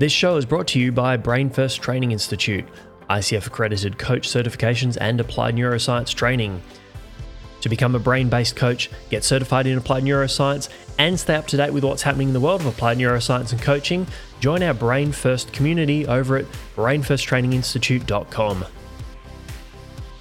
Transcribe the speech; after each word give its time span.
This 0.00 0.12
show 0.12 0.38
is 0.38 0.46
brought 0.46 0.66
to 0.68 0.80
you 0.80 0.92
by 0.92 1.18
Brain 1.18 1.50
First 1.50 1.82
Training 1.82 2.12
Institute, 2.12 2.64
ICF 3.10 3.46
accredited 3.46 3.98
coach 3.98 4.26
certifications 4.30 4.96
and 4.98 5.20
applied 5.20 5.56
neuroscience 5.56 6.14
training. 6.14 6.62
To 7.60 7.68
become 7.68 7.94
a 7.94 7.98
brain 7.98 8.30
based 8.30 8.56
coach, 8.56 8.88
get 9.10 9.24
certified 9.24 9.66
in 9.66 9.76
applied 9.76 10.04
neuroscience, 10.04 10.70
and 10.98 11.20
stay 11.20 11.34
up 11.34 11.46
to 11.48 11.58
date 11.58 11.74
with 11.74 11.84
what's 11.84 12.00
happening 12.00 12.28
in 12.28 12.32
the 12.32 12.40
world 12.40 12.62
of 12.62 12.66
applied 12.68 12.96
neuroscience 12.96 13.52
and 13.52 13.60
coaching, 13.60 14.06
join 14.40 14.62
our 14.62 14.72
Brain 14.72 15.12
First 15.12 15.52
community 15.52 16.06
over 16.06 16.38
at 16.38 16.46
brainfirsttraininginstitute.com. 16.76 18.64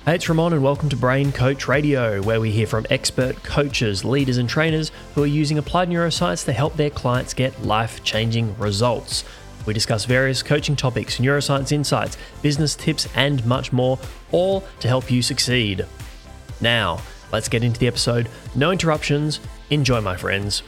Hey, 0.04 0.16
it's 0.16 0.27
Ramon, 0.27 0.52
and 0.52 0.61
welcome 0.61 0.89
to 0.89 0.98
Brain 0.98 1.32
Coach 1.32 1.70
Radio, 1.70 2.21
where 2.21 2.41
we 2.41 2.52
hear 2.52 2.68
from 2.68 2.86
expert 2.89 3.41
coaches, 3.43 4.04
leaders, 4.04 4.39
and 4.39 4.50
trainers 4.50 4.91
who 5.16 5.23
are 5.23 5.25
using 5.27 5.57
applied 5.57 5.88
neuroscience 5.88 6.43
to 6.43 6.52
help 6.52 6.75
their 6.75 6.89
clients 6.89 7.34
get 7.34 7.64
life 7.64 8.04
changing 8.04 8.57
results. 8.57 9.23
We 9.66 9.73
discuss 9.73 10.05
various 10.05 10.41
coaching 10.41 10.76
topics, 10.76 11.18
neuroscience 11.18 11.72
insights, 11.72 12.18
business 12.41 12.76
tips, 12.76 13.08
and 13.16 13.45
much 13.45 13.72
more, 13.72 13.99
all 14.32 14.63
to 14.80 14.88
help 14.88 15.12
you 15.12 15.22
succeed. 15.22 15.85
Now, 16.62 17.02
let's 17.32 17.48
get 17.49 17.63
into 17.63 17.80
the 17.80 17.88
episode. 17.88 18.30
No 18.55 18.72
interruptions. 18.72 19.40
Enjoy, 19.70 20.02
my 20.02 20.18
friends. 20.18 20.63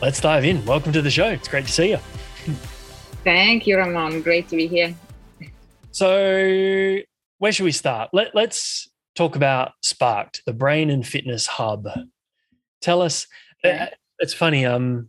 Let's 0.00 0.20
dive 0.20 0.44
in. 0.44 0.64
Welcome 0.64 0.92
to 0.92 1.02
the 1.02 1.10
show. 1.10 1.28
It's 1.28 1.48
great 1.48 1.66
to 1.66 1.72
see 1.72 1.90
you. 1.90 1.98
Thank 3.24 3.66
you, 3.66 3.76
Ramon. 3.76 4.22
Great 4.22 4.48
to 4.50 4.56
be 4.56 4.66
here. 4.66 4.94
So, 5.90 6.98
where 7.38 7.52
should 7.52 7.64
we 7.64 7.72
start? 7.72 8.10
Let, 8.12 8.34
let's 8.34 8.88
talk 9.14 9.34
about 9.34 9.72
Sparked, 9.82 10.42
the 10.46 10.52
brain 10.52 10.90
and 10.90 11.06
fitness 11.06 11.46
hub. 11.46 11.88
Tell 12.80 13.02
us. 13.02 13.26
Uh, 13.64 13.86
it's 14.18 14.34
funny. 14.34 14.64
Um, 14.64 15.08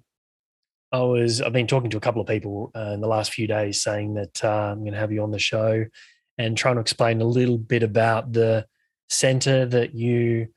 I 0.92 1.00
was 1.02 1.42
I've 1.42 1.54
been 1.54 1.68
talking 1.68 1.90
to 1.92 1.98
a 1.98 2.02
couple 2.02 2.22
of 2.22 2.28
people 2.28 2.72
uh, 2.76 2.92
in 2.94 3.02
the 3.02 3.08
last 3.08 3.34
few 3.34 3.48
days 3.48 3.82
saying 3.82 4.14
that 4.16 4.44
uh, 4.44 4.72
I'm 4.72 4.80
going 4.80 4.94
to 4.94 5.00
have 5.00 5.12
you 5.12 5.24
on 5.24 5.32
the 5.32 5.40
show 5.40 5.86
and 6.38 6.58
trying 6.58 6.76
to 6.76 6.82
explain 6.82 7.22
a 7.22 7.26
little 7.26 7.58
bit 7.58 7.84
about 7.84 8.32
the 8.32 8.66
center 9.10 9.66
that 9.66 9.96
you 9.96 10.48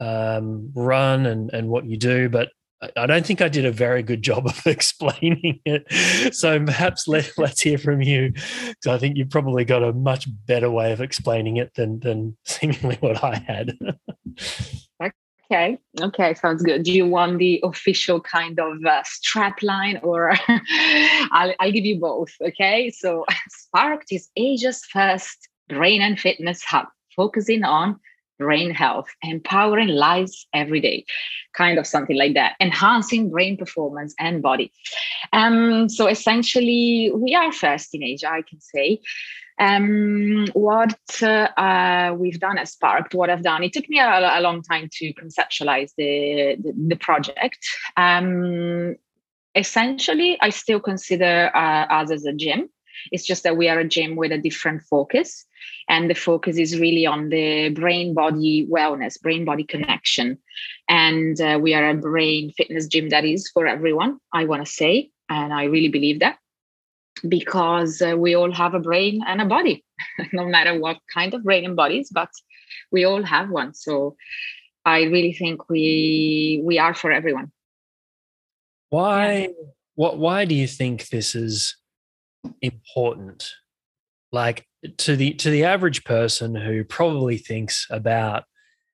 um, 0.00 0.70
run 0.74 1.26
and 1.26 1.50
and 1.52 1.68
what 1.68 1.86
you 1.86 1.96
do, 1.96 2.28
but 2.28 2.50
I 2.96 3.06
don't 3.06 3.26
think 3.26 3.40
I 3.42 3.48
did 3.48 3.66
a 3.66 3.72
very 3.72 4.04
good 4.04 4.22
job 4.22 4.46
of 4.46 4.60
explaining 4.66 5.60
it. 5.64 6.34
So 6.34 6.64
perhaps 6.64 7.08
let, 7.08 7.32
let's 7.38 7.60
hear 7.60 7.78
from 7.78 8.00
you, 8.02 8.32
because 8.32 8.86
I 8.86 8.98
think 8.98 9.16
you've 9.16 9.30
probably 9.30 9.64
got 9.64 9.82
a 9.82 9.92
much 9.92 10.28
better 10.46 10.70
way 10.70 10.92
of 10.92 11.00
explaining 11.00 11.56
it 11.56 11.74
than 11.74 12.00
than 12.00 12.36
seemingly 12.44 12.96
what 13.00 13.22
I 13.22 13.36
had. 13.36 13.76
Okay. 15.50 15.78
Okay. 16.00 16.34
Sounds 16.34 16.62
good. 16.62 16.82
Do 16.82 16.92
you 16.92 17.06
want 17.06 17.38
the 17.38 17.60
official 17.64 18.20
kind 18.20 18.60
of 18.60 18.84
uh, 18.84 19.02
strap 19.04 19.62
line 19.62 19.98
or 20.02 20.32
I'll, 21.32 21.54
I'll 21.58 21.72
give 21.72 21.86
you 21.86 21.98
both. 21.98 22.30
Okay. 22.42 22.90
So 22.90 23.24
Sparked 23.48 24.12
is 24.12 24.28
Asia's 24.36 24.84
first 24.92 25.48
brain 25.68 26.02
and 26.02 26.20
fitness 26.20 26.62
hub, 26.64 26.86
focusing 27.16 27.64
on 27.64 27.98
brain 28.38 28.70
health, 28.70 29.08
empowering 29.22 29.88
lives 29.88 30.46
every 30.54 30.80
day, 30.80 31.04
kind 31.54 31.78
of 31.78 31.86
something 31.86 32.16
like 32.16 32.34
that, 32.34 32.54
enhancing 32.60 33.30
brain 33.30 33.56
performance 33.56 34.14
and 34.18 34.42
body. 34.42 34.70
Um, 35.32 35.88
so 35.88 36.06
essentially, 36.06 37.10
we 37.14 37.34
are 37.34 37.52
first 37.52 37.94
in 37.94 38.02
Asia, 38.02 38.30
I 38.30 38.42
can 38.42 38.60
say. 38.60 39.00
Um, 39.58 40.46
what 40.52 41.22
uh, 41.22 42.14
we've 42.16 42.38
done 42.38 42.58
at 42.58 42.68
Sparked, 42.68 43.14
what 43.14 43.30
I've 43.30 43.42
done, 43.42 43.64
it 43.64 43.72
took 43.72 43.88
me 43.88 43.98
a, 43.98 44.38
a 44.38 44.40
long 44.40 44.62
time 44.62 44.88
to 44.92 45.12
conceptualize 45.14 45.92
the, 45.96 46.56
the, 46.62 46.72
the 46.88 46.96
project. 46.96 47.58
Um, 47.96 48.96
essentially, 49.54 50.38
I 50.40 50.50
still 50.50 50.80
consider 50.80 51.50
uh, 51.54 51.86
us 51.90 52.10
as 52.10 52.24
a 52.24 52.32
gym. 52.32 52.68
It's 53.12 53.24
just 53.24 53.42
that 53.44 53.56
we 53.56 53.68
are 53.68 53.78
a 53.78 53.88
gym 53.88 54.16
with 54.16 54.32
a 54.32 54.38
different 54.38 54.82
focus. 54.82 55.44
And 55.88 56.10
the 56.10 56.14
focus 56.14 56.58
is 56.58 56.78
really 56.78 57.06
on 57.06 57.30
the 57.30 57.70
brain 57.70 58.14
body 58.14 58.66
wellness, 58.70 59.20
brain 59.20 59.44
body 59.44 59.64
connection. 59.64 60.38
And 60.88 61.40
uh, 61.40 61.58
we 61.60 61.74
are 61.74 61.88
a 61.88 61.94
brain 61.94 62.52
fitness 62.52 62.86
gym 62.86 63.08
that 63.08 63.24
is 63.24 63.48
for 63.48 63.66
everyone, 63.66 64.18
I 64.32 64.44
want 64.44 64.64
to 64.64 64.70
say. 64.70 65.10
And 65.28 65.52
I 65.52 65.64
really 65.64 65.88
believe 65.88 66.20
that 66.20 66.38
because 67.26 68.02
uh, 68.02 68.16
we 68.16 68.34
all 68.34 68.52
have 68.52 68.74
a 68.74 68.80
brain 68.80 69.22
and 69.26 69.40
a 69.40 69.46
body, 69.46 69.84
no 70.32 70.46
matter 70.46 70.78
what 70.78 70.98
kind 71.12 71.34
of 71.34 71.44
brain 71.44 71.64
and 71.64 71.76
bodies, 71.76 72.10
but 72.12 72.30
we 72.92 73.04
all 73.04 73.22
have 73.22 73.50
one. 73.50 73.74
So 73.74 74.16
I 74.84 75.02
really 75.02 75.32
think 75.32 75.68
we 75.68 76.60
we 76.64 76.78
are 76.78 76.94
for 76.94 77.12
everyone. 77.12 77.52
Why? 78.90 79.50
What? 79.94 80.18
Why 80.18 80.44
do 80.44 80.54
you 80.54 80.66
think 80.66 81.08
this 81.08 81.34
is 81.34 81.76
important? 82.62 83.50
Like 84.32 84.66
to 84.98 85.16
the 85.16 85.34
to 85.34 85.50
the 85.50 85.64
average 85.64 86.04
person 86.04 86.54
who 86.54 86.84
probably 86.84 87.36
thinks 87.36 87.86
about 87.90 88.44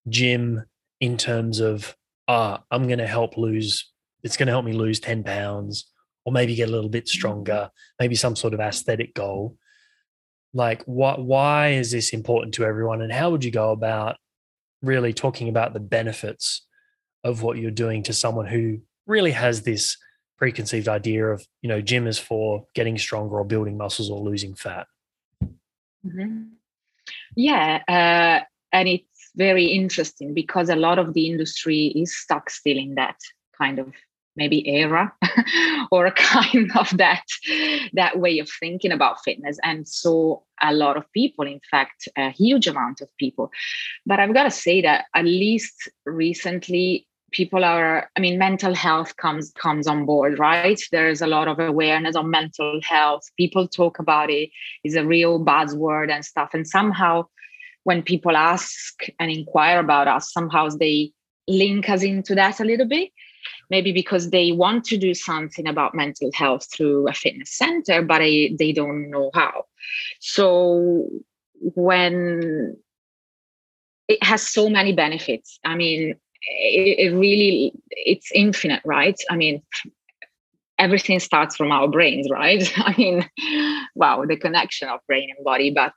gym 0.08 0.64
in 1.00 1.16
terms 1.16 1.60
of, 1.60 1.96
ah, 2.28 2.58
oh, 2.60 2.64
I'm 2.70 2.86
going 2.86 2.98
to 2.98 3.06
help 3.06 3.36
lose. 3.36 3.90
It's 4.22 4.36
going 4.36 4.46
to 4.46 4.52
help 4.52 4.64
me 4.64 4.72
lose 4.72 5.00
ten 5.00 5.22
pounds 5.22 5.90
or 6.24 6.32
maybe 6.32 6.54
get 6.54 6.68
a 6.68 6.72
little 6.72 6.90
bit 6.90 7.08
stronger, 7.08 7.70
maybe 8.00 8.14
some 8.14 8.36
sort 8.36 8.54
of 8.54 8.60
aesthetic 8.60 9.14
goal. 9.14 9.56
Like, 10.52 10.82
what? 10.84 11.24
Why 11.24 11.70
is 11.70 11.90
this 11.90 12.12
important 12.12 12.54
to 12.54 12.64
everyone, 12.64 13.02
and 13.02 13.12
how 13.12 13.30
would 13.30 13.44
you 13.44 13.50
go 13.50 13.72
about 13.72 14.16
really 14.82 15.12
talking 15.12 15.48
about 15.48 15.72
the 15.72 15.80
benefits 15.80 16.66
of 17.24 17.42
what 17.42 17.58
you're 17.58 17.70
doing 17.70 18.02
to 18.04 18.12
someone 18.12 18.46
who 18.46 18.80
really 19.06 19.32
has 19.32 19.62
this 19.62 19.96
preconceived 20.36 20.88
idea 20.88 21.26
of, 21.26 21.46
you 21.62 21.68
know, 21.68 21.80
gym 21.80 22.06
is 22.06 22.18
for 22.18 22.66
getting 22.74 22.98
stronger 22.98 23.36
or 23.38 23.44
building 23.44 23.76
muscles 23.76 24.10
or 24.10 24.20
losing 24.20 24.54
fat? 24.54 24.86
Mm-hmm. 26.06 26.42
Yeah, 27.36 27.82
uh, 27.88 28.44
and 28.72 28.88
it's 28.88 29.30
very 29.36 29.66
interesting 29.66 30.34
because 30.34 30.68
a 30.68 30.76
lot 30.76 30.98
of 30.98 31.14
the 31.14 31.28
industry 31.28 31.86
is 31.86 32.14
stuck 32.16 32.50
still 32.50 32.78
in 32.78 32.94
that 32.96 33.16
kind 33.56 33.78
of 33.78 33.92
maybe 34.36 34.68
era 34.68 35.12
or 35.90 36.06
a 36.06 36.12
kind 36.12 36.70
of 36.76 36.96
that 36.96 37.24
that 37.92 38.18
way 38.18 38.38
of 38.38 38.48
thinking 38.60 38.92
about 38.92 39.22
fitness. 39.24 39.58
And 39.62 39.86
so 39.86 40.42
a 40.62 40.72
lot 40.72 40.96
of 40.96 41.10
people 41.12 41.46
in 41.46 41.60
fact 41.70 42.08
a 42.16 42.30
huge 42.30 42.66
amount 42.66 43.00
of 43.00 43.08
people. 43.18 43.50
But 44.06 44.20
i've 44.20 44.34
got 44.34 44.44
to 44.44 44.50
say 44.50 44.80
that 44.82 45.06
at 45.14 45.24
least 45.24 45.90
recently 46.04 47.06
people 47.32 47.64
are 47.64 48.08
i 48.16 48.20
mean 48.20 48.38
mental 48.38 48.74
health 48.74 49.16
comes 49.16 49.52
comes 49.52 49.86
on 49.86 50.04
board 50.06 50.38
right? 50.38 50.80
There's 50.92 51.22
a 51.22 51.26
lot 51.26 51.48
of 51.48 51.58
awareness 51.58 52.16
on 52.16 52.30
mental 52.30 52.80
health. 52.82 53.22
People 53.36 53.66
talk 53.68 53.98
about 53.98 54.30
it. 54.30 54.50
is 54.84 54.94
a 54.94 55.04
real 55.04 55.44
buzzword 55.44 56.10
and 56.10 56.24
stuff. 56.24 56.50
And 56.54 56.66
somehow 56.66 57.26
when 57.84 58.02
people 58.02 58.36
ask 58.36 58.94
and 59.20 59.30
inquire 59.30 59.78
about 59.80 60.08
us 60.08 60.32
somehow 60.32 60.68
they 60.68 61.12
link 61.46 61.88
us 61.90 62.02
into 62.02 62.34
that 62.34 62.60
a 62.60 62.64
little 62.64 62.88
bit 62.88 63.10
maybe 63.70 63.92
because 63.92 64.30
they 64.30 64.52
want 64.52 64.84
to 64.84 64.96
do 64.96 65.14
something 65.14 65.66
about 65.66 65.94
mental 65.94 66.30
health 66.34 66.66
through 66.72 67.08
a 67.08 67.12
fitness 67.12 67.50
center 67.50 68.02
but 68.02 68.20
I, 68.22 68.50
they 68.58 68.72
don't 68.72 69.10
know 69.10 69.30
how. 69.34 69.64
So 70.20 71.08
when 71.60 72.76
it 74.08 74.22
has 74.22 74.46
so 74.46 74.68
many 74.68 74.92
benefits 74.92 75.58
i 75.64 75.74
mean 75.74 76.14
it, 76.48 76.98
it 76.98 77.16
really 77.16 77.72
it's 77.90 78.30
infinite 78.32 78.82
right? 78.84 79.18
I 79.30 79.36
mean 79.36 79.62
everything 80.78 81.20
starts 81.20 81.56
from 81.56 81.70
our 81.70 81.88
brains 81.88 82.28
right? 82.30 82.70
I 82.76 82.94
mean 82.96 83.28
wow 83.94 84.24
the 84.26 84.36
connection 84.36 84.88
of 84.88 85.00
brain 85.06 85.30
and 85.34 85.44
body 85.44 85.70
but 85.70 85.92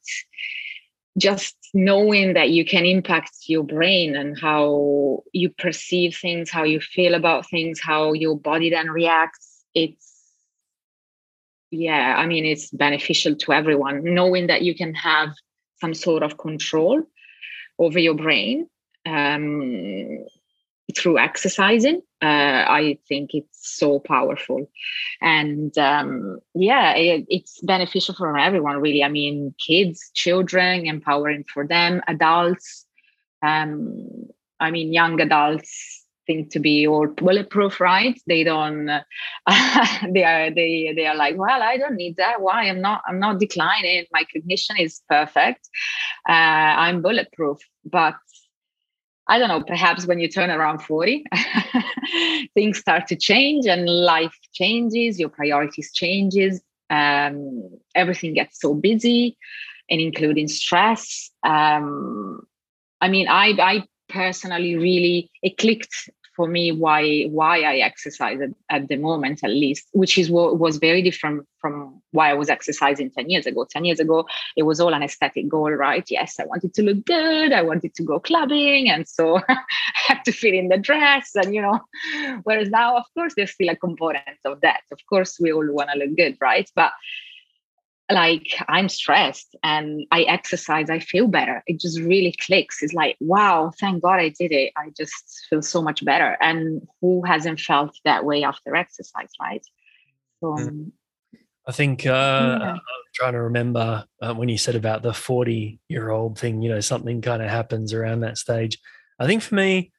just 1.17 1.55
knowing 1.73 2.33
that 2.33 2.49
you 2.51 2.63
can 2.65 2.85
impact 2.85 3.31
your 3.47 3.63
brain 3.63 4.15
and 4.15 4.39
how 4.39 5.23
you 5.33 5.49
perceive 5.49 6.15
things, 6.15 6.49
how 6.49 6.63
you 6.63 6.79
feel 6.79 7.15
about 7.15 7.49
things, 7.49 7.79
how 7.81 8.13
your 8.13 8.37
body 8.37 8.69
then 8.69 8.89
reacts, 8.89 9.63
it's 9.73 10.13
yeah, 11.69 12.15
I 12.17 12.25
mean, 12.27 12.45
it's 12.45 12.69
beneficial 12.71 13.35
to 13.35 13.51
everyone. 13.51 14.01
Knowing 14.03 14.47
that 14.47 14.61
you 14.61 14.73
can 14.73 14.93
have 14.93 15.29
some 15.81 15.93
sort 15.93 16.23
of 16.23 16.37
control 16.37 17.03
over 17.77 17.99
your 17.99 18.13
brain 18.13 18.69
um, 19.05 20.25
through 20.95 21.19
exercising 21.19 22.01
uh, 22.21 22.65
i 22.67 22.97
think 23.07 23.31
it's 23.33 23.77
so 23.79 23.99
powerful. 23.99 24.69
And 25.21 25.77
um, 25.77 26.39
yeah 26.55 26.93
it, 26.93 27.25
it's 27.29 27.59
beneficial 27.61 28.15
for 28.15 28.37
everyone 28.37 28.77
really. 28.81 29.03
I 29.03 29.09
mean 29.09 29.53
kids 29.65 30.11
children 30.13 30.87
empowering 30.87 31.45
for 31.53 31.67
them. 31.67 32.01
Adults 32.07 32.85
um, 33.43 34.07
i 34.59 34.71
mean 34.71 34.91
young 34.93 35.21
adults 35.21 36.03
think 36.25 36.51
to 36.51 36.59
be 36.59 36.85
all 36.87 37.07
bulletproof 37.07 37.79
right? 37.79 38.19
They 38.27 38.43
don't 38.43 38.89
uh, 38.89 39.03
they 40.13 40.23
are 40.23 40.51
they 40.51 40.93
they 40.95 41.05
are 41.07 41.15
like 41.15 41.37
well 41.37 41.61
i 41.63 41.77
don't 41.77 41.95
need 41.95 42.17
that. 42.17 42.41
Why? 42.41 42.63
I'm 42.63 42.81
not 42.81 43.01
i'm 43.07 43.19
not 43.19 43.39
declining. 43.39 44.05
My 44.11 44.25
cognition 44.31 44.77
is 44.77 45.01
perfect. 45.09 45.69
Uh, 46.27 46.33
i'm 46.85 47.01
bulletproof. 47.01 47.59
But 47.85 48.15
I 49.29 49.39
don't 49.39 49.49
know, 49.49 49.61
perhaps 49.61 50.05
when 50.05 50.19
you 50.19 50.29
turn 50.29 50.49
around 50.49 50.79
40, 50.79 51.25
things 52.53 52.77
start 52.77 53.07
to 53.07 53.15
change 53.15 53.65
and 53.65 53.87
life 53.89 54.37
changes, 54.53 55.19
your 55.19 55.29
priorities 55.29 55.91
changes, 55.93 56.61
um, 56.89 57.69
everything 57.95 58.33
gets 58.33 58.61
so 58.61 58.73
busy 58.73 59.37
and 59.89 59.99
including 59.99 60.47
stress. 60.47 61.29
Um, 61.43 62.47
i 63.01 63.07
mean 63.07 63.27
i 63.27 63.53
i 63.59 63.83
personally 64.09 64.75
really 64.75 65.29
it 65.43 65.57
clicked 65.57 66.09
for 66.37 66.47
me 66.47 66.71
why 66.71 67.23
why 67.23 67.63
I 67.63 67.77
exercise 67.77 68.39
at, 68.39 68.51
at, 68.69 68.87
the 68.87 68.95
moment 68.95 69.43
at 69.43 69.49
least, 69.49 69.87
which 69.91 70.17
is 70.17 70.29
what 70.29 70.59
was 70.59 70.77
very 70.77 71.01
different 71.01 71.47
from 71.59 72.01
why 72.11 72.29
I 72.29 72.35
was 72.35 72.47
exercising 72.47 73.09
10 73.09 73.29
years 73.29 73.47
ago. 73.47 73.65
10 73.69 73.83
years 73.83 73.99
ago, 73.99 74.25
it 74.55 74.63
was 74.63 74.79
all 74.79 74.93
an 74.93 75.01
aesthetic 75.01 75.49
goal, 75.49 75.71
right? 75.71 76.05
Yes, 76.09 76.39
I 76.39 76.45
wanted 76.45 76.75
to 76.75 76.83
look 76.83 77.05
good, 77.05 77.51
I 77.51 77.63
wanted 77.63 77.95
to 77.95 78.03
go 78.03 78.19
clubbing, 78.19 78.87
and 78.87 79.07
so 79.07 79.41
I 79.49 79.57
had 79.95 80.23
to 80.25 80.31
fit 80.31 80.53
in 80.53 80.69
the 80.69 80.77
dress. 80.77 81.31
And 81.35 81.53
you 81.55 81.61
know, 81.63 81.81
whereas 82.43 82.69
now, 82.69 82.95
of 82.97 83.05
course, 83.15 83.33
there's 83.35 83.51
still 83.51 83.69
a 83.69 83.75
component 83.75 84.39
of 84.45 84.61
that. 84.61 84.81
Of 84.91 84.99
course, 85.09 85.39
we 85.41 85.51
all 85.51 85.69
want 85.73 85.89
to 85.91 85.97
look 85.97 86.15
good, 86.15 86.37
right? 86.39 86.69
But 86.75 86.91
like 88.11 88.47
I'm 88.67 88.87
stressed 88.87 89.55
and 89.63 90.05
I 90.11 90.21
exercise, 90.23 90.89
I 90.89 90.99
feel 90.99 91.27
better. 91.27 91.63
It 91.67 91.79
just 91.79 91.99
really 91.99 92.35
clicks. 92.45 92.81
It's 92.81 92.93
like, 92.93 93.17
wow, 93.19 93.71
thank 93.79 94.01
God 94.01 94.19
I 94.19 94.29
did 94.29 94.51
it. 94.51 94.71
I 94.77 94.91
just 94.95 95.45
feel 95.49 95.61
so 95.61 95.81
much 95.81 96.05
better. 96.05 96.37
And 96.39 96.87
who 97.01 97.23
hasn't 97.25 97.59
felt 97.59 97.97
that 98.05 98.23
way 98.23 98.43
after 98.43 98.75
exercise, 98.75 99.29
right? 99.41 99.65
So, 100.39 100.47
mm. 100.47 100.67
um, 100.67 100.91
I 101.67 101.73
think 101.73 102.05
uh, 102.05 102.09
yeah. 102.61 102.71
I'm 102.71 102.79
trying 103.13 103.33
to 103.33 103.41
remember 103.41 104.05
uh, 104.21 104.33
when 104.33 104.47
you 104.47 104.57
said 104.57 104.75
about 104.75 105.03
the 105.03 105.13
40 105.13 105.81
year 105.89 106.09
old 106.09 106.39
thing, 106.39 106.61
you 106.61 106.69
know, 106.69 106.79
something 106.79 107.21
kind 107.21 107.41
of 107.41 107.49
happens 107.49 107.91
around 107.91 108.21
that 108.21 108.37
stage. 108.37 108.77
I 109.19 109.25
think 109.25 109.41
for 109.41 109.55
me, 109.55 109.91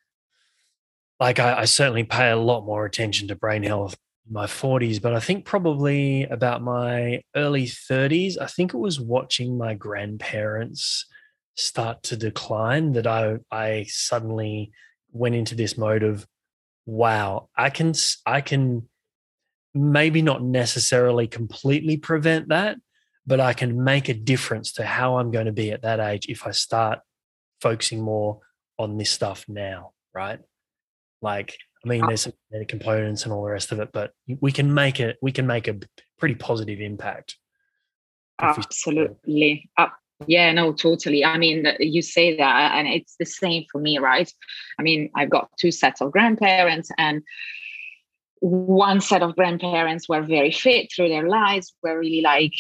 like 1.21 1.39
I, 1.41 1.61
I 1.61 1.65
certainly 1.67 2.05
pay 2.05 2.31
a 2.31 2.37
lot 2.37 2.65
more 2.65 2.87
attention 2.87 3.29
to 3.29 3.35
brain 3.35 3.65
health 3.65 3.97
my 4.31 4.47
40s, 4.47 5.01
but 5.01 5.15
I 5.15 5.21
think 5.21 5.45
probably 5.45 6.25
about 6.25 6.63
my 6.63 7.23
early 7.35 7.65
30s, 7.65 8.37
I 8.41 8.47
think 8.47 8.75
it 8.75 8.79
was 8.79 9.01
watching 9.01 9.57
my 9.57 9.75
grandparents 9.75 11.07
start 11.57 12.03
to 12.05 12.17
decline 12.17 12.93
that 12.93 13.07
I 13.07 13.39
I 13.51 13.87
suddenly 13.89 14.71
went 15.11 15.35
into 15.35 15.55
this 15.55 15.77
mode 15.77 16.03
of 16.03 16.27
wow, 16.87 17.49
I 17.57 17.71
can 17.71 17.95
I 18.25 18.41
can 18.41 18.89
maybe 19.75 20.23
not 20.23 20.43
necessarily 20.43 21.27
completely 21.27 21.97
prevent 21.97 22.49
that, 22.49 22.77
but 23.27 23.41
I 23.41 23.53
can 23.53 23.85
make 23.85 24.09
a 24.09 24.15
difference 24.15 24.73
to 24.75 24.85
how 24.85 25.19
I'm 25.19 25.31
going 25.31 25.47
to 25.47 25.53
be 25.53 25.71
at 25.71 25.83
that 25.83 26.01
age 26.01 26.27
if 26.29 26.47
I 26.47 26.53
start 26.53 27.01
focusing 27.61 28.01
more 28.01 28.41
on 28.79 28.97
this 28.97 29.11
stuff 29.11 29.45
now, 29.49 29.93
right? 30.15 30.41
Like 31.21 31.59
I 31.85 31.89
mean, 31.89 32.05
there's 32.07 32.23
some 32.23 32.33
components 32.67 33.25
and 33.25 33.33
all 33.33 33.45
the 33.45 33.51
rest 33.51 33.73
of 33.73 33.81
it, 33.81 33.91
but 33.93 34.13
we 34.41 34.51
can 34.51 34.75
make 34.75 35.01
it. 35.01 35.17
We 35.23 35.33
can 35.33 35.47
make 35.47 35.69
a 35.69 35.79
pretty 36.19 36.35
positive 36.35 36.81
impact. 36.81 37.37
Absolutely. 38.41 39.71
Uh, 39.77 39.89
yeah, 40.27 40.53
no, 40.53 40.73
totally. 40.73 41.25
I 41.25 41.39
mean, 41.39 41.67
you 41.79 42.03
say 42.03 42.37
that, 42.37 42.73
and 42.75 42.89
it's 42.89 43.15
the 43.19 43.27
same 43.27 43.65
for 43.71 43.81
me, 43.81 43.99
right? 43.99 44.33
I 44.79 44.83
mean, 44.83 45.11
I've 45.15 45.31
got 45.31 45.51
two 45.59 45.71
sets 45.71 46.01
of 46.01 46.11
grandparents, 46.11 46.91
and 46.99 47.23
one 48.41 49.01
set 49.01 49.23
of 49.23 49.37
grandparents 49.37 50.09
were 50.09 50.23
very 50.23 50.51
fit 50.51 50.91
through 50.95 51.09
their 51.09 51.29
lives, 51.29 51.75
were 51.83 51.99
really 51.99 52.21
like, 52.21 52.55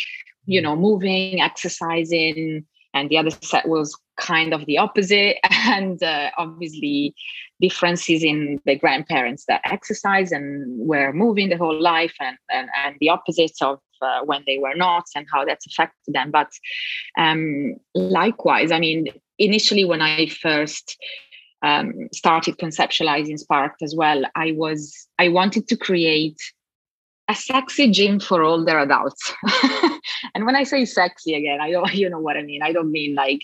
you 0.46 0.60
know, 0.60 0.76
moving, 0.76 1.40
exercising, 1.40 2.64
and 2.98 3.08
the 3.08 3.18
other 3.18 3.30
set 3.30 3.68
was 3.68 3.96
kind 4.16 4.52
of 4.52 4.66
the 4.66 4.78
opposite. 4.78 5.36
And 5.70 6.02
uh, 6.02 6.30
obviously 6.38 7.14
differences 7.60 8.24
in 8.24 8.58
the 8.64 8.76
grandparents 8.76 9.44
that 9.46 9.60
exercise 9.64 10.32
and 10.32 10.88
were 10.88 11.12
moving 11.12 11.50
the 11.50 11.58
whole 11.58 11.78
life 11.80 12.14
and, 12.20 12.38
and, 12.50 12.68
and 12.82 12.96
the 13.00 13.10
opposite 13.10 13.56
of 13.60 13.80
uh, 14.00 14.20
when 14.24 14.42
they 14.46 14.58
were 14.58 14.74
not 14.74 15.04
and 15.14 15.26
how 15.30 15.44
that's 15.44 15.66
affected 15.66 16.14
them. 16.14 16.30
But 16.30 16.50
um, 17.18 17.76
likewise 17.94 18.70
i 18.72 18.78
mean 18.78 19.08
initially 19.38 19.84
when 19.84 20.02
i 20.02 20.26
first 20.26 20.96
um, 21.62 22.08
started 22.12 22.56
conceptualizing 22.56 23.38
sparked 23.38 23.82
as 23.82 23.94
well 23.96 24.22
i 24.34 24.52
was 24.52 25.08
i 25.18 25.28
wanted 25.28 25.66
to 25.68 25.76
create 25.76 26.38
a 27.28 27.34
sexy 27.34 27.90
gym 27.90 28.18
for 28.18 28.42
older 28.42 28.78
adults 28.78 29.32
and 30.34 30.46
when 30.46 30.56
i 30.56 30.62
say 30.62 30.84
sexy 30.84 31.34
again 31.34 31.60
i 31.60 31.70
don't 31.70 31.94
you 32.02 32.08
know 32.08 32.20
what 32.20 32.36
i 32.36 32.42
mean 32.42 32.62
i 32.62 32.72
don't 32.72 32.90
mean 32.90 33.14
like 33.14 33.42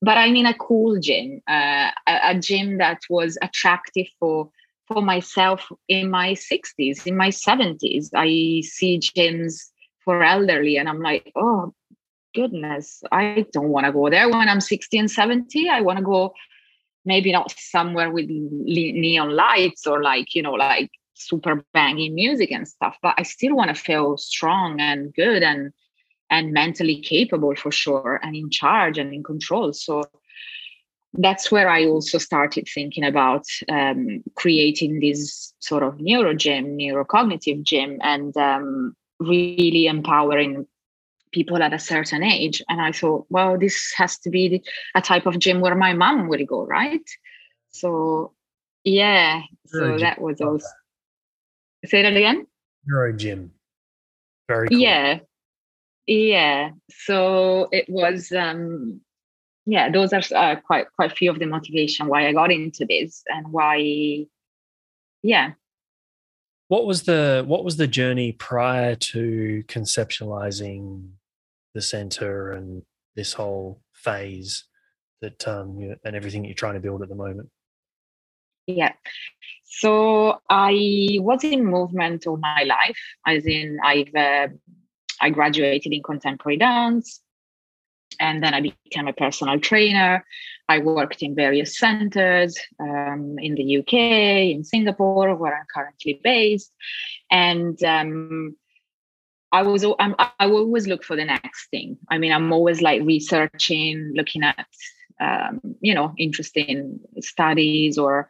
but 0.00 0.16
I 0.16 0.30
mean 0.30 0.46
a 0.46 0.54
cool 0.54 0.98
gym, 1.00 1.40
uh, 1.48 1.90
a, 2.06 2.30
a, 2.30 2.38
gym 2.38 2.78
that 2.78 3.00
was 3.10 3.36
attractive 3.42 4.06
for 4.18 4.50
for 4.86 5.02
myself 5.02 5.70
in 5.88 6.10
my 6.10 6.32
60s, 6.32 7.06
in 7.06 7.16
my 7.16 7.28
70s. 7.28 8.08
I 8.14 8.62
see 8.66 8.98
gyms 8.98 9.64
for 10.04 10.22
elderly, 10.22 10.76
and 10.76 10.88
I'm 10.88 11.02
like, 11.02 11.30
oh 11.36 11.74
goodness, 12.34 13.02
I 13.10 13.44
don't 13.52 13.68
want 13.68 13.86
to 13.86 13.92
go 13.92 14.08
there 14.08 14.28
when 14.28 14.48
I'm 14.48 14.60
60 14.60 14.98
and 14.98 15.10
70. 15.10 15.68
I 15.68 15.80
want 15.80 15.98
to 15.98 16.04
go 16.04 16.32
maybe 17.04 17.32
not 17.32 17.52
somewhere 17.58 18.10
with 18.10 18.26
neon 18.28 19.34
lights 19.34 19.86
or 19.86 20.02
like 20.02 20.34
you 20.34 20.42
know 20.42 20.52
like 20.52 20.90
super 21.18 21.64
banging 21.72 22.14
music 22.14 22.50
and 22.50 22.66
stuff, 22.66 22.96
but 23.02 23.14
I 23.18 23.22
still 23.22 23.56
want 23.56 23.68
to 23.68 23.74
feel 23.74 24.16
strong 24.16 24.80
and 24.80 25.12
good 25.14 25.42
and 25.42 25.72
and 26.30 26.52
mentally 26.52 27.00
capable 27.00 27.54
for 27.54 27.72
sure 27.72 28.20
and 28.22 28.36
in 28.36 28.50
charge 28.50 28.98
and 28.98 29.14
in 29.14 29.22
control. 29.22 29.72
So 29.72 30.04
that's 31.14 31.50
where 31.50 31.70
i 31.70 31.86
also 31.86 32.18
started 32.18 32.68
thinking 32.72 33.04
about 33.04 33.44
um, 33.70 34.22
creating 34.36 35.00
this 35.00 35.54
sort 35.58 35.82
of 35.82 35.98
neuro 36.00 36.34
gym 36.34 36.76
neurocognitive 36.76 37.62
gym 37.62 37.98
and 38.02 38.36
um, 38.36 38.94
really 39.18 39.86
empowering 39.86 40.66
people 41.32 41.62
at 41.62 41.72
a 41.72 41.78
certain 41.78 42.22
age. 42.22 42.62
And 42.68 42.80
i 42.80 42.92
thought 42.92 43.26
well 43.30 43.58
this 43.58 43.92
has 43.96 44.18
to 44.20 44.30
be 44.30 44.62
a 44.94 45.00
type 45.00 45.26
of 45.26 45.38
gym 45.38 45.60
where 45.60 45.74
my 45.74 45.94
mom 45.94 46.28
will 46.28 46.44
go 46.44 46.66
right? 46.66 47.08
So 47.70 48.34
yeah 48.84 49.42
so 49.66 49.98
that 49.98 50.20
was 50.20 50.40
also 50.40 50.66
say 51.84 52.02
that 52.02 52.16
again? 52.16 52.46
Neuro 52.86 53.12
gym. 53.12 53.52
Very 54.48 54.68
cool. 54.68 54.78
yeah. 54.78 55.20
Yeah. 56.06 56.70
So 56.90 57.68
it 57.72 57.86
was 57.88 58.32
um 58.32 59.00
yeah 59.66 59.90
those 59.90 60.12
are 60.14 60.22
uh, 60.34 60.56
quite 60.56 60.86
quite 60.96 61.12
few 61.12 61.30
of 61.30 61.38
the 61.38 61.44
motivation 61.44 62.06
why 62.06 62.26
i 62.26 62.32
got 62.32 62.50
into 62.50 62.86
this 62.86 63.22
and 63.28 63.52
why 63.52 64.26
yeah. 65.22 65.52
What 66.68 66.86
was 66.86 67.04
the 67.04 67.44
what 67.46 67.64
was 67.64 67.76
the 67.76 67.86
journey 67.86 68.32
prior 68.32 68.94
to 68.94 69.64
conceptualizing 69.66 71.08
the 71.74 71.82
center 71.82 72.52
and 72.52 72.82
this 73.16 73.32
whole 73.32 73.80
phase 73.94 74.64
that 75.20 75.46
um 75.48 75.78
you, 75.80 75.96
and 76.04 76.14
everything 76.14 76.44
you're 76.44 76.54
trying 76.54 76.74
to 76.74 76.80
build 76.80 77.02
at 77.02 77.08
the 77.08 77.14
moment 77.14 77.48
yeah 78.68 78.92
so 79.64 80.40
i 80.48 81.18
was 81.20 81.42
in 81.44 81.64
movement 81.64 82.26
all 82.26 82.36
my 82.36 82.62
life 82.62 82.98
as 83.26 83.44
in 83.46 83.78
i've 83.84 84.14
uh, 84.14 84.48
I 85.20 85.30
graduated 85.30 85.92
in 85.92 86.02
contemporary 86.02 86.58
dance 86.58 87.20
and 88.20 88.42
then 88.42 88.54
I 88.54 88.60
became 88.60 89.08
a 89.08 89.12
personal 89.12 89.60
trainer. 89.60 90.24
I 90.68 90.78
worked 90.78 91.22
in 91.22 91.34
various 91.34 91.78
centers 91.78 92.58
um, 92.80 93.36
in 93.38 93.54
the 93.54 93.78
UK, 93.78 93.94
in 94.54 94.64
Singapore, 94.64 95.34
where 95.34 95.56
I'm 95.56 95.66
currently 95.72 96.20
based, 96.22 96.72
and 97.30 97.82
um, 97.84 98.56
I 99.52 99.62
was 99.62 99.84
I'm, 99.98 100.14
I 100.18 100.30
always 100.40 100.86
look 100.86 101.04
for 101.04 101.16
the 101.16 101.24
next 101.24 101.68
thing. 101.70 101.96
I 102.10 102.18
mean, 102.18 102.32
I'm 102.32 102.52
always 102.52 102.82
like 102.82 103.02
researching, 103.02 104.12
looking 104.14 104.42
at 104.42 104.66
um, 105.20 105.60
you 105.80 105.94
know 105.94 106.14
interesting 106.18 107.00
studies 107.20 107.98
or 107.98 108.28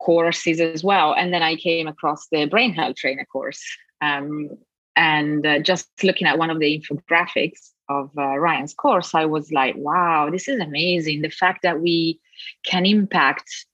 courses 0.00 0.60
as 0.60 0.84
well. 0.84 1.12
And 1.12 1.32
then 1.32 1.42
I 1.42 1.56
came 1.56 1.88
across 1.88 2.28
the 2.28 2.46
brain 2.46 2.72
health 2.72 2.96
trainer 2.96 3.26
course. 3.30 3.62
Um, 4.00 4.50
and 4.96 5.46
uh, 5.46 5.58
just 5.60 5.88
looking 6.02 6.26
at 6.26 6.38
one 6.38 6.50
of 6.50 6.58
the 6.58 6.80
infographics 6.80 7.70
of 7.88 8.10
uh, 8.18 8.36
Ryan's 8.38 8.74
course, 8.74 9.14
I 9.14 9.24
was 9.26 9.52
like, 9.52 9.74
wow, 9.76 10.28
this 10.30 10.48
is 10.48 10.60
amazing. 10.60 11.22
The 11.22 11.30
fact 11.30 11.62
that 11.62 11.80
we 11.80 12.20
can 12.64 12.84
impact 12.84 13.66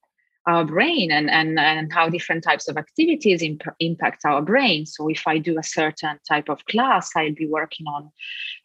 our 0.46 0.64
brain 0.64 1.10
and, 1.10 1.30
and, 1.30 1.58
and 1.58 1.92
how 1.92 2.08
different 2.08 2.44
types 2.44 2.68
of 2.68 2.76
activities 2.76 3.42
imp- 3.42 3.62
impact 3.80 4.24
our 4.24 4.42
brain. 4.42 4.86
So, 4.86 5.08
if 5.08 5.26
I 5.26 5.38
do 5.38 5.58
a 5.58 5.62
certain 5.62 6.18
type 6.28 6.48
of 6.48 6.64
class, 6.66 7.10
I'll 7.16 7.34
be 7.34 7.46
working 7.46 7.86
on 7.86 8.10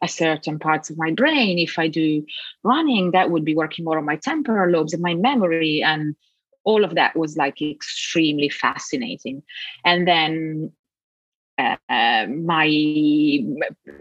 a 0.02 0.08
certain 0.08 0.60
parts 0.60 0.90
of 0.90 0.98
my 0.98 1.12
brain. 1.12 1.60
If 1.60 1.80
I 1.80 1.88
do 1.88 2.26
running, 2.64 3.12
that 3.12 3.32
would 3.32 3.46
be 3.46 3.56
working 3.56 3.86
more 3.86 3.98
on 3.98 4.06
my 4.06 4.18
temporal 4.18 4.72
lobes 4.72 4.94
and 4.94 5.02
my 5.02 5.14
memory. 5.14 5.82
And 5.84 6.16
all 6.64 6.84
of 6.84 6.96
that 6.96 7.16
was 7.16 7.38
like 7.38 7.62
extremely 7.62 8.50
fascinating. 8.50 9.44
And 9.86 10.08
then 10.08 10.72
uh, 11.58 12.26
my 12.28 13.44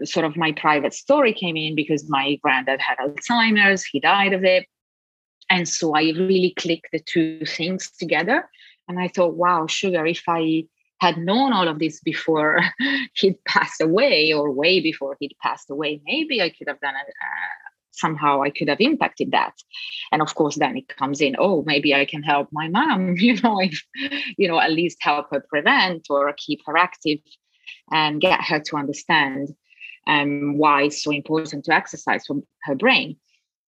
sort 0.03 0.25
of 0.25 0.37
my 0.37 0.51
private 0.53 0.93
story 0.93 1.33
came 1.33 1.57
in 1.57 1.75
because 1.75 2.09
my 2.09 2.35
granddad 2.41 2.79
had 2.79 2.97
Alzheimer's, 2.97 3.83
he 3.83 3.99
died 3.99 4.33
of 4.33 4.43
it. 4.43 4.65
And 5.49 5.67
so 5.67 5.95
I 5.95 6.01
really 6.01 6.53
clicked 6.57 6.89
the 6.91 6.99
two 6.99 7.45
things 7.45 7.89
together. 7.91 8.49
And 8.87 8.99
I 8.99 9.07
thought, 9.07 9.35
wow, 9.35 9.67
sugar, 9.67 10.05
if 10.05 10.23
I 10.27 10.65
had 10.99 11.17
known 11.17 11.53
all 11.53 11.67
of 11.67 11.79
this 11.79 11.99
before 12.01 12.61
he'd 13.15 13.43
passed 13.45 13.81
away 13.81 14.33
or 14.33 14.51
way 14.51 14.79
before 14.79 15.17
he'd 15.19 15.35
passed 15.41 15.69
away, 15.69 16.01
maybe 16.05 16.41
I 16.41 16.49
could 16.49 16.67
have 16.67 16.79
done 16.81 16.95
it. 16.95 17.13
Somehow 17.91 18.41
I 18.41 18.49
could 18.49 18.69
have 18.69 18.79
impacted 18.79 19.31
that. 19.31 19.53
And 20.11 20.21
of 20.21 20.33
course, 20.35 20.55
then 20.55 20.77
it 20.77 20.87
comes 20.87 21.21
in, 21.21 21.35
oh, 21.37 21.63
maybe 21.65 21.93
I 21.93 22.05
can 22.05 22.23
help 22.23 22.49
my 22.51 22.67
mom, 22.67 23.15
you 23.17 23.39
know, 23.41 23.59
if, 23.59 23.83
you 24.37 24.47
know, 24.47 24.59
at 24.59 24.71
least 24.71 24.97
help 25.01 25.27
her 25.31 25.43
prevent 25.49 26.07
or 26.09 26.33
keep 26.37 26.61
her 26.65 26.77
active 26.77 27.19
and 27.91 28.21
get 28.21 28.41
her 28.43 28.59
to 28.59 28.77
understand 28.77 29.49
um, 30.07 30.57
why 30.57 30.83
it's 30.83 31.03
so 31.03 31.11
important 31.11 31.65
to 31.65 31.73
exercise 31.73 32.25
for 32.25 32.37
her 32.63 32.75
brain. 32.75 33.17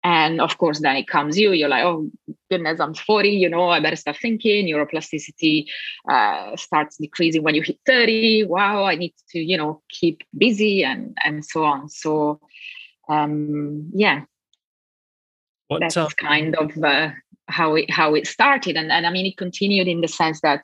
And 0.08 0.40
of 0.40 0.56
course, 0.56 0.80
then 0.80 0.96
it 0.96 1.06
comes 1.06 1.38
you, 1.38 1.52
you're 1.52 1.68
like, 1.68 1.84
oh, 1.84 2.10
goodness, 2.50 2.80
I'm 2.80 2.94
40, 2.94 3.28
you 3.28 3.50
know, 3.50 3.68
I 3.68 3.78
better 3.78 3.94
start 3.94 4.16
thinking. 4.16 4.64
Neuroplasticity 4.64 5.66
uh, 6.10 6.56
starts 6.56 6.96
decreasing 6.96 7.42
when 7.42 7.54
you 7.54 7.60
hit 7.60 7.78
30. 7.84 8.44
Wow, 8.44 8.84
I 8.84 8.94
need 8.94 9.12
to, 9.32 9.38
you 9.38 9.58
know, 9.58 9.82
keep 9.90 10.22
busy 10.36 10.82
and, 10.82 11.14
and 11.22 11.44
so 11.44 11.62
on. 11.62 11.90
So, 11.90 12.40
um, 13.10 13.90
yeah, 13.92 14.22
what, 15.66 15.80
that's 15.82 15.98
uh, 15.98 16.08
kind 16.16 16.56
of 16.56 16.82
uh, 16.82 17.10
how 17.48 17.74
it 17.74 17.90
how 17.90 18.14
it 18.14 18.26
started. 18.26 18.78
And, 18.78 18.90
and 18.90 19.06
I 19.06 19.10
mean, 19.10 19.26
it 19.26 19.36
continued 19.36 19.88
in 19.88 20.00
the 20.00 20.08
sense 20.08 20.40
that 20.40 20.62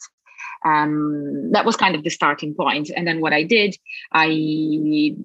um, 0.65 1.51
that 1.53 1.67
was 1.67 1.77
kind 1.77 1.95
of 1.95 2.03
the 2.03 2.09
starting 2.09 2.55
point. 2.55 2.91
And 2.97 3.07
then 3.07 3.21
what 3.21 3.35
I 3.35 3.43
did, 3.43 3.77
I 4.11 5.17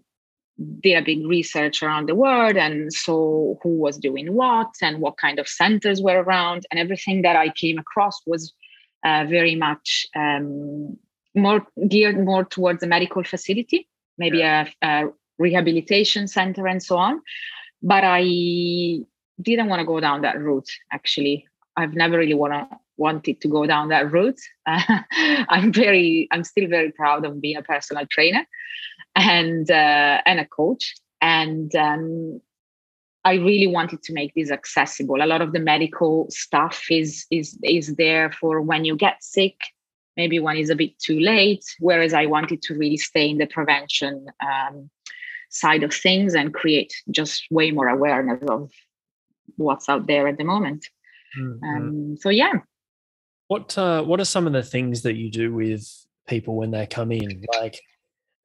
did 0.82 0.96
a 0.96 1.02
big 1.02 1.26
research 1.26 1.82
around 1.82 2.08
the 2.08 2.16
world 2.16 2.58
and 2.58 2.92
saw 2.94 3.56
who 3.62 3.70
was 3.70 3.98
doing 3.98 4.34
what 4.34 4.70
and 4.82 5.00
what 5.00 5.18
kind 5.18 5.40
of 5.40 5.48
centers 5.48 6.02
were 6.02 6.22
around. 6.22 6.66
And 6.70 6.80
everything 6.80 7.22
that 7.22 7.36
i 7.36 7.50
came 7.50 7.78
across 7.78 8.20
was 8.26 8.54
uh, 9.06 9.26
very 9.30 9.56
much 9.56 10.06
um, 10.16 10.98
more 11.36 11.66
geared 11.88 12.24
more 12.24 12.44
towards 12.44 12.84
a 12.84 12.88
medical 12.88 13.24
facility 13.24 13.88
maybe 14.18 14.40
yeah. 14.40 14.68
a, 14.82 14.88
a, 14.88 15.10
rehabilitation 15.38 16.28
center 16.28 16.68
and 16.68 16.84
so 16.84 16.98
on. 16.98 17.22
But 17.82 18.04
i 18.04 18.24
didn't 19.42 19.70
want 19.70 19.80
to 19.80 19.86
go 19.86 20.02
down 20.02 20.22
that 20.22 20.38
route 20.38 20.70
actually. 20.92 21.48
I've 21.78 21.94
never 21.94 22.18
really 22.18 22.34
want 22.34 22.70
wanted 22.98 23.40
to 23.40 23.48
go 23.48 23.66
down 23.66 23.88
that 23.88 24.12
route. 24.12 24.42
Uh, 24.66 25.00
i'm 25.50 25.72
very 25.72 26.28
i'm 26.32 26.44
still 26.44 26.68
very 26.68 26.92
proud 26.92 27.26
of 27.26 27.40
being 27.40 27.56
a 27.56 27.64
personal 27.64 28.06
trainer 28.12 28.46
and 29.16 29.70
uh, 29.70 30.22
and 30.26 30.40
a 30.40 30.46
coach 30.46 30.96
and 31.22 31.74
um, 31.76 32.42
I 33.26 33.34
really 33.34 33.68
wanted 33.68 34.02
to 34.04 34.14
make 34.14 34.34
this 34.34 34.52
accessible. 34.52 35.22
A 35.22 35.28
lot 35.28 35.42
of 35.42 35.52
the 35.52 35.60
medical 35.60 36.28
stuff 36.30 36.86
is 36.90 37.26
is 37.32 37.58
is 37.64 37.96
there 37.96 38.32
for 38.32 38.62
when 38.62 38.86
you 38.86 38.96
get 38.96 39.24
sick, 39.24 39.56
maybe 40.16 40.40
when 40.40 40.58
it's 40.58 40.70
a 40.70 40.76
bit 40.76 40.98
too 41.00 41.20
late. 41.20 41.66
Whereas 41.80 42.14
I 42.14 42.26
wanted 42.28 42.62
to 42.64 42.76
really 42.76 42.98
stay 42.98 43.30
in 43.30 43.38
the 43.38 43.48
prevention 43.48 44.28
um, 44.42 44.90
side 45.50 45.84
of 45.84 45.94
things 45.94 46.34
and 46.34 46.54
create 46.54 46.94
just 47.12 47.46
way 47.52 47.72
more 47.72 47.90
awareness 47.90 48.44
of 48.48 48.72
what's 49.58 49.90
out 49.90 50.08
there 50.08 50.28
at 50.28 50.38
the 50.38 50.46
moment. 50.46 50.88
Mm-hmm. 51.38 51.64
Um, 51.64 52.18
so 52.18 52.30
yeah. 52.30 52.54
What 53.48 53.78
uh, 53.78 54.04
what 54.04 54.22
are 54.22 54.26
some 54.26 54.48
of 54.48 54.54
the 54.54 54.64
things 54.64 55.02
that 55.02 55.16
you 55.16 55.30
do 55.30 55.54
with 55.54 55.86
people 56.28 56.56
when 56.56 56.72
they 56.72 56.88
come 56.88 57.12
in? 57.12 57.44
Like 57.60 57.82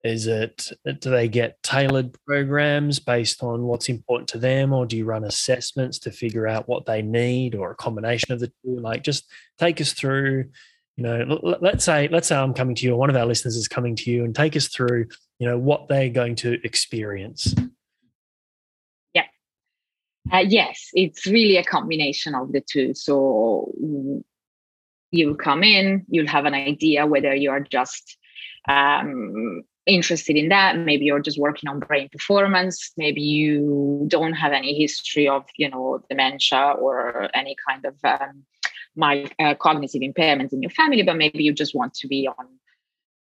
is 0.04 0.26
it 0.26 0.70
do 1.00 1.10
they 1.10 1.28
get 1.28 1.62
tailored 1.62 2.14
programs 2.26 3.00
based 3.00 3.42
on 3.42 3.62
what's 3.62 3.88
important 3.88 4.28
to 4.28 4.38
them, 4.38 4.72
or 4.72 4.84
do 4.84 4.98
you 4.98 5.06
run 5.06 5.24
assessments 5.24 5.98
to 6.00 6.12
figure 6.12 6.46
out 6.46 6.68
what 6.68 6.84
they 6.84 7.00
need, 7.00 7.54
or 7.54 7.70
a 7.70 7.74
combination 7.74 8.32
of 8.32 8.40
the 8.40 8.48
two? 8.48 8.78
Like, 8.78 9.02
just 9.02 9.24
take 9.58 9.80
us 9.80 9.94
through. 9.94 10.50
You 10.96 11.02
know, 11.02 11.56
let's 11.60 11.84
say 11.84 12.08
let's 12.08 12.28
say 12.28 12.36
I'm 12.36 12.52
coming 12.52 12.74
to 12.76 12.86
you, 12.86 12.92
or 12.92 12.98
one 12.98 13.10
of 13.10 13.16
our 13.16 13.24
listeners 13.24 13.56
is 13.56 13.66
coming 13.66 13.96
to 13.96 14.10
you, 14.10 14.24
and 14.24 14.34
take 14.34 14.56
us 14.56 14.68
through. 14.68 15.06
You 15.38 15.48
know 15.48 15.58
what 15.58 15.88
they're 15.88 16.10
going 16.10 16.36
to 16.36 16.58
experience. 16.64 17.54
Yeah. 19.14 19.24
Uh, 20.30 20.44
yes, 20.46 20.90
it's 20.92 21.26
really 21.26 21.56
a 21.56 21.64
combination 21.64 22.34
of 22.34 22.52
the 22.52 22.60
two. 22.60 22.92
So 22.92 23.72
you 25.10 25.34
come 25.36 25.62
in, 25.62 26.04
you'll 26.08 26.28
have 26.28 26.44
an 26.44 26.54
idea 26.54 27.06
whether 27.06 27.34
you 27.34 27.50
are 27.50 27.60
just 27.60 28.18
um, 28.68 29.62
interested 29.86 30.36
in 30.36 30.48
that. 30.48 30.78
Maybe 30.78 31.04
you're 31.04 31.20
just 31.20 31.38
working 31.38 31.68
on 31.68 31.80
brain 31.80 32.08
performance. 32.10 32.92
Maybe 32.96 33.20
you 33.20 34.04
don't 34.08 34.32
have 34.32 34.52
any 34.52 34.78
history 34.78 35.28
of 35.28 35.44
you 35.56 35.68
know 35.68 36.02
dementia 36.08 36.74
or 36.78 37.30
any 37.34 37.56
kind 37.66 37.84
of 37.84 37.94
um, 38.04 38.44
my 38.96 39.26
uh, 39.38 39.54
cognitive 39.54 40.02
impairment 40.02 40.52
in 40.52 40.62
your 40.62 40.70
family 40.70 41.02
but 41.02 41.16
maybe 41.16 41.42
you 41.42 41.52
just 41.52 41.74
want 41.74 41.94
to 41.94 42.06
be 42.06 42.28
on 42.28 42.46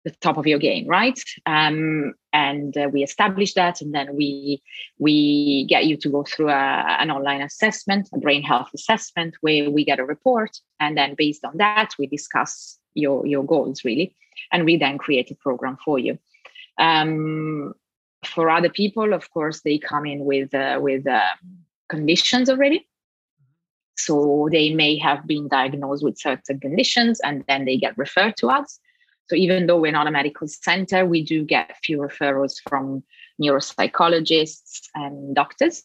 the 0.05 0.11
top 0.21 0.37
of 0.37 0.49
your 0.49 0.59
game 0.59 0.87
right? 0.89 1.19
Um, 1.47 2.15
and 2.33 2.77
uh, 2.77 2.89
we 2.93 3.05
establish 3.05 3.55
that 3.55 3.81
and 3.81 3.95
then 3.95 4.17
we 4.17 4.61
we 4.99 5.65
get 5.69 5.87
you 5.87 5.97
to 5.99 6.09
go 6.09 6.25
through 6.25 6.49
a, 6.49 6.97
an 6.99 7.11
online 7.11 7.41
assessment 7.41 8.09
a 8.13 8.19
brain 8.19 8.43
health 8.43 8.71
assessment 8.75 9.37
where 9.43 9.71
we 9.71 9.85
get 9.85 10.01
a 10.01 10.05
report 10.05 10.59
and 10.81 10.97
then 10.97 11.15
based 11.17 11.45
on 11.45 11.57
that 11.59 11.95
we 11.99 12.07
discuss 12.07 12.79
your 12.95 13.25
your 13.27 13.45
goals 13.45 13.85
really. 13.85 14.15
And 14.51 14.65
we 14.65 14.77
then 14.77 14.99
create 14.99 15.31
a 15.31 15.37
program 15.37 15.77
for 15.85 15.99
you 15.99 16.19
um, 16.79 17.75
for 18.25 18.51
other 18.51 18.69
people, 18.69 19.13
of 19.13 19.31
course, 19.31 19.61
they 19.63 19.79
come 19.79 20.07
in 20.07 20.25
with 20.25 20.55
uh, 20.55 20.79
with 20.81 21.07
uh, 21.07 21.21
conditions 21.89 22.49
already. 22.49 22.87
So 23.97 24.49
they 24.51 24.73
may 24.75 24.97
have 24.99 25.27
been 25.27 25.49
diagnosed 25.49 26.03
with 26.03 26.19
certain 26.19 26.59
conditions, 26.61 27.21
and 27.21 27.45
then 27.49 27.65
they 27.65 27.77
get 27.77 27.99
referred 27.99 28.37
to 28.39 28.49
us. 28.49 28.79
So 29.29 29.37
even 29.37 29.67
though 29.67 29.79
we're 29.79 29.93
not 29.93 30.07
a 30.07 30.11
medical 30.11 30.49
center, 30.49 31.07
we 31.07 31.23
do 31.23 31.45
get 31.45 31.77
few 31.85 31.99
referrals 31.99 32.55
from 32.69 33.03
neuropsychologists 33.41 34.89
and 34.95 35.35
doctors. 35.35 35.83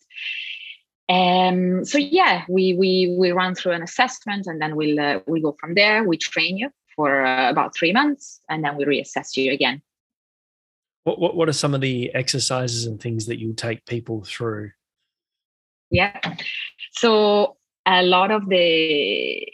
Um, 1.10 1.86
so 1.86 1.98
yeah, 1.98 2.44
we 2.50 2.74
we 2.74 3.16
we 3.18 3.32
run 3.32 3.56
through 3.56 3.74
an 3.74 3.84
assessment, 3.84 4.48
and 4.48 4.62
then 4.62 4.76
we'll 4.76 5.00
uh, 5.00 5.20
we 5.28 5.42
go 5.42 5.56
from 5.60 5.74
there. 5.74 6.04
We 6.04 6.18
train 6.18 6.58
you 6.58 6.70
for 6.96 7.26
uh, 7.26 7.50
about 7.50 7.76
three 7.76 7.94
months, 7.94 8.42
and 8.50 8.64
then 8.64 8.76
we 8.78 8.86
reassess 8.86 9.38
you 9.38 9.52
again 9.52 9.82
what, 11.08 11.20
what, 11.20 11.36
what 11.38 11.48
are 11.48 11.54
some 11.54 11.74
of 11.74 11.80
the 11.80 12.14
exercises 12.14 12.86
and 12.86 13.00
things 13.00 13.28
that 13.28 13.40
you 13.40 13.54
take 13.54 13.86
people 13.86 14.26
through? 14.26 14.72
Yeah. 15.90 16.20
So 16.92 17.56
a 17.86 18.04
lot 18.04 18.30
of 18.32 18.50
the 18.50 19.48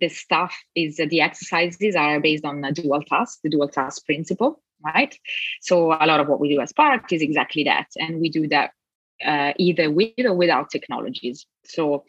the 0.00 0.08
stuff 0.08 0.54
is 0.74 0.98
uh, 0.98 1.06
the 1.08 1.20
exercises 1.20 1.94
are 1.94 2.18
based 2.18 2.44
on 2.44 2.64
a 2.64 2.72
dual 2.72 3.02
task, 3.02 3.40
the 3.44 3.50
dual 3.50 3.68
task 3.68 4.04
principle, 4.06 4.60
right? 4.84 5.16
So 5.60 5.92
a 5.92 6.06
lot 6.06 6.18
of 6.18 6.28
what 6.28 6.40
we 6.40 6.48
do 6.48 6.60
as 6.60 6.70
Spark 6.70 7.12
is 7.12 7.22
exactly 7.22 7.62
that, 7.64 7.86
and 7.96 8.20
we 8.20 8.28
do 8.28 8.48
that 8.48 8.72
uh, 9.24 9.52
either 9.58 9.88
with 9.88 10.12
or 10.18 10.34
without 10.34 10.70
technologies. 10.70 11.46
So 11.64 12.04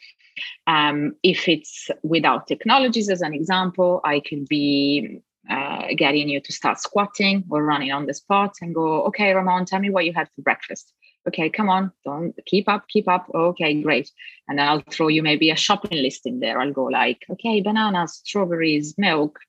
um, 0.66 1.16
if 1.22 1.48
it's 1.48 1.92
without 2.02 2.48
technologies, 2.48 3.10
as 3.10 3.22
an 3.22 3.36
example, 3.36 4.02
I 4.04 4.20
could 4.20 4.48
be 4.48 5.22
uh, 5.50 5.88
getting 5.96 6.30
you 6.30 6.40
to 6.40 6.54
start 6.54 6.80
squatting 6.80 7.44
or 7.50 7.64
running 7.64 7.92
on 7.92 8.06
the 8.06 8.14
spot 8.14 8.54
and 8.62 8.74
go, 8.74 9.04
okay, 9.04 9.34
Ramon, 9.34 9.66
tell 9.66 9.80
me 9.80 9.90
what 9.90 10.06
you 10.06 10.14
had 10.14 10.30
for 10.36 10.42
breakfast. 10.42 10.94
Okay, 11.28 11.50
come 11.50 11.70
on, 11.70 11.92
don't 12.04 12.34
keep 12.46 12.68
up, 12.68 12.86
keep 12.90 13.08
up. 13.08 13.30
Okay, 13.34 13.82
great. 13.82 14.12
And 14.48 14.60
then 14.60 14.68
I'll 14.68 14.84
throw 14.90 15.08
you 15.08 15.24
maybe 15.24 15.50
a 15.52 15.56
shopping 15.56 16.02
list 16.02 16.26
in 16.26 16.40
there. 16.40 16.60
I'll 16.60 16.74
go 16.74 16.86
like, 16.86 17.20
okay, 17.30 17.62
bananas, 17.62 18.22
strawberries, 18.24 18.96
milk, 18.98 19.40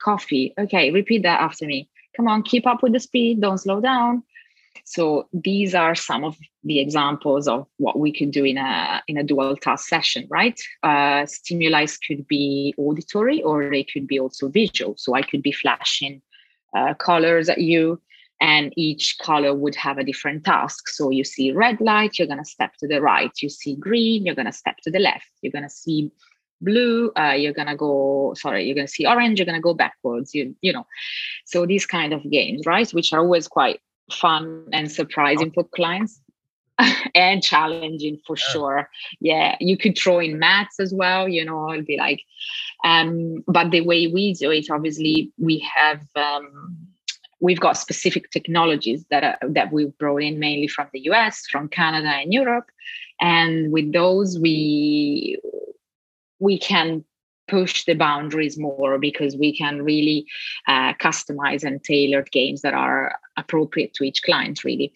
coffee. 0.00 0.54
Okay, 0.58 0.92
repeat 0.92 1.22
that 1.24 1.40
after 1.40 1.66
me. 1.66 1.88
Come 2.16 2.28
on, 2.28 2.42
keep 2.42 2.66
up 2.66 2.82
with 2.82 2.92
the 2.92 3.00
speed, 3.00 3.40
don't 3.40 3.58
slow 3.58 3.80
down. 3.80 4.22
So 4.84 5.28
these 5.32 5.74
are 5.74 5.94
some 5.94 6.24
of 6.24 6.36
the 6.64 6.80
examples 6.80 7.48
of 7.48 7.66
what 7.76 7.98
we 7.98 8.12
could 8.12 8.30
do 8.30 8.44
in 8.44 8.58
a 8.58 9.02
in 9.08 9.16
a 9.16 9.22
dual 9.22 9.56
task 9.56 9.88
session, 9.88 10.26
right? 10.30 10.58
Uh, 10.82 11.26
stimuli 11.26 11.86
could 12.06 12.26
be 12.28 12.74
auditory 12.78 13.42
or 13.42 13.70
they 13.70 13.84
could 13.84 14.06
be 14.06 14.18
also 14.18 14.48
visual. 14.48 14.94
So 14.96 15.14
I 15.14 15.22
could 15.22 15.42
be 15.42 15.52
flashing 15.52 16.22
uh, 16.76 16.94
colors 16.94 17.48
at 17.48 17.58
you, 17.58 18.00
and 18.40 18.72
each 18.76 19.16
color 19.20 19.54
would 19.54 19.74
have 19.76 19.98
a 19.98 20.04
different 20.04 20.44
task. 20.44 20.88
So 20.88 21.10
you 21.10 21.24
see 21.24 21.52
red 21.52 21.80
light, 21.80 22.18
you're 22.18 22.28
gonna 22.28 22.44
step 22.44 22.72
to 22.80 22.88
the 22.88 23.00
right. 23.00 23.32
You 23.40 23.48
see 23.48 23.76
green, 23.76 24.26
you're 24.26 24.34
gonna 24.34 24.52
step 24.52 24.76
to 24.84 24.90
the 24.90 24.98
left. 24.98 25.30
You're 25.42 25.52
gonna 25.52 25.70
see 25.70 26.10
blue 26.60 27.12
uh, 27.16 27.34
you're 27.38 27.52
gonna 27.52 27.76
go 27.76 28.34
sorry 28.36 28.64
you're 28.64 28.74
gonna 28.74 28.88
see 28.88 29.06
orange 29.06 29.38
you're 29.38 29.46
gonna 29.46 29.60
go 29.60 29.74
backwards 29.74 30.34
you 30.34 30.54
you 30.60 30.72
know 30.72 30.84
so 31.44 31.64
these 31.64 31.86
kind 31.86 32.12
of 32.12 32.28
games 32.30 32.66
right 32.66 32.90
which 32.90 33.12
are 33.12 33.20
always 33.20 33.46
quite 33.46 33.80
fun 34.10 34.64
and 34.72 34.90
surprising 34.90 35.50
for 35.50 35.64
clients 35.64 36.20
and 37.14 37.42
challenging 37.42 38.20
for 38.26 38.36
yeah. 38.36 38.52
sure 38.52 38.90
yeah 39.20 39.56
you 39.60 39.76
could 39.76 39.98
throw 39.98 40.18
in 40.18 40.38
maths 40.38 40.78
as 40.78 40.94
well 40.94 41.28
you 41.28 41.44
know 41.44 41.72
it'd 41.72 41.86
be 41.86 41.96
like 41.96 42.22
um 42.84 43.42
but 43.46 43.70
the 43.70 43.80
way 43.80 44.06
we 44.06 44.32
do 44.34 44.50
it 44.50 44.66
obviously 44.70 45.32
we 45.38 45.58
have 45.58 46.00
um 46.14 46.76
we've 47.40 47.60
got 47.60 47.76
specific 47.76 48.30
technologies 48.30 49.04
that 49.10 49.24
are, 49.24 49.38
that 49.48 49.72
we've 49.72 49.96
brought 49.98 50.22
in 50.22 50.38
mainly 50.38 50.68
from 50.68 50.88
the 50.92 51.00
US, 51.10 51.46
from 51.50 51.68
Canada 51.68 52.08
and 52.08 52.32
Europe, 52.32 52.66
and 53.20 53.72
with 53.72 53.92
those 53.92 54.38
we 54.38 55.38
we 56.40 56.58
can 56.58 57.04
push 57.48 57.84
the 57.84 57.94
boundaries 57.94 58.58
more 58.58 58.98
because 58.98 59.36
we 59.36 59.56
can 59.56 59.82
really 59.82 60.26
uh, 60.66 60.92
customize 60.94 61.64
and 61.64 61.82
tailor 61.82 62.24
games 62.30 62.62
that 62.62 62.74
are 62.74 63.18
appropriate 63.36 63.94
to 63.94 64.04
each 64.04 64.22
client 64.22 64.62
really. 64.64 64.92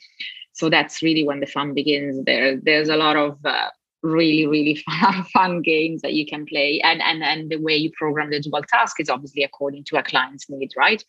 So 0.52 0.68
that's 0.68 1.02
really 1.02 1.24
when 1.24 1.40
the 1.40 1.46
fun 1.46 1.74
begins. 1.74 2.24
There 2.24 2.56
there's 2.56 2.88
a 2.88 2.96
lot 2.96 3.16
of 3.16 3.38
uh, 3.44 3.70
really 4.02 4.46
really 4.46 4.74
fun, 5.00 5.24
fun 5.32 5.62
games 5.62 6.02
that 6.02 6.12
you 6.12 6.26
can 6.26 6.46
play. 6.46 6.80
And 6.82 7.00
and 7.02 7.22
and 7.22 7.50
the 7.50 7.56
way 7.56 7.76
you 7.76 7.90
program 7.96 8.30
the 8.30 8.40
dual 8.40 8.62
task 8.68 9.00
is 9.00 9.08
obviously 9.08 9.42
according 9.42 9.84
to 9.84 9.96
a 9.96 10.02
client's 10.02 10.48
need 10.48 10.72
right? 10.76 11.02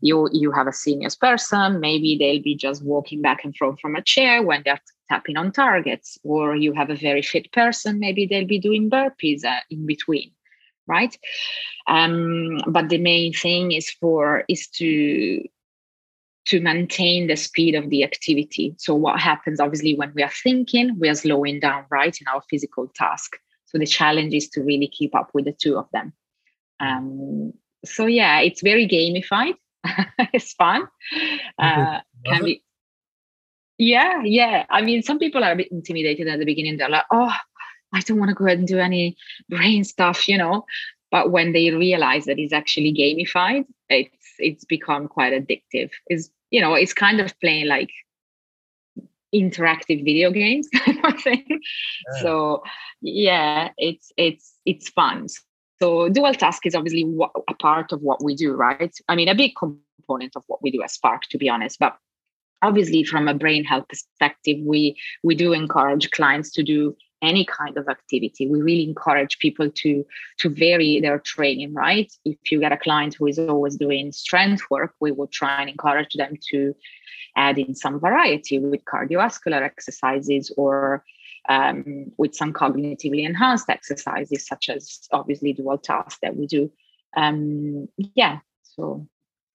You 0.00 0.28
you 0.32 0.52
have 0.52 0.68
a 0.68 0.72
senior 0.72 1.10
person. 1.20 1.80
Maybe 1.80 2.16
they'll 2.18 2.42
be 2.42 2.56
just 2.56 2.84
walking 2.84 3.20
back 3.22 3.44
and 3.44 3.56
forth 3.56 3.80
from 3.80 3.96
a 3.96 4.02
chair 4.02 4.42
when 4.42 4.62
they're 4.64 4.80
tapping 5.08 5.36
on 5.36 5.52
targets 5.52 6.18
or 6.22 6.56
you 6.56 6.72
have 6.72 6.90
a 6.90 6.96
very 6.96 7.22
fit 7.22 7.52
person. 7.52 7.98
Maybe 7.98 8.26
they'll 8.26 8.46
be 8.46 8.58
doing 8.58 8.90
burpees 8.90 9.44
uh, 9.44 9.60
in 9.70 9.86
between 9.86 10.33
right? 10.86 11.16
Um, 11.86 12.60
but 12.66 12.88
the 12.88 12.98
main 12.98 13.32
thing 13.32 13.72
is 13.72 13.90
for 13.90 14.44
is 14.48 14.68
to 14.68 15.42
to 16.46 16.60
maintain 16.60 17.26
the 17.26 17.36
speed 17.36 17.74
of 17.74 17.88
the 17.88 18.04
activity. 18.04 18.74
So 18.78 18.94
what 18.94 19.18
happens 19.18 19.60
obviously 19.60 19.94
when 19.94 20.12
we 20.14 20.22
are 20.22 20.32
thinking 20.42 20.98
we 20.98 21.08
are 21.08 21.14
slowing 21.14 21.60
down 21.60 21.86
right 21.90 22.16
in 22.20 22.26
our 22.28 22.42
physical 22.50 22.90
task. 22.94 23.36
So 23.66 23.78
the 23.78 23.86
challenge 23.86 24.34
is 24.34 24.48
to 24.50 24.62
really 24.62 24.88
keep 24.88 25.14
up 25.14 25.30
with 25.32 25.46
the 25.46 25.52
two 25.52 25.78
of 25.78 25.88
them. 25.92 26.12
Um, 26.80 27.54
so 27.84 28.06
yeah 28.06 28.40
it's 28.40 28.62
very 28.62 28.86
gamified. 28.86 29.54
It's 30.32 30.52
fun. 30.54 30.88
Uh, 31.58 32.00
can 32.26 32.44
be 32.44 32.62
yeah 33.78 34.22
yeah. 34.24 34.66
I 34.70 34.82
mean 34.82 35.02
some 35.02 35.18
people 35.18 35.44
are 35.44 35.52
a 35.52 35.56
bit 35.56 35.72
intimidated 35.72 36.28
at 36.28 36.38
the 36.38 36.44
beginning. 36.44 36.76
They're 36.76 36.88
like 36.90 37.06
oh 37.10 37.32
I 37.94 38.00
don't 38.00 38.18
want 38.18 38.30
to 38.30 38.34
go 38.34 38.44
ahead 38.46 38.58
and 38.58 38.68
do 38.68 38.78
any 38.78 39.16
brain 39.48 39.84
stuff, 39.84 40.28
you 40.28 40.36
know. 40.36 40.66
But 41.10 41.30
when 41.30 41.52
they 41.52 41.70
realize 41.70 42.24
that 42.24 42.38
it's 42.38 42.52
actually 42.52 42.92
gamified, 42.92 43.64
it's 43.88 44.16
it's 44.38 44.64
become 44.64 45.06
quite 45.06 45.32
addictive. 45.32 45.90
Is 46.10 46.30
you 46.50 46.60
know, 46.60 46.74
it's 46.74 46.92
kind 46.92 47.20
of 47.20 47.38
playing 47.40 47.68
like 47.68 47.90
interactive 49.34 50.04
video 50.04 50.30
games 50.30 50.68
I 50.74 51.12
think. 51.22 51.46
Yeah. 51.48 52.20
So 52.20 52.62
yeah, 53.00 53.70
it's 53.78 54.12
it's 54.16 54.54
it's 54.66 54.88
fun. 54.88 55.28
So 55.80 56.08
dual 56.08 56.34
task 56.34 56.66
is 56.66 56.74
obviously 56.74 57.04
a 57.48 57.54
part 57.54 57.92
of 57.92 58.00
what 58.00 58.22
we 58.22 58.34
do, 58.34 58.52
right? 58.52 58.94
I 59.08 59.16
mean, 59.16 59.28
a 59.28 59.34
big 59.34 59.52
component 59.56 60.32
of 60.36 60.44
what 60.46 60.62
we 60.62 60.70
do 60.70 60.82
as 60.82 60.92
Spark, 60.92 61.22
to 61.30 61.38
be 61.38 61.48
honest. 61.48 61.78
But 61.78 61.96
obviously, 62.62 63.04
from 63.04 63.28
a 63.28 63.34
brain 63.34 63.64
health 63.64 63.86
perspective, 63.88 64.58
we 64.62 64.96
we 65.22 65.34
do 65.34 65.52
encourage 65.52 66.10
clients 66.10 66.50
to 66.52 66.62
do 66.62 66.96
any 67.22 67.44
kind 67.44 67.76
of 67.76 67.88
activity 67.88 68.46
we 68.46 68.60
really 68.60 68.84
encourage 68.84 69.38
people 69.38 69.70
to 69.70 70.04
to 70.38 70.48
vary 70.48 71.00
their 71.00 71.18
training 71.18 71.72
right? 71.72 72.12
If 72.24 72.50
you 72.50 72.60
get 72.60 72.72
a 72.72 72.76
client 72.76 73.14
who 73.14 73.26
is 73.26 73.38
always 73.38 73.76
doing 73.76 74.12
strength 74.12 74.62
work 74.70 74.94
we 75.00 75.12
would 75.12 75.32
try 75.32 75.60
and 75.60 75.70
encourage 75.70 76.14
them 76.14 76.34
to 76.50 76.74
add 77.36 77.58
in 77.58 77.74
some 77.74 77.98
variety 77.98 78.58
with 78.58 78.84
cardiovascular 78.84 79.62
exercises 79.62 80.52
or 80.56 81.04
um, 81.48 82.12
with 82.16 82.34
some 82.34 82.52
cognitively 82.52 83.24
enhanced 83.24 83.68
exercises 83.68 84.46
such 84.46 84.68
as 84.68 85.08
obviously 85.12 85.52
dual 85.52 85.76
tasks 85.76 86.18
that 86.22 86.36
we 86.36 86.46
do. 86.46 86.70
Um, 87.16 87.88
yeah 87.96 88.38
so. 88.76 89.06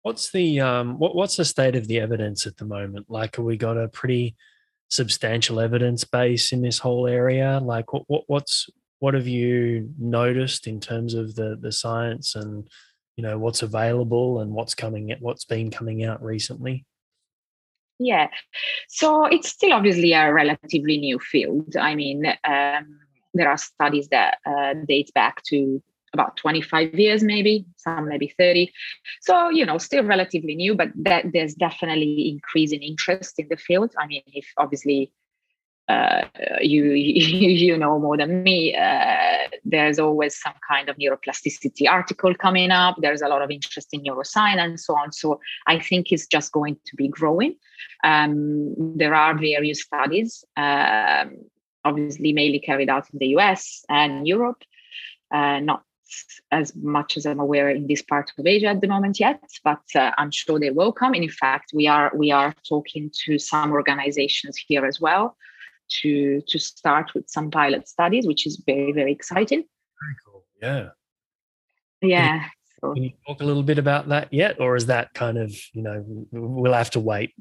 What's 0.02 0.32
the 0.32 0.62
um, 0.62 0.98
what, 0.98 1.16
what's 1.16 1.36
the 1.36 1.46
state 1.46 1.76
of 1.76 1.88
the 1.88 2.00
evidence 2.00 2.48
at 2.48 2.58
the 2.58 2.66
moment? 2.66 3.08
Like 3.10 3.36
have 3.36 3.46
we 3.46 3.58
got 3.58 3.78
a 3.78 3.90
pretty 3.90 4.36
substantial 4.90 5.60
evidence 5.60 6.04
base 6.04 6.52
in 6.52 6.62
this 6.62 6.80
whole 6.80 7.08
area? 7.08 7.60
Like, 7.62 7.94
what, 7.94 8.04
what 8.08 8.24
what's 8.28 8.70
what 9.00 9.14
have 9.14 9.28
you 9.28 9.94
noticed 9.98 10.68
in 10.68 10.80
terms 10.80 11.14
of 11.14 11.36
the 11.36 11.58
the 11.60 11.72
science 11.72 12.36
and 12.36 12.68
you 13.16 13.24
know 13.24 13.38
what's 13.38 13.62
available 13.62 14.40
and 14.40 14.52
what's 14.52 14.76
coming 14.76 15.16
what's 15.20 15.46
been 15.46 15.72
coming 15.72 16.04
out 16.04 16.24
recently? 16.24 16.86
Yeah, 18.00 18.30
so 18.88 19.26
it's 19.26 19.50
still 19.50 19.74
obviously 19.74 20.14
a 20.14 20.32
relatively 20.32 20.98
new 20.98 21.20
field. 21.20 21.76
I 21.76 21.96
mean, 21.96 22.26
um, 22.46 23.00
there 23.34 23.50
are 23.50 23.58
studies 23.58 24.08
that 24.10 24.38
uh, 24.46 24.74
date 24.88 25.12
back 25.14 25.44
to 25.48 25.82
about 26.14 26.38
25 26.38 26.94
years 26.94 27.24
maybe 27.24 27.66
some 27.78 28.08
maybe 28.08 28.34
30 28.38 28.72
so 29.22 29.50
you 29.50 29.66
know 29.66 29.78
still 29.78 30.04
relatively 30.04 30.56
new 30.56 30.76
but 30.76 30.90
that 30.96 31.26
there's 31.34 31.54
definitely 31.54 32.30
increasing 32.30 32.82
interest 32.82 33.40
in 33.40 33.48
the 33.50 33.58
field. 33.58 33.94
I 34.00 34.08
mean 34.08 34.24
if 34.28 34.46
obviously 34.58 35.12
uh, 35.88 36.22
you 36.62 36.84
you 37.64 37.78
know 37.78 38.00
more 38.00 38.16
than 38.16 38.44
me 38.44 38.76
uh, 38.76 39.48
there's 39.66 39.98
always 39.98 40.40
some 40.40 40.54
kind 40.68 40.88
of 40.88 40.96
neuroplasticity 40.98 41.90
article 41.90 42.36
coming 42.36 42.70
up. 42.70 42.96
There's 43.02 43.22
a 43.22 43.28
lot 43.28 43.42
of 43.42 43.50
interest 43.50 43.90
in 43.94 44.04
neuroscience 44.04 44.64
and 44.64 44.80
so 44.80 44.96
on. 44.96 45.12
So 45.12 45.40
i 45.68 45.80
think 45.80 46.12
it's 46.12 46.28
just 46.28 46.52
going 46.52 46.78
to 46.86 46.96
be 46.96 47.08
growing. 47.08 47.56
Um, 48.04 48.76
there 48.98 49.16
are 49.16 49.34
various 49.38 49.82
studies 49.82 50.44
um, 50.58 51.38
obviously 51.86 52.34
mainly 52.34 52.60
carried 52.60 52.90
out 52.90 53.08
in 53.12 53.20
the 53.20 53.28
us 53.28 53.84
and 53.90 54.28
europe 54.28 54.62
uh, 55.32 55.60
not 55.60 55.84
as 56.52 56.76
much 56.76 57.18
as 57.18 57.26
I'm 57.26 57.40
aware 57.40 57.70
in 57.70 57.88
this 57.88 58.02
part 58.02 58.32
of 58.38 58.46
Asia 58.46 58.68
at 58.68 58.82
the 58.82 58.88
moment 58.88 59.20
yet, 59.20 59.42
but 59.64 59.82
uh, 59.96 60.12
I'm 60.18 60.32
sure 60.32 60.60
they 60.60 60.72
will 60.72 60.92
come. 60.92 61.14
And 61.14 61.24
in 61.24 61.30
fact, 61.30 61.72
we 61.74 61.88
are 61.88 62.12
we 62.16 62.32
are 62.32 62.54
talking 62.68 63.12
to 63.26 63.38
some 63.40 63.72
organizations 63.72 64.58
here 64.58 64.86
as 64.86 65.00
well 65.00 65.36
to 66.02 66.42
to 66.48 66.60
start 66.60 67.14
with 67.14 67.30
some 67.30 67.52
pilot 67.52 67.88
studies, 67.88 68.26
which 68.28 68.46
is 68.46 68.62
very 68.66 68.92
very 68.92 69.12
exciting. 69.12 69.64
Very 70.02 70.16
cool. 70.26 70.46
Yeah. 70.62 70.90
Yeah. 72.02 72.46
Can 72.82 72.90
you, 72.90 72.94
can 72.94 73.04
you 73.04 73.12
talk 73.28 73.42
a 73.42 73.46
little 73.46 73.64
bit 73.64 73.78
about 73.78 74.08
that 74.10 74.34
yet, 74.34 74.60
or 74.60 74.76
is 74.76 74.86
that 74.86 75.14
kind 75.14 75.38
of 75.38 75.54
you 75.74 75.82
know 75.82 76.04
we'll 76.32 76.74
have 76.74 76.92
to 76.92 77.00
wait? 77.00 77.34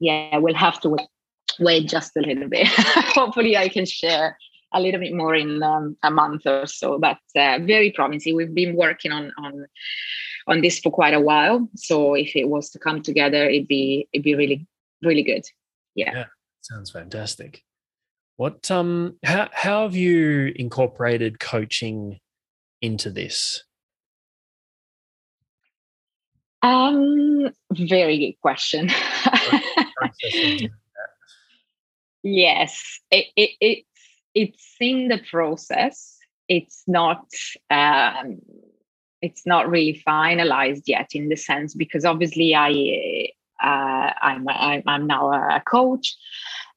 Yeah, 0.00 0.38
we'll 0.38 0.54
have 0.54 0.80
to 0.80 0.88
wait, 0.88 1.06
wait 1.60 1.88
just 1.88 2.16
a 2.16 2.20
little 2.20 2.48
bit. 2.48 2.66
Hopefully, 3.14 3.56
I 3.56 3.68
can 3.68 3.84
share 3.84 4.36
a 4.76 4.80
little 4.80 5.00
bit 5.00 5.14
more 5.14 5.34
in 5.34 5.62
um, 5.62 5.96
a 6.02 6.10
month 6.10 6.46
or 6.46 6.66
so, 6.66 6.98
but 6.98 7.18
uh, 7.34 7.58
very 7.62 7.90
promising. 7.90 8.36
We've 8.36 8.54
been 8.54 8.76
working 8.76 9.10
on 9.10 9.32
on 9.38 9.66
on 10.46 10.60
this 10.60 10.78
for 10.78 10.92
quite 10.92 11.14
a 11.14 11.20
while, 11.20 11.68
so 11.74 12.14
if 12.14 12.36
it 12.36 12.48
was 12.48 12.70
to 12.70 12.78
come 12.78 13.02
together, 13.02 13.48
it'd 13.48 13.66
be 13.66 14.08
it'd 14.12 14.24
be 14.24 14.34
really 14.34 14.66
really 15.02 15.22
good. 15.22 15.44
Yeah, 15.94 16.12
yeah 16.14 16.24
sounds 16.60 16.90
fantastic. 16.90 17.62
What 18.36 18.70
um 18.70 19.16
how 19.24 19.48
how 19.52 19.82
have 19.82 19.96
you 19.96 20.52
incorporated 20.54 21.40
coaching 21.40 22.20
into 22.82 23.10
this? 23.10 23.62
Um, 26.62 27.50
very 27.70 28.18
good 28.18 28.40
question. 28.42 28.90
yes, 32.22 33.00
it, 33.10 33.26
it, 33.36 33.50
it 33.60 33.84
it's 34.36 34.76
in 34.78 35.08
the 35.08 35.18
process. 35.30 36.18
It's 36.46 36.84
not 36.86 37.26
um, 37.70 38.38
it's 39.22 39.46
not 39.46 39.68
really 39.68 40.02
finalized 40.06 40.82
yet 40.86 41.10
in 41.14 41.28
the 41.30 41.36
sense 41.36 41.74
because 41.74 42.04
obviously 42.04 42.54
i 42.54 43.28
uh, 43.64 44.10
I'm, 44.20 44.46
I'm 44.86 45.06
now 45.06 45.32
a 45.32 45.62
coach 45.66 46.14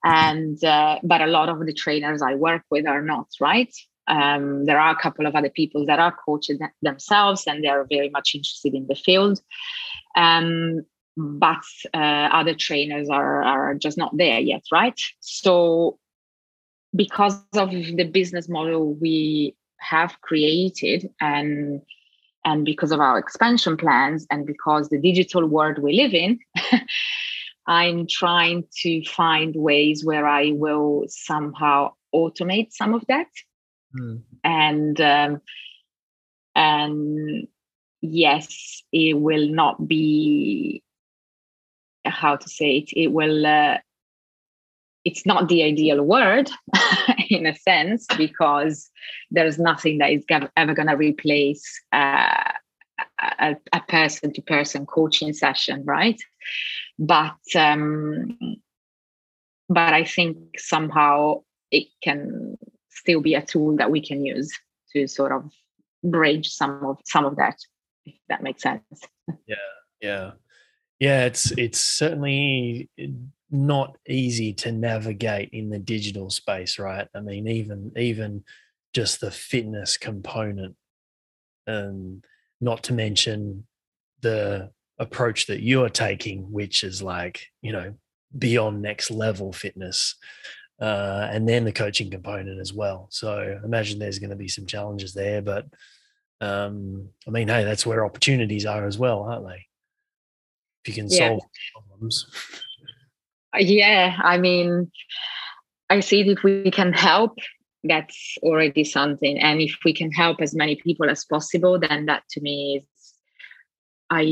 and 0.06 0.64
uh, 0.64 1.00
but 1.04 1.22
a 1.22 1.28
lot 1.28 1.50
of 1.50 1.60
the 1.66 1.74
trainers 1.74 2.22
i 2.22 2.36
work 2.36 2.64
with 2.72 2.88
are 2.88 3.02
not 3.02 3.28
right? 3.42 3.74
Um, 4.08 4.66
there 4.66 4.80
are 4.80 4.92
a 4.92 5.02
couple 5.06 5.28
of 5.28 5.36
other 5.36 5.52
people 5.52 5.86
that 5.86 6.00
are 6.00 6.16
coaches 6.26 6.60
themselves 6.82 7.44
and 7.46 7.64
they're 7.64 7.86
very 7.88 8.10
much 8.10 8.34
interested 8.34 8.74
in 8.74 8.88
the 8.88 8.96
field. 8.96 9.40
Um, 10.16 10.82
but 11.16 11.68
uh, 11.94 12.30
other 12.40 12.56
trainers 12.56 13.08
are, 13.10 13.44
are 13.44 13.76
just 13.76 13.98
not 13.98 14.16
there 14.18 14.40
yet 14.40 14.64
right? 14.72 15.00
So 15.20 16.00
because 16.96 17.42
of 17.56 17.70
the 17.72 18.10
business 18.12 18.50
model 18.50 18.94
we 18.96 19.56
have 19.80 20.20
created 20.22 21.10
and 21.22 21.82
and 22.46 22.66
because 22.66 22.92
of 22.92 23.00
our 23.00 23.18
expansion 23.18 23.78
plans 23.78 24.26
and 24.32 24.46
because 24.46 24.90
the 24.90 25.00
digital 25.00 25.46
world 25.46 25.78
we 25.80 25.94
live 25.94 26.14
in 26.14 26.40
i'm 27.68 28.08
trying 28.08 28.64
to 28.76 29.04
find 29.06 29.56
ways 29.56 30.04
where 30.04 30.28
i 30.28 30.52
will 30.52 31.06
somehow 31.08 31.92
automate 32.14 32.72
some 32.72 32.94
of 32.94 33.04
that 33.08 33.28
mm. 33.98 34.22
and 34.44 35.00
um, 35.00 35.42
and 36.56 37.48
yes 38.02 38.84
it 38.92 39.14
will 39.14 39.48
not 39.48 39.88
be 39.88 40.84
how 42.06 42.36
to 42.36 42.50
say 42.50 42.78
it 42.78 42.90
it 42.94 43.08
will 43.12 43.46
uh, 43.46 43.78
it's 45.10 45.26
not 45.26 45.48
the 45.48 45.64
ideal 45.64 46.02
word 46.04 46.50
in 47.30 47.46
a 47.46 47.56
sense 47.56 48.06
because 48.18 48.90
there's 49.32 49.58
nothing 49.58 49.98
that 49.98 50.12
is 50.12 50.24
ever 50.56 50.74
going 50.74 50.88
to 50.88 50.96
replace 50.96 51.66
uh, 51.92 52.52
a, 53.40 53.56
person 53.88 54.32
to 54.34 54.42
person 54.42 54.86
coaching 54.86 55.34
session 55.34 55.84
right? 55.86 56.20
But 57.00 57.42
um 57.56 58.38
but 59.70 59.94
i 59.94 60.04
think 60.04 60.38
somehow 60.58 61.42
it 61.72 61.86
can 62.04 62.58
still 62.90 63.22
be 63.22 63.36
a 63.36 63.46
tool 63.52 63.78
that 63.78 63.92
we 63.92 64.02
can 64.02 64.26
use 64.26 64.52
to 64.92 65.08
sort 65.08 65.32
of 65.32 65.44
bridge 66.04 66.48
some 66.50 66.84
of 66.86 66.98
some 67.06 67.26
of 67.26 67.36
that 67.36 67.58
if 68.06 68.16
that 68.30 68.44
makes 68.44 68.64
sense. 68.64 68.82
Yeah 69.48 69.56
yeah. 70.02 70.32
Yeah 71.00 71.26
it's 71.26 71.52
it's 71.52 71.80
certainly 71.80 72.90
not 73.52 73.98
easy 74.08 74.54
to 74.54 74.72
navigate 74.72 75.50
in 75.52 75.70
the 75.70 75.80
digital 75.80 76.30
space 76.30 76.78
right 76.78 77.08
i 77.16 77.20
mean 77.20 77.48
even 77.48 77.92
even 77.98 78.44
just 78.94 79.22
the 79.22 79.32
fitness 79.32 79.98
component 79.98 80.76
and 81.68 82.24
not 82.62 82.84
to 82.84 82.94
mention 82.94 83.66
the 84.22 84.70
approach 85.00 85.48
that 85.48 85.62
you're 85.62 85.90
taking 85.90 86.52
which 86.52 86.84
is 86.84 87.02
like 87.02 87.48
you 87.62 87.72
know 87.72 87.94
beyond 88.38 88.82
next 88.82 89.10
level 89.10 89.52
fitness 89.52 90.16
uh, 90.80 91.28
and 91.32 91.48
then 91.48 91.66
the 91.66 91.72
coaching 91.72 92.10
component 92.10 92.60
as 92.60 92.74
well. 92.74 93.08
So 93.10 93.60
imagine 93.64 94.00
there's 94.00 94.20
going 94.20 94.30
to 94.30 94.36
be 94.36 94.48
some 94.48 94.66
challenges 94.66 95.14
there, 95.14 95.42
but 95.42 95.66
um, 96.42 97.10
I 97.28 97.32
mean, 97.32 97.50
hey, 97.50 97.66
that's 97.66 97.86
where 97.86 98.06
opportunities 98.06 98.66
are 98.66 98.86
as 98.86 98.98
well, 98.98 99.24
aren't 99.24 99.46
they? 99.46 99.66
If 100.84 100.88
you 100.88 100.94
can 100.94 101.10
yeah. 101.10 101.30
solve 101.30 101.42
problems. 101.74 102.62
Yeah, 103.58 104.18
I 104.24 104.38
mean, 104.38 104.92
I 105.90 106.02
see 106.02 106.22
if 106.22 106.44
we 106.44 106.70
can 106.72 106.94
help, 106.94 107.38
that's 107.84 108.38
already 108.44 108.84
something. 108.84 109.40
And 109.40 109.62
if 109.62 109.78
we 109.84 109.94
can 109.94 110.12
help 110.12 110.42
as 110.42 110.54
many 110.54 110.76
people 110.76 111.10
as 111.10 111.26
possible, 111.26 111.80
then 111.80 112.06
that 112.06 112.24
to 112.32 112.42
me 112.42 112.84
is, 112.84 113.14
I 114.12 114.26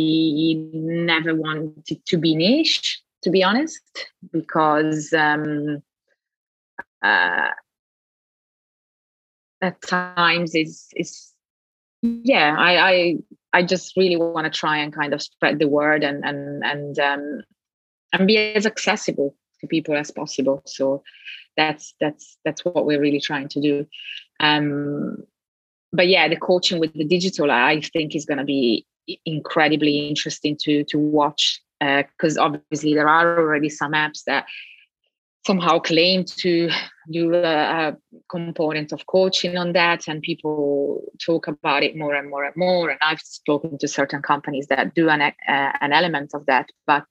never 0.73 1.36
wanted 1.36 2.03
to 2.06 2.17
be 2.17 2.36
niche, 2.36 3.01
to 3.23 3.30
be 3.30 3.43
honest, 3.43 3.82
because 4.32 5.13
um, 5.13 5.84
uh, 7.01 7.49
at 9.62 9.82
times 9.82 10.56
is 10.56 10.88
is 10.95 11.32
yeah 12.01 12.56
I 12.58 12.77
I 12.91 13.17
I 13.53 13.63
just 13.63 13.95
really 13.97 14.15
want 14.15 14.45
to 14.45 14.60
try 14.60 14.77
and 14.77 14.93
kind 14.93 15.13
of 15.13 15.21
spread 15.21 15.60
the 15.60 15.67
word 15.67 16.03
and 16.03 16.23
and 16.25 16.63
and 16.63 16.99
um, 16.99 17.41
and 18.17 18.27
be 18.27 18.38
as 18.38 18.65
accessible 18.65 19.36
to 19.62 19.67
people 19.67 19.95
as 19.95 20.12
possible. 20.12 20.62
So 20.65 21.03
that's 21.56 21.93
that's 21.99 22.38
that's 22.45 22.63
what 22.65 22.86
we're 22.86 23.01
really 23.01 23.21
trying 23.21 23.47
to 23.49 23.62
do. 23.62 23.88
Um, 24.39 25.23
but 25.91 26.08
yeah, 26.08 26.27
the 26.27 26.36
coaching 26.36 26.80
with 26.80 26.93
the 26.93 27.06
digital, 27.06 27.51
I 27.51 27.82
think, 27.82 28.15
is 28.15 28.25
going 28.25 28.39
to 28.39 28.43
be 28.43 28.86
incredibly 29.25 30.08
interesting 30.08 30.58
to 30.62 30.84
to 30.86 30.97
watch 30.97 31.62
because 31.80 32.38
uh, 32.38 32.43
obviously 32.43 32.93
there 32.93 33.08
are 33.08 33.39
already 33.39 33.69
some 33.69 33.93
apps 33.93 34.23
that 34.25 34.45
somehow 35.45 35.80
claim 35.80 36.25
to 36.25 36.69
do 37.10 37.34
a, 37.34 37.41
a, 37.41 37.97
component 38.30 38.91
of 38.91 39.06
coaching 39.06 39.58
on 39.58 39.71
that 39.73 40.08
and 40.08 40.21
people 40.21 41.03
talk 41.23 41.47
about 41.47 41.84
it 41.84 41.95
more 41.95 42.13
and 42.15 42.30
more 42.30 42.43
and 42.43 42.56
more 42.58 42.89
and 42.89 42.99
i've 43.01 43.21
spoken 43.21 43.77
to 43.77 43.88
certain 43.88 44.21
companies 44.21 44.67
that 44.67 44.93
do 44.95 45.08
an, 45.08 45.21
uh, 45.21 45.32
an 45.47 45.93
element 45.93 46.32
of 46.34 46.45
that 46.47 46.67
but 46.88 47.06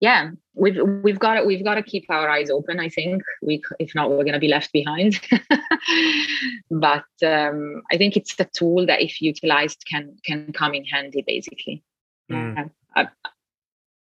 yeah 0.00 0.30
we've 0.54 0.78
we've 1.02 1.18
got 1.18 1.34
to, 1.34 1.44
we've 1.44 1.64
got 1.64 1.74
to 1.74 1.82
keep 1.82 2.04
our 2.08 2.28
eyes 2.28 2.50
open 2.50 2.80
i 2.80 2.88
think 2.88 3.22
we 3.42 3.62
if 3.78 3.94
not 3.94 4.10
we're 4.10 4.18
going 4.18 4.32
to 4.32 4.38
be 4.38 4.48
left 4.48 4.72
behind 4.72 5.20
but 6.70 7.04
um, 7.24 7.82
i 7.90 7.96
think 7.96 8.16
it's 8.16 8.38
a 8.38 8.44
tool 8.44 8.86
that 8.86 9.00
if 9.00 9.20
utilized 9.20 9.84
can 9.90 10.16
can 10.24 10.52
come 10.52 10.74
in 10.74 10.84
handy 10.84 11.24
basically 11.26 11.82
mm. 12.30 12.70
I, 12.96 13.08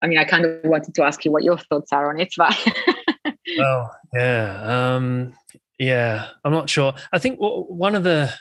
I 0.00 0.06
mean 0.06 0.18
i 0.18 0.24
kind 0.24 0.44
of 0.44 0.64
wanted 0.64 0.94
to 0.94 1.04
ask 1.04 1.24
you 1.24 1.30
what 1.30 1.44
your 1.44 1.58
thoughts 1.58 1.92
are 1.92 2.10
on 2.10 2.20
it 2.20 2.32
but 2.36 2.56
well, 3.58 3.96
yeah, 4.12 4.94
um, 4.94 5.34
yeah. 5.78 6.28
I'm 6.44 6.52
not 6.52 6.70
sure. 6.70 6.94
I 7.12 7.18
think 7.18 7.38
one 7.38 7.94
of 7.94 8.02
the 8.04 8.32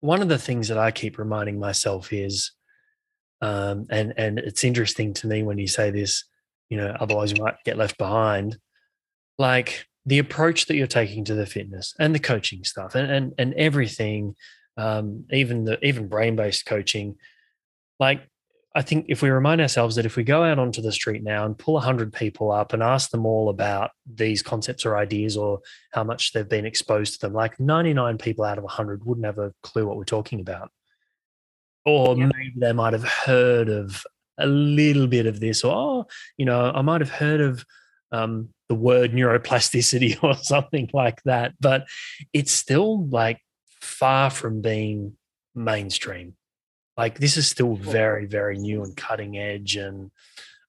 one 0.00 0.22
of 0.22 0.28
the 0.28 0.38
things 0.38 0.68
that 0.68 0.78
I 0.78 0.90
keep 0.90 1.18
reminding 1.18 1.58
myself 1.58 2.12
is, 2.12 2.52
um, 3.40 3.86
and 3.90 4.14
and 4.16 4.38
it's 4.38 4.64
interesting 4.64 5.14
to 5.14 5.26
me 5.26 5.42
when 5.42 5.58
you 5.58 5.66
say 5.66 5.90
this. 5.90 6.24
You 6.70 6.78
know, 6.78 6.96
otherwise 6.98 7.32
you 7.32 7.42
might 7.42 7.62
get 7.64 7.78
left 7.78 7.98
behind. 7.98 8.58
Like 9.38 9.86
the 10.04 10.18
approach 10.18 10.66
that 10.66 10.76
you're 10.76 10.86
taking 10.86 11.24
to 11.26 11.34
the 11.34 11.46
fitness 11.46 11.94
and 11.98 12.14
the 12.14 12.18
coaching 12.18 12.64
stuff 12.64 12.94
and 12.94 13.10
and 13.10 13.34
and 13.38 13.54
everything, 13.54 14.34
um, 14.76 15.24
even 15.30 15.64
the 15.64 15.84
even 15.84 16.08
brain 16.08 16.36
based 16.36 16.66
coaching, 16.66 17.16
like 18.00 18.22
I 18.74 18.82
think 18.82 19.06
if 19.08 19.22
we 19.22 19.30
remind 19.30 19.60
ourselves 19.60 19.96
that 19.96 20.06
if 20.06 20.14
we 20.16 20.22
go 20.22 20.44
out 20.44 20.58
onto 20.58 20.82
the 20.82 20.92
street 20.92 21.24
now 21.24 21.44
and 21.44 21.58
pull 21.58 21.74
100 21.74 22.12
people 22.12 22.52
up 22.52 22.72
and 22.72 22.80
ask 22.80 23.10
them 23.10 23.26
all 23.26 23.48
about 23.48 23.90
these 24.06 24.42
concepts 24.42 24.86
or 24.86 24.96
ideas 24.96 25.36
or 25.36 25.60
how 25.92 26.04
much 26.04 26.32
they've 26.32 26.48
been 26.48 26.66
exposed 26.66 27.14
to 27.14 27.20
them, 27.26 27.32
like 27.32 27.58
99 27.58 28.18
people 28.18 28.44
out 28.44 28.58
of 28.58 28.62
100 28.62 29.04
wouldn't 29.04 29.26
have 29.26 29.38
a 29.38 29.52
clue 29.62 29.86
what 29.86 29.96
we're 29.96 30.04
talking 30.04 30.38
about. 30.38 30.70
Or 31.84 32.16
yeah. 32.16 32.30
maybe 32.32 32.52
they 32.56 32.72
might 32.72 32.92
have 32.92 33.02
heard 33.02 33.68
of 33.68 34.04
a 34.38 34.46
little 34.46 35.06
bit 35.06 35.26
of 35.26 35.40
this, 35.40 35.64
or, 35.64 35.74
oh, 35.74 36.06
you 36.36 36.44
know, 36.44 36.70
I 36.74 36.82
might 36.82 37.00
have 37.00 37.10
heard 37.10 37.40
of 37.40 37.64
um, 38.12 38.50
the 38.68 38.74
word 38.74 39.12
neuroplasticity 39.12 40.22
or 40.22 40.34
something 40.34 40.90
like 40.92 41.22
that. 41.24 41.54
But 41.60 41.86
it's 42.32 42.52
still 42.52 43.06
like 43.06 43.40
far 43.80 44.30
from 44.30 44.60
being 44.60 45.16
mainstream 45.54 46.34
like 46.98 47.20
this 47.20 47.36
is 47.36 47.46
still 47.46 47.76
very, 47.76 48.26
very 48.26 48.58
new 48.58 48.82
and 48.82 48.94
cutting 48.96 49.38
edge. 49.38 49.76
And 49.76 50.10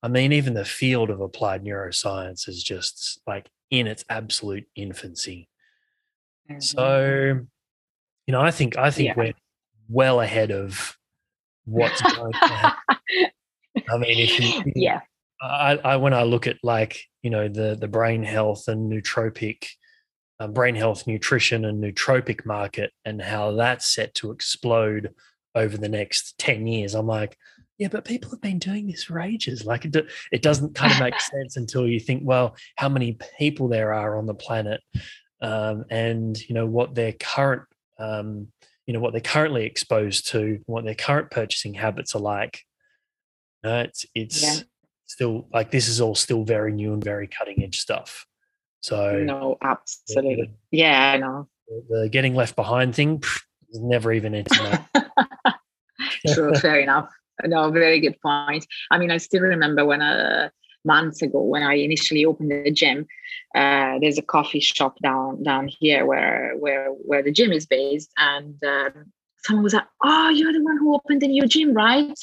I 0.03 0.07
mean, 0.07 0.31
even 0.31 0.53
the 0.53 0.63
field 0.63 1.09
of 1.09 1.19
applied 1.19 1.65
neuroscience 1.65 2.47
is 2.47 2.63
just 2.63 3.19
like 3.25 3.49
in 3.71 3.87
its 3.87 4.05
absolute 4.09 4.65
infancy. 4.75 5.49
Mm-hmm. 6.49 6.61
So, 6.61 7.39
you 8.27 8.31
know, 8.31 8.41
I 8.41 8.51
think 8.51 8.77
I 8.77 8.91
think 8.91 9.07
yeah. 9.07 9.13
we're 9.17 9.33
well 9.89 10.21
ahead 10.21 10.51
of 10.51 10.95
what's 11.65 11.99
going 11.99 12.31
to 12.31 12.37
happen. 12.37 12.97
I 13.91 13.97
mean, 13.97 14.19
if 14.19 14.39
you, 14.39 14.71
yeah, 14.75 15.01
I, 15.41 15.77
I 15.83 15.95
when 15.97 16.13
I 16.13 16.23
look 16.23 16.47
at 16.47 16.57
like 16.63 17.01
you 17.21 17.29
know 17.29 17.47
the 17.47 17.77
the 17.79 17.87
brain 17.87 18.23
health 18.23 18.67
and 18.67 18.91
nootropic, 18.91 19.65
uh, 20.39 20.47
brain 20.47 20.75
health 20.75 21.07
nutrition 21.07 21.65
and 21.65 21.83
nootropic 21.83 22.45
market 22.45 22.91
and 23.05 23.21
how 23.21 23.51
that's 23.51 23.93
set 23.93 24.13
to 24.15 24.31
explode 24.31 25.13
over 25.55 25.77
the 25.77 25.89
next 25.89 26.37
10 26.37 26.67
years. 26.67 26.95
I'm 26.95 27.07
like, 27.07 27.37
yeah, 27.77 27.87
but 27.87 28.05
people 28.05 28.29
have 28.31 28.41
been 28.41 28.59
doing 28.59 28.87
this 28.87 29.03
for 29.03 29.19
ages. 29.19 29.65
Like 29.65 29.85
it, 29.85 29.95
it 30.31 30.41
doesn't 30.41 30.75
kind 30.75 30.91
of 30.91 30.99
make 30.99 31.19
sense 31.19 31.57
until 31.57 31.87
you 31.87 31.99
think, 31.99 32.23
well, 32.25 32.55
how 32.75 32.89
many 32.89 33.17
people 33.37 33.67
there 33.67 33.93
are 33.93 34.17
on 34.17 34.25
the 34.25 34.33
planet, 34.33 34.81
um, 35.41 35.85
and 35.89 36.37
you 36.49 36.53
know 36.53 36.65
what 36.65 36.93
their 36.93 37.13
current, 37.13 37.63
um, 37.97 38.47
you 38.85 38.93
know 38.93 38.99
what 38.99 39.13
they're 39.13 39.21
currently 39.21 39.65
exposed 39.65 40.27
to, 40.29 40.59
what 40.65 40.83
their 40.83 40.95
current 40.95 41.31
purchasing 41.31 41.73
habits 41.73 42.15
are 42.15 42.21
like. 42.21 42.61
You 43.63 43.69
know, 43.69 43.79
it's 43.79 44.05
it's 44.15 44.41
yeah. 44.41 44.63
still 45.05 45.47
like 45.53 45.71
this 45.71 45.87
is 45.87 46.01
all 46.01 46.15
still 46.15 46.43
very 46.43 46.71
new 46.71 46.93
and 46.93 47.03
very 47.03 47.27
cutting 47.27 47.63
edge 47.63 47.79
stuff. 47.79 48.25
So 48.81 49.19
no, 49.23 49.57
absolutely, 49.61 50.51
yeah, 50.71 51.13
I 51.13 51.17
know. 51.17 51.47
The, 51.67 52.01
the 52.01 52.09
getting 52.09 52.35
left 52.35 52.55
behind 52.55 52.95
thing 52.95 53.21
is 53.69 53.79
never 53.81 54.11
even 54.13 54.33
into 54.33 54.81
True, 56.27 56.53
fair 56.55 56.79
enough. 56.79 57.09
No, 57.45 57.69
very 57.71 57.99
good 57.99 58.19
point. 58.21 58.65
I 58.91 58.97
mean, 58.97 59.11
I 59.11 59.17
still 59.17 59.41
remember 59.41 59.85
when 59.85 60.01
uh, 60.01 60.49
months 60.85 61.21
ago 61.21 61.41
when 61.41 61.63
I 61.63 61.75
initially 61.75 62.25
opened 62.25 62.51
the 62.51 62.71
gym. 62.71 63.05
Uh, 63.55 63.99
there's 63.99 64.17
a 64.17 64.21
coffee 64.21 64.59
shop 64.59 64.97
down 65.01 65.43
down 65.43 65.67
here 65.67 66.05
where 66.05 66.53
where 66.57 66.89
where 66.89 67.23
the 67.23 67.31
gym 67.31 67.51
is 67.51 67.65
based, 67.65 68.11
and 68.17 68.55
um, 68.63 69.11
someone 69.43 69.63
was 69.63 69.73
like, 69.73 69.87
"Oh, 70.03 70.29
you're 70.29 70.53
the 70.53 70.63
one 70.63 70.77
who 70.77 70.95
opened 70.95 71.21
the 71.21 71.27
new 71.27 71.47
gym, 71.47 71.73
right?" 71.73 72.19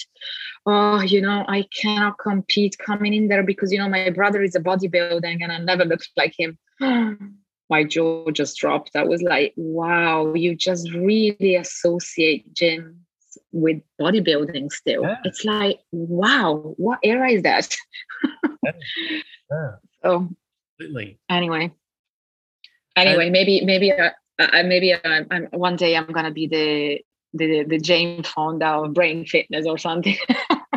Oh, 0.67 1.01
you 1.01 1.21
know, 1.21 1.45
I 1.49 1.65
cannot 1.81 2.19
compete 2.19 2.77
coming 2.79 3.15
in 3.15 3.29
there 3.29 3.43
because 3.43 3.73
you 3.73 3.79
know 3.79 3.89
my 3.89 4.11
brother 4.11 4.43
is 4.43 4.55
a 4.55 4.61
bodybuilding 4.61 5.43
and 5.43 5.53
I 5.53 5.59
never 5.59 5.85
looked 5.85 6.11
like 6.17 6.35
him. 6.37 6.59
my 7.71 7.85
jaw 7.85 8.31
just 8.31 8.57
dropped. 8.59 8.97
I 8.97 9.05
was 9.05 9.23
like, 9.23 9.53
wow, 9.57 10.35
you 10.35 10.55
just 10.55 10.91
really 10.93 11.57
associate 11.57 12.55
gyms 12.55 12.95
with 13.53 13.81
bodybuilding 14.01 14.71
still. 14.71 15.03
Yeah. 15.03 15.17
It's 15.25 15.45
like, 15.45 15.81
wow, 15.93 16.75
what 16.77 16.99
era 17.03 17.31
is 17.31 17.43
that? 17.43 17.75
yeah. 18.63 18.73
yeah. 19.51 19.71
So 20.03 20.29
Absolutely. 20.81 21.19
anyway, 21.29 21.73
anyway, 22.97 23.31
maybe 23.31 23.65
maybe 23.65 23.93
uh, 23.93 24.11
uh, 24.39 24.63
maybe 24.65 24.93
uh, 24.93 24.99
I'm, 25.31 25.49
one 25.53 25.77
day 25.77 25.97
I'm 25.97 26.07
gonna 26.07 26.31
be 26.31 26.47
the 26.47 27.01
the 27.33 27.65
the 27.65 27.79
Jane 27.79 28.23
Fonda 28.23 28.67
of 28.67 28.95
brain 28.95 29.25
fitness 29.25 29.67
or 29.67 29.79
something. 29.79 30.17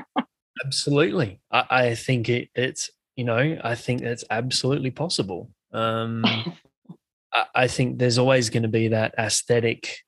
absolutely, 0.66 1.40
I, 1.52 1.66
I 1.70 1.96
think 1.96 2.30
it, 2.30 2.50
it's 2.56 2.90
you 3.16 3.24
know 3.24 3.58
I 3.64 3.76
think 3.76 4.02
that's 4.02 4.24
absolutely 4.30 4.92
possible. 4.92 5.50
Um, 5.74 6.26
I 7.54 7.68
think 7.68 8.00
there's 8.00 8.18
always 8.18 8.50
going 8.50 8.64
to 8.64 8.70
be 8.70 8.88
that 8.88 9.14
aesthetic 9.18 10.00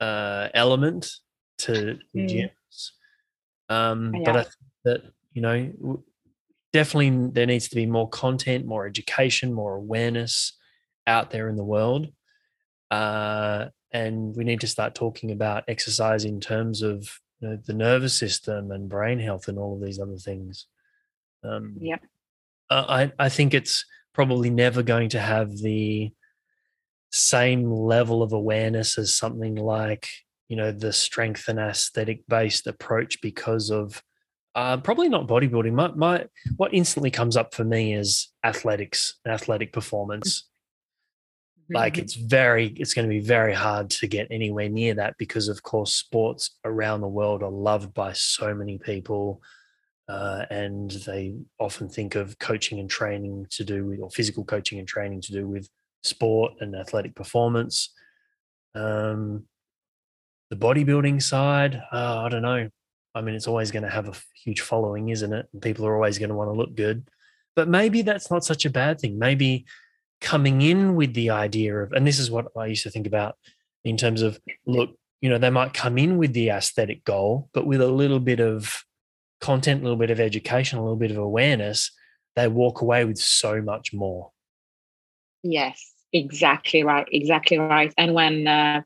uh, 0.00 0.48
element 0.54 1.10
to, 1.58 1.98
mm. 2.14 2.28
gyms. 2.28 2.90
Um, 3.68 4.14
yeah. 4.14 4.22
But 4.24 4.36
I 4.36 4.42
think 4.42 4.54
that, 4.84 5.02
you 5.32 5.42
know, 5.42 6.02
definitely 6.72 7.30
there 7.32 7.46
needs 7.46 7.68
to 7.68 7.76
be 7.76 7.86
more 7.86 8.08
content, 8.08 8.66
more 8.66 8.86
education, 8.86 9.52
more 9.52 9.76
awareness 9.76 10.52
out 11.06 11.30
there 11.30 11.48
in 11.48 11.56
the 11.56 11.64
world. 11.64 12.08
Uh, 12.90 13.66
and 13.92 14.36
we 14.36 14.44
need 14.44 14.60
to 14.60 14.66
start 14.66 14.94
talking 14.94 15.30
about 15.30 15.64
exercise 15.68 16.24
in 16.24 16.40
terms 16.40 16.82
of 16.82 17.08
you 17.40 17.48
know, 17.48 17.58
the 17.64 17.74
nervous 17.74 18.14
system 18.14 18.70
and 18.70 18.88
brain 18.88 19.18
health 19.18 19.48
and 19.48 19.58
all 19.58 19.74
of 19.74 19.82
these 19.82 20.00
other 20.00 20.16
things. 20.16 20.66
Um, 21.44 21.76
yeah, 21.80 21.98
I 22.70 23.12
I 23.18 23.28
think 23.28 23.54
it's 23.54 23.84
probably 24.12 24.50
never 24.50 24.82
going 24.82 25.10
to 25.10 25.20
have 25.20 25.56
the 25.58 26.12
same 27.12 27.70
level 27.70 28.22
of 28.22 28.32
awareness 28.32 28.98
as 28.98 29.14
something 29.14 29.54
like 29.54 30.08
you 30.48 30.56
know 30.56 30.72
the 30.72 30.92
strength 30.92 31.48
and 31.48 31.58
aesthetic 31.58 32.26
based 32.28 32.66
approach 32.66 33.20
because 33.20 33.70
of 33.70 34.02
uh, 34.54 34.78
probably 34.78 35.08
not 35.08 35.28
bodybuilding. 35.28 35.72
My, 35.74 35.88
my 35.88 36.26
what 36.56 36.72
instantly 36.72 37.10
comes 37.10 37.36
up 37.36 37.54
for 37.54 37.62
me 37.62 37.94
is 37.94 38.32
athletics 38.42 39.16
and 39.24 39.34
athletic 39.34 39.72
performance. 39.72 40.48
Like 41.68 41.94
mm-hmm. 41.94 42.02
it's 42.02 42.14
very, 42.14 42.68
it's 42.68 42.94
going 42.94 43.08
to 43.08 43.12
be 43.12 43.20
very 43.20 43.52
hard 43.52 43.90
to 43.90 44.06
get 44.06 44.28
anywhere 44.30 44.68
near 44.68 44.94
that 44.94 45.16
because, 45.18 45.48
of 45.48 45.62
course, 45.62 45.94
sports 45.94 46.56
around 46.64 47.00
the 47.00 47.08
world 47.08 47.42
are 47.42 47.50
loved 47.50 47.92
by 47.92 48.12
so 48.12 48.54
many 48.54 48.78
people, 48.78 49.42
uh, 50.08 50.44
and 50.50 50.90
they 50.90 51.34
often 51.58 51.88
think 51.88 52.14
of 52.14 52.38
coaching 52.38 52.78
and 52.78 52.88
training 52.88 53.46
to 53.50 53.64
do 53.64 53.84
with, 53.84 54.00
or 54.00 54.10
physical 54.10 54.44
coaching 54.44 54.78
and 54.78 54.86
training 54.86 55.20
to 55.22 55.32
do 55.32 55.48
with 55.48 55.68
sport 56.04 56.52
and 56.60 56.76
athletic 56.76 57.14
performance. 57.16 57.92
Um, 58.74 59.46
the 60.50 60.56
bodybuilding 60.56 61.20
side, 61.20 61.82
uh, 61.92 62.20
I 62.20 62.28
don't 62.28 62.42
know. 62.42 62.68
I 63.16 63.20
mean, 63.22 63.34
it's 63.34 63.48
always 63.48 63.72
going 63.72 63.82
to 63.82 63.90
have 63.90 64.08
a 64.08 64.14
huge 64.44 64.60
following, 64.60 65.08
isn't 65.08 65.32
it? 65.32 65.48
And 65.52 65.62
people 65.62 65.86
are 65.86 65.94
always 65.94 66.18
going 66.18 66.28
to 66.28 66.36
want 66.36 66.48
to 66.48 66.56
look 66.56 66.76
good. 66.76 67.08
But 67.56 67.66
maybe 67.66 68.02
that's 68.02 68.30
not 68.30 68.44
such 68.44 68.66
a 68.66 68.70
bad 68.70 69.00
thing. 69.00 69.18
Maybe 69.18 69.64
coming 70.20 70.62
in 70.62 70.94
with 70.94 71.14
the 71.14 71.30
idea 71.30 71.76
of, 71.76 71.92
and 71.92 72.06
this 72.06 72.18
is 72.18 72.30
what 72.30 72.46
I 72.56 72.66
used 72.66 72.82
to 72.84 72.90
think 72.90 73.06
about 73.06 73.36
in 73.84 73.96
terms 73.96 74.22
of, 74.22 74.40
look, 74.66 74.90
you 75.20 75.30
know, 75.30 75.38
they 75.38 75.50
might 75.50 75.74
come 75.74 75.98
in 75.98 76.18
with 76.18 76.32
the 76.32 76.50
aesthetic 76.50 77.04
goal, 77.04 77.48
but 77.52 77.66
with 77.66 77.80
a 77.80 77.86
little 77.86 78.20
bit 78.20 78.40
of 78.40 78.84
content, 79.40 79.80
a 79.80 79.84
little 79.84 79.98
bit 79.98 80.10
of 80.10 80.20
education, 80.20 80.78
a 80.78 80.82
little 80.82 80.96
bit 80.96 81.10
of 81.10 81.18
awareness, 81.18 81.90
they 82.34 82.48
walk 82.48 82.80
away 82.80 83.04
with 83.04 83.18
so 83.18 83.62
much 83.62 83.92
more. 83.92 84.30
Yes, 85.42 85.92
exactly 86.12 86.82
right. 86.82 87.06
Exactly 87.10 87.58
right. 87.58 87.92
And 87.96 88.14
when, 88.14 88.46
uh, 88.46 88.82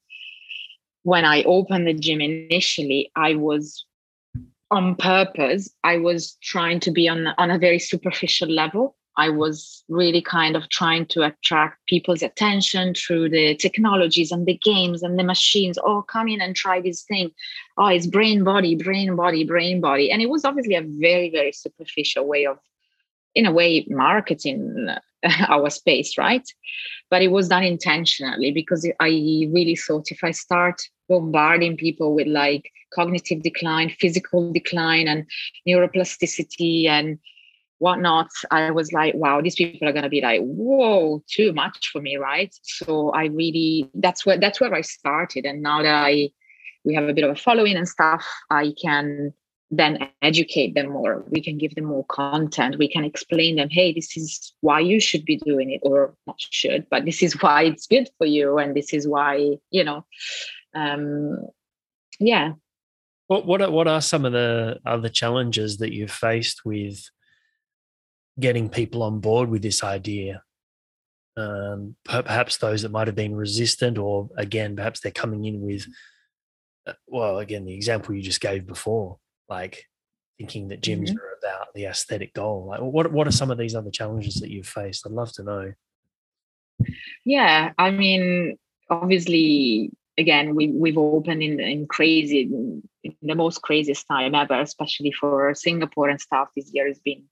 when 1.03 1.25
I 1.25 1.43
opened 1.45 1.87
the 1.87 1.95
gym 1.95 2.21
initially, 2.21 3.11
I 3.17 3.35
was 3.35 3.85
on 4.71 4.95
purpose. 4.95 5.71
I 5.83 5.97
was 5.97 6.37
trying 6.43 6.81
to 6.81 6.91
be 6.91 7.09
on 7.09 7.29
on 7.39 7.51
a 7.51 7.59
very 7.59 7.79
superficial 7.79 8.49
level. 8.49 8.97
I 9.21 9.29
was 9.29 9.85
really 9.91 10.23
kind 10.23 10.57
of 10.57 10.71
trying 10.71 11.05
to 11.09 11.25
attract 11.25 11.87
people's 11.87 12.23
attention 12.23 12.95
through 12.95 13.29
the 13.29 13.55
technologies 13.55 14.33
and 14.33 14.47
the 14.47 14.57
games 14.57 15.03
and 15.03 15.19
the 15.19 15.23
machines. 15.25 15.79
Oh, 15.85 16.01
come 16.01 16.27
in 16.29 16.41
and 16.41 16.57
try 16.57 16.81
this 16.81 17.03
thing. 17.03 17.31
Oh, 17.77 17.89
it's 17.89 18.07
brain 18.07 18.45
body, 18.45 18.77
brain 18.77 19.15
body, 19.17 19.45
brain 19.45 19.79
body. 19.83 20.11
And 20.11 20.23
it 20.23 20.31
was 20.31 20.47
obviously 20.47 20.75
a 20.75 20.87
very, 21.07 21.29
very 21.29 21.53
superficial 21.53 22.27
way 22.27 22.47
of, 22.47 22.57
in 23.35 23.45
a 23.45 23.53
way, 23.53 23.85
marketing 23.91 24.89
our 25.49 25.69
space, 25.69 26.17
right? 26.17 26.49
But 27.11 27.21
it 27.21 27.29
was 27.29 27.49
done 27.49 27.65
intentionally 27.65 28.53
because 28.53 28.91
I 29.01 29.09
really 29.53 29.77
thought 29.77 30.11
if 30.11 30.25
I 30.25 30.31
start 30.31 30.81
bombarding 31.11 31.77
people 31.77 32.15
with 32.15 32.27
like 32.27 32.73
cognitive 32.95 33.43
decline, 33.43 33.91
physical 34.01 34.51
decline, 34.51 35.09
and 35.09 35.27
neuroplasticity 35.69 36.87
and 36.87 37.19
whatnot, 37.81 38.31
I 38.51 38.71
was 38.71 38.93
like, 38.93 39.15
wow, 39.15 39.41
these 39.41 39.57
people 39.57 39.89
are 39.89 39.93
gonna 39.93 40.09
be 40.09 40.21
like, 40.21 40.41
whoa, 40.43 41.23
too 41.29 41.53
much 41.53 41.91
for 41.91 42.01
me, 42.01 42.17
right? 42.17 42.55
So 42.63 43.11
I 43.11 43.25
really 43.27 43.91
that's 43.95 44.25
where 44.25 44.39
that's 44.39 44.61
where 44.61 44.73
I 44.73 44.83
started. 44.83 45.45
And 45.45 45.63
now 45.63 45.83
that 45.83 45.95
I 45.95 46.31
we 46.85 46.95
have 46.95 47.09
a 47.09 47.13
bit 47.13 47.25
of 47.25 47.31
a 47.31 47.35
following 47.35 47.77
and 47.77 47.89
stuff, 47.89 48.25
I 48.51 48.73
can 48.81 49.33
then 49.71 50.09
educate 50.21 50.75
them 50.75 50.91
more. 50.91 51.25
We 51.29 51.41
can 51.41 51.57
give 51.57 51.75
them 51.75 51.85
more 51.85 52.05
content. 52.07 52.79
We 52.79 52.89
can 52.89 53.05
explain 53.05 53.57
them, 53.57 53.69
hey, 53.71 53.93
this 53.93 54.17
is 54.17 54.53
why 54.61 54.81
you 54.81 55.01
should 55.01 55.25
be 55.25 55.37
doing 55.37 55.71
it, 55.71 55.81
or 55.83 56.15
not 56.27 56.37
should, 56.39 56.87
but 56.91 57.05
this 57.05 57.23
is 57.23 57.41
why 57.41 57.63
it's 57.63 57.87
good 57.87 58.09
for 58.19 58.27
you, 58.27 58.59
and 58.59 58.77
this 58.77 58.93
is 58.93 59.09
why, 59.09 59.59
you 59.71 59.85
know, 59.85 60.05
um, 60.75 61.39
yeah. 62.19 62.53
What 63.29 63.47
what 63.47 63.63
are, 63.63 63.71
what 63.71 63.89
are 63.89 64.01
some 64.03 64.25
of 64.25 64.33
the 64.33 64.81
other 64.85 65.09
challenges 65.09 65.79
that 65.79 65.95
you've 65.95 66.11
faced 66.11 66.65
with 66.65 67.09
getting 68.41 68.69
people 68.69 69.03
on 69.03 69.21
board 69.21 69.49
with 69.49 69.63
this 69.63 69.85
idea? 69.85 70.43
Um, 71.37 71.97
perhaps 72.05 72.59
those 72.59 72.83
that 72.83 72.91
might 72.91 73.07
have 73.07 73.17
been 73.17 73.35
resistant, 73.35 73.99
or 73.99 74.29
again, 74.37 74.77
perhaps 74.77 75.01
they're 75.01 75.13
coming 75.13 75.45
in 75.45 75.61
with, 75.61 75.87
uh, 76.87 76.95
well, 77.07 77.39
again, 77.39 77.65
the 77.65 77.75
example 77.75 78.15
you 78.15 78.23
just 78.23 78.41
gave 78.41 78.67
before 78.67 79.19
like 79.51 79.85
thinking 80.39 80.69
that 80.69 80.81
gyms 80.81 81.09
mm-hmm. 81.09 81.19
are 81.19 81.39
about 81.39 81.75
the 81.75 81.85
aesthetic 81.85 82.33
goal 82.33 82.67
like 82.71 82.81
what 82.81 83.13
what 83.13 83.27
are 83.27 83.33
some 83.33 83.51
of 83.51 83.59
these 83.59 83.75
other 83.75 83.91
challenges 83.91 84.37
that 84.37 84.51
you've 84.51 84.67
faced 84.67 85.07
i'd 85.07 85.13
love 85.13 85.31
to 85.31 85.43
know 85.43 85.73
yeah 87.27 87.73
i 87.77 87.91
mean 87.91 88.57
obviously 88.89 89.91
again 90.17 90.55
we, 90.55 90.69
we've 90.69 90.97
opened 90.97 91.43
in, 91.43 91.61
in 91.61 91.87
crazy 91.87 92.43
in 92.43 92.83
the 93.21 93.35
most 93.35 93.61
craziest 93.61 94.07
time 94.09 94.35
ever 94.35 94.59
especially 94.61 95.13
for 95.13 95.55
singapore 95.55 96.09
and 96.09 96.21
stuff 96.21 96.49
this 96.57 96.71
year 96.73 96.87
has 96.87 97.01
been 97.01 97.25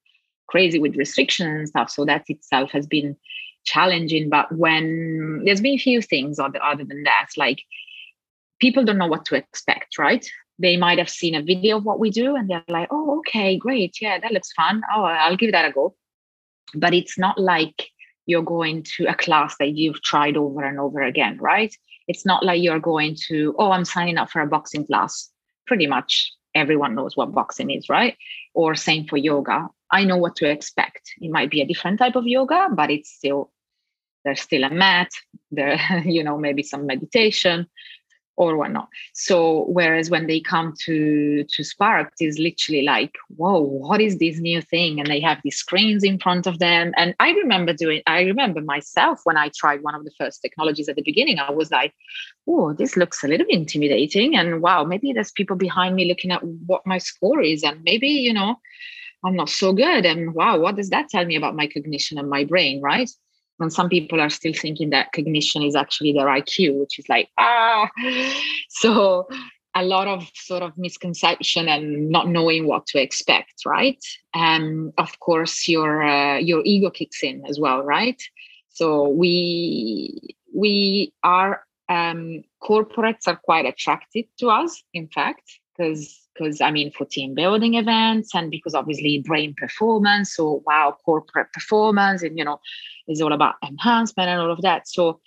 crazy 0.49 0.79
with 0.79 0.97
restrictions 0.97 1.59
and 1.59 1.69
stuff 1.69 1.91
so 1.91 2.05
that 2.05 2.25
itself 2.29 2.71
has 2.71 2.87
been 2.87 3.17
challenging 3.65 4.29
but 4.29 4.51
when 4.53 5.43
there's 5.45 5.61
been 5.61 5.75
a 5.75 5.79
few 5.79 6.01
things 6.01 6.39
other, 6.39 6.63
other 6.63 6.85
than 6.85 7.03
that 7.03 7.29
like 7.37 7.61
people 8.61 8.85
don't 8.85 8.99
know 8.99 9.07
what 9.07 9.25
to 9.25 9.35
expect 9.35 9.99
right 9.99 10.31
they 10.59 10.77
might 10.77 10.99
have 10.99 11.09
seen 11.09 11.35
a 11.35 11.43
video 11.43 11.77
of 11.77 11.85
what 11.85 12.01
we 12.01 12.11
do 12.11 12.35
and 12.35 12.51
they're 12.51 12.65
like, 12.69 12.89
oh, 12.91 13.19
okay, 13.19 13.57
great. 13.57 13.97
Yeah, 14.01 14.19
that 14.19 14.33
looks 14.33 14.53
fun. 14.53 14.83
Oh, 14.95 15.05
I'll 15.05 15.37
give 15.37 15.53
that 15.53 15.69
a 15.69 15.73
go. 15.73 15.95
But 16.75 16.95
it's 16.95 17.19
not 17.19 17.39
like 17.39 17.91
you're 18.27 18.43
going 18.43 18.85
to 18.97 19.07
a 19.07 19.15
class 19.15 19.57
that 19.59 19.77
you've 19.77 20.03
tried 20.03 20.37
over 20.37 20.63
and 20.63 20.79
over 20.79 21.01
again, 21.01 21.39
right? 21.39 21.75
It's 22.09 22.27
not 22.27 22.45
like 22.45 22.63
you're 22.63 22.81
going 22.81 23.17
to, 23.29 23.55
oh, 23.59 23.71
I'm 23.71 23.85
signing 23.85 24.19
up 24.19 24.31
for 24.31 24.43
a 24.43 24.47
boxing 24.47 24.87
class. 24.87 25.31
Pretty 25.67 25.87
much 25.87 26.33
everyone 26.55 26.95
knows 26.95 27.17
what 27.17 27.33
boxing 27.33 27.71
is, 27.71 27.89
right? 27.89 28.17
Or 28.55 28.75
same 28.75 29.07
for 29.07 29.17
yoga. 29.17 29.69
I 29.90 30.05
know 30.05 30.16
what 30.16 30.37
to 30.37 30.51
expect. 30.51 31.14
It 31.20 31.31
might 31.31 31.51
be 31.51 31.61
a 31.61 31.66
different 31.66 31.98
type 31.98 32.16
of 32.16 32.27
yoga, 32.27 32.68
but 32.72 32.90
it's 32.90 33.11
still 33.11 33.51
there's 34.24 34.42
still 34.42 34.64
a 34.64 34.70
mat 34.70 35.11
there 35.51 35.79
you 36.05 36.22
know 36.22 36.37
maybe 36.37 36.62
some 36.62 36.87
meditation 36.87 37.66
or 38.38 38.57
whatnot. 38.57 38.88
So 39.14 39.64
whereas 39.68 40.11
when 40.11 40.29
they 40.29 40.40
come 40.40 40.72
to 40.85 41.44
to 41.44 41.64
Spark, 41.64 42.12
it's 42.20 42.38
literally 42.38 42.83
like, 42.83 43.16
whoa, 43.37 43.61
what 43.61 44.01
is 44.01 44.18
this 44.18 44.38
new 44.38 44.62
thing? 44.62 45.01
And 45.01 45.11
they 45.11 45.20
have 45.20 45.40
these 45.42 45.57
screens 45.57 46.05
in 46.05 46.18
front 46.20 46.46
of 46.46 46.61
them. 46.61 46.92
And 46.96 47.16
I 47.18 47.31
remember 47.31 47.72
doing, 47.72 48.01
I 48.07 48.22
remember 48.22 48.61
myself 48.61 49.20
when 49.24 49.37
I 49.37 49.51
tried 49.57 49.83
one 49.83 49.96
of 49.96 50.05
the 50.05 50.12
first 50.16 50.40
technologies 50.40 50.88
at 50.88 50.94
the 50.94 51.03
beginning, 51.03 51.40
I 51.40 51.51
was 51.51 51.72
like, 51.72 51.92
oh, 52.48 52.72
this 52.72 52.96
looks 52.96 53.24
a 53.24 53.29
little 53.29 53.46
bit 53.46 53.57
intimidating. 53.57 54.37
And 54.37 54.62
wow, 54.62 54.85
maybe 54.85 55.12
there's 55.12 55.33
people 55.33 55.57
behind 55.57 55.96
me 55.96 56.05
looking 56.05 56.31
at 56.31 56.44
what 56.44 56.87
my 56.87 56.98
score 56.98 57.42
is. 57.42 57.64
And 57.64 57.83
maybe, 57.83 58.09
you 58.09 58.33
know, 58.33 58.57
I'm 59.29 59.37
not 59.37 59.51
so 59.51 59.73
good. 59.73 60.07
And 60.07 60.35
wow, 60.35 60.59
what 60.59 60.77
does 60.77 60.91
that 60.91 61.09
tell 61.09 61.25
me 61.25 61.37
about 61.37 61.55
my 61.55 61.67
cognition 61.67 62.19
and 62.19 62.31
my 62.31 62.45
brain, 62.45 62.81
right? 62.81 63.11
and 63.61 63.73
some 63.73 63.88
people 63.88 64.21
are 64.21 64.31
still 64.31 64.53
thinking 64.53 64.91
that 64.91 65.12
cognition 65.12 65.62
is 65.62 65.75
actually 65.75 66.12
their 66.12 66.27
iq 66.27 66.79
which 66.79 66.99
is 66.99 67.09
like 67.09 67.29
ah 67.38 67.88
so 68.69 69.29
a 69.75 69.83
lot 69.83 70.09
of 70.09 70.29
sort 70.35 70.62
of 70.62 70.77
misconception 70.77 71.69
and 71.69 72.09
not 72.09 72.29
knowing 72.29 72.67
what 72.67 72.87
to 72.87 73.01
expect 73.01 73.62
right 73.67 74.05
and 74.35 74.93
of 74.99 75.19
course 75.21 75.69
your 75.69 76.03
uh, 76.03 76.38
your 76.38 76.62
ego 76.64 76.91
kicks 76.91 77.23
in 77.23 77.45
as 77.47 77.61
well 77.61 77.83
right 77.83 78.23
so 78.69 79.09
we 79.09 80.37
we 80.55 81.12
are 81.23 81.62
um, 81.88 82.43
corporates 82.62 83.27
are 83.27 83.37
quite 83.37 83.67
attracted 83.67 84.25
to 84.38 84.49
us 84.49 84.83
in 84.95 85.09
fact 85.09 85.59
because 85.79 86.19
because 86.35 86.61
I 86.61 86.71
mean 86.71 86.91
for 86.91 87.05
team 87.05 87.35
building 87.35 87.75
events 87.75 88.35
and 88.35 88.51
because 88.51 88.75
obviously 88.75 89.23
brain 89.25 89.55
performance 89.57 90.35
so 90.35 90.62
wow 90.67 90.97
corporate 91.05 91.53
performance 91.53 92.23
and 92.23 92.37
you 92.37 92.45
know 92.45 92.61
is 93.09 93.21
all 93.21 93.33
about 93.33 93.57
enhancement 93.67 94.29
and 94.29 94.41
all 94.41 94.53
of 94.53 94.62
that. 94.62 94.87
So, 94.87 95.21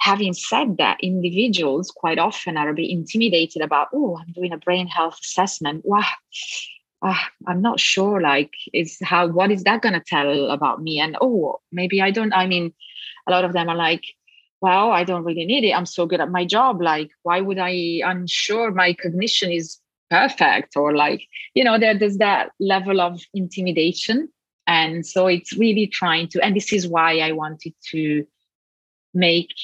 having 0.00 0.32
said 0.32 0.76
that, 0.78 0.98
individuals 1.02 1.90
quite 1.90 2.18
often 2.18 2.56
are 2.56 2.70
a 2.70 2.74
bit 2.74 2.90
intimidated 2.90 3.62
about, 3.62 3.88
oh, 3.92 4.18
I'm 4.18 4.32
doing 4.32 4.52
a 4.52 4.58
brain 4.58 4.86
health 4.86 5.18
assessment. 5.22 5.82
Wow. 5.84 6.02
Uh, 7.02 7.14
I'm 7.46 7.60
not 7.60 7.78
sure, 7.78 8.20
like, 8.20 8.52
is 8.72 8.98
how, 9.02 9.28
what 9.28 9.50
is 9.50 9.64
that 9.64 9.82
going 9.82 9.92
to 9.92 10.00
tell 10.00 10.50
about 10.50 10.82
me? 10.82 10.98
And, 10.98 11.16
oh, 11.20 11.60
maybe 11.70 12.00
I 12.00 12.10
don't. 12.10 12.32
I 12.32 12.46
mean, 12.46 12.72
a 13.26 13.30
lot 13.30 13.44
of 13.44 13.52
them 13.52 13.68
are 13.68 13.76
like, 13.76 14.04
well, 14.64 14.90
I 14.90 15.04
don't 15.04 15.24
really 15.24 15.44
need 15.44 15.64
it. 15.64 15.72
I'm 15.72 15.86
so 15.86 16.06
good 16.06 16.20
at 16.20 16.30
my 16.30 16.44
job. 16.44 16.80
Like, 16.80 17.10
why 17.22 17.40
would 17.40 17.58
I? 17.58 18.00
I'm 18.04 18.26
sure 18.26 18.70
my 18.70 18.94
cognition 18.94 19.50
is 19.52 19.78
perfect. 20.10 20.76
Or, 20.76 20.94
like, 20.96 21.22
you 21.54 21.64
know, 21.64 21.78
there, 21.78 21.96
there's 21.98 22.18
that 22.18 22.50
level 22.58 23.00
of 23.00 23.20
intimidation 23.34 24.28
and 24.66 25.06
so 25.06 25.26
it's 25.26 25.56
really 25.56 25.86
trying 25.86 26.28
to 26.28 26.42
and 26.42 26.56
this 26.56 26.72
is 26.72 26.88
why 26.88 27.18
i 27.18 27.32
wanted 27.32 27.74
to 27.90 28.26
make 29.12 29.54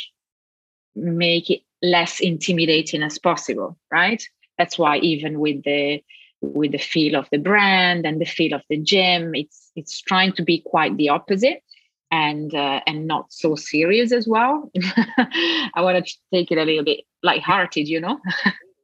make 0.95 1.51
it 1.51 1.61
less 1.83 2.21
intimidating 2.21 3.03
as 3.03 3.19
possible 3.19 3.79
right 3.91 4.23
that's 4.59 4.79
why 4.79 4.99
even 4.99 5.41
with 5.41 5.63
the 5.65 6.03
with 6.43 6.73
the 6.73 6.79
feel 6.79 7.17
of 7.17 7.29
the 7.31 7.39
brand 7.39 8.07
and 8.07 8.21
the 8.21 8.27
feel 8.27 8.55
of 8.55 8.63
the 8.69 8.79
gym 8.79 9.35
it's 9.35 9.71
it's 9.77 10.01
trying 10.01 10.33
to 10.33 10.43
be 10.43 10.63
quite 10.67 10.97
the 10.97 11.09
opposite 11.09 11.63
and 12.11 12.55
uh, 12.55 12.81
and 12.87 13.07
not 13.07 13.33
so 13.33 13.55
serious 13.55 14.13
as 14.13 14.27
well. 14.27 14.71
I 15.19 15.81
want 15.81 16.05
to 16.05 16.15
take 16.33 16.51
it 16.51 16.59
a 16.59 16.65
little 16.65 16.85
bit 16.85 17.01
light-hearted 17.23 17.89
you 17.89 18.01
know? 18.01 18.19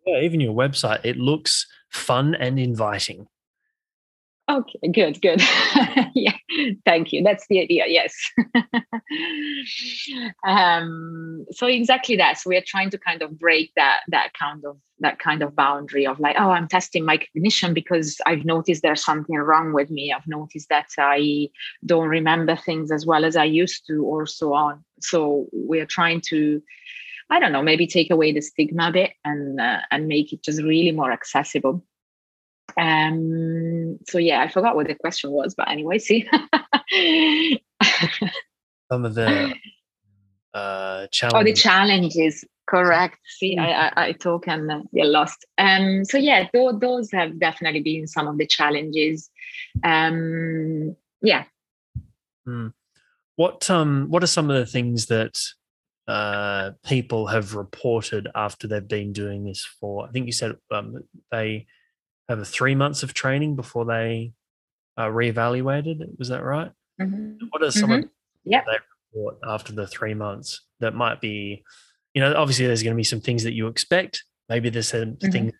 Yeah 0.06 0.20
even 0.20 0.38
your 0.38 0.54
website 0.54 1.00
it 1.04 1.16
looks 1.16 1.66
fun 1.90 2.36
and 2.36 2.60
inviting 2.60 3.26
Okay, 4.48 4.78
good, 4.92 5.20
good. 5.20 5.40
yeah, 6.14 6.36
thank 6.84 7.12
you. 7.12 7.24
That's 7.24 7.46
the 7.48 7.60
idea. 7.60 7.84
Yes. 7.88 8.14
um, 10.46 11.44
so 11.50 11.66
exactly 11.66 12.14
that. 12.16 12.38
So 12.38 12.50
we're 12.50 12.62
trying 12.64 12.90
to 12.90 12.98
kind 12.98 13.22
of 13.22 13.36
break 13.40 13.72
that 13.74 14.00
that 14.08 14.34
kind 14.34 14.64
of 14.64 14.78
that 15.00 15.18
kind 15.18 15.42
of 15.42 15.56
boundary 15.56 16.06
of 16.06 16.20
like, 16.20 16.36
oh, 16.38 16.50
I'm 16.50 16.68
testing 16.68 17.04
my 17.04 17.18
cognition 17.18 17.74
because 17.74 18.18
I've 18.24 18.44
noticed 18.44 18.82
there's 18.82 19.04
something 19.04 19.36
wrong 19.36 19.72
with 19.72 19.90
me. 19.90 20.12
I've 20.12 20.28
noticed 20.28 20.68
that 20.68 20.90
I 20.96 21.48
don't 21.84 22.08
remember 22.08 22.54
things 22.54 22.92
as 22.92 23.04
well 23.04 23.24
as 23.24 23.36
I 23.36 23.44
used 23.44 23.84
to, 23.88 24.04
or 24.04 24.26
so 24.26 24.54
on. 24.54 24.84
So 25.00 25.48
we're 25.52 25.86
trying 25.86 26.20
to 26.28 26.62
I 27.30 27.40
don't 27.40 27.50
know, 27.50 27.62
maybe 27.62 27.88
take 27.88 28.12
away 28.12 28.30
the 28.30 28.40
stigma 28.40 28.90
a 28.90 28.92
bit 28.92 29.12
and 29.24 29.60
uh, 29.60 29.80
and 29.90 30.06
make 30.06 30.32
it 30.32 30.44
just 30.44 30.62
really 30.62 30.92
more 30.92 31.10
accessible 31.10 31.84
um, 32.78 33.98
so 34.06 34.18
yeah, 34.18 34.40
I 34.42 34.48
forgot 34.48 34.76
what 34.76 34.86
the 34.86 34.94
question 34.94 35.30
was, 35.30 35.54
but 35.54 35.70
anyway, 35.70 35.98
see. 35.98 36.28
Some 38.90 39.04
of 39.04 39.14
the 39.14 39.54
uh, 40.54 41.06
challenges. 41.08 41.40
Oh, 41.40 41.44
the 41.44 41.52
challenges. 41.52 42.44
Correct. 42.66 43.18
See, 43.38 43.56
I, 43.56 43.88
I, 43.88 43.92
I 43.96 44.12
talk 44.12 44.48
and 44.48 44.70
uh, 44.70 44.80
get 44.92 45.06
lost. 45.06 45.44
Um, 45.56 46.04
so 46.04 46.18
yeah, 46.18 46.48
th- 46.52 46.74
those 46.80 47.10
have 47.12 47.38
definitely 47.38 47.80
been 47.80 48.06
some 48.08 48.26
of 48.26 48.38
the 48.38 48.46
challenges. 48.46 49.30
Um, 49.84 50.96
yeah. 51.22 51.44
Mm. 52.46 52.72
What 53.36 53.70
um 53.70 54.06
what 54.08 54.22
are 54.22 54.28
some 54.28 54.50
of 54.50 54.56
the 54.56 54.66
things 54.66 55.06
that 55.06 55.38
uh, 56.08 56.70
people 56.84 57.26
have 57.26 57.54
reported 57.54 58.28
after 58.34 58.66
they've 58.66 58.86
been 58.86 59.12
doing 59.12 59.44
this 59.44 59.64
for? 59.64 60.06
I 60.06 60.10
think 60.10 60.26
you 60.26 60.32
said 60.32 60.56
um, 60.70 61.04
they 61.30 61.66
over 62.28 62.44
three 62.44 62.74
months 62.74 63.02
of 63.02 63.14
training 63.14 63.56
before 63.56 63.84
they 63.84 64.32
are 64.96 65.10
reevaluated. 65.10 66.18
Was 66.18 66.28
that 66.28 66.42
right? 66.42 66.70
Mm-hmm. 67.00 67.46
What 67.50 67.62
are 67.62 67.70
some 67.70 67.90
mm-hmm. 67.90 68.04
of 68.04 68.10
yeah. 68.44 68.62
they 68.66 68.78
report 69.14 69.38
after 69.46 69.72
the 69.72 69.86
three 69.86 70.14
months 70.14 70.62
that 70.80 70.94
might 70.94 71.20
be, 71.20 71.62
you 72.14 72.20
know, 72.20 72.34
obviously 72.34 72.66
there's 72.66 72.82
going 72.82 72.94
to 72.94 73.00
be 73.00 73.04
some 73.04 73.20
things 73.20 73.42
that 73.42 73.54
you 73.54 73.66
expect. 73.66 74.24
Maybe 74.48 74.70
there's 74.70 74.88
some 74.88 75.00
mm-hmm. 75.00 75.30
things, 75.30 75.52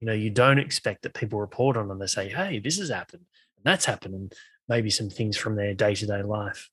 you 0.00 0.06
know, 0.06 0.12
you 0.12 0.30
don't 0.30 0.58
expect 0.58 1.02
that 1.02 1.14
people 1.14 1.40
report 1.40 1.76
on 1.76 1.90
and 1.90 2.00
they 2.00 2.06
say, 2.06 2.28
hey, 2.28 2.58
this 2.58 2.78
has 2.78 2.90
happened 2.90 3.24
and 3.56 3.64
that's 3.64 3.84
happened. 3.84 4.14
And 4.14 4.32
maybe 4.68 4.90
some 4.90 5.10
things 5.10 5.36
from 5.36 5.56
their 5.56 5.74
day 5.74 5.94
to 5.94 6.06
day 6.06 6.22
life. 6.22 6.70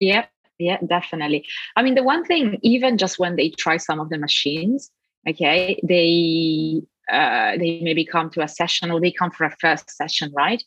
Yep. 0.00 0.28
Yeah, 0.58 0.78
definitely. 0.86 1.46
I 1.76 1.82
mean, 1.82 1.94
the 1.94 2.02
one 2.02 2.24
thing, 2.24 2.58
even 2.62 2.98
just 2.98 3.18
when 3.18 3.36
they 3.36 3.50
try 3.50 3.78
some 3.78 4.00
of 4.00 4.10
the 4.10 4.18
machines, 4.18 4.90
okay, 5.28 5.80
they 5.82 6.82
uh, 7.10 7.56
they 7.56 7.80
maybe 7.82 8.04
come 8.04 8.30
to 8.30 8.42
a 8.42 8.48
session 8.48 8.90
or 8.90 9.00
they 9.00 9.12
come 9.12 9.30
for 9.30 9.44
a 9.44 9.56
first 9.60 9.90
session, 9.90 10.32
right? 10.34 10.62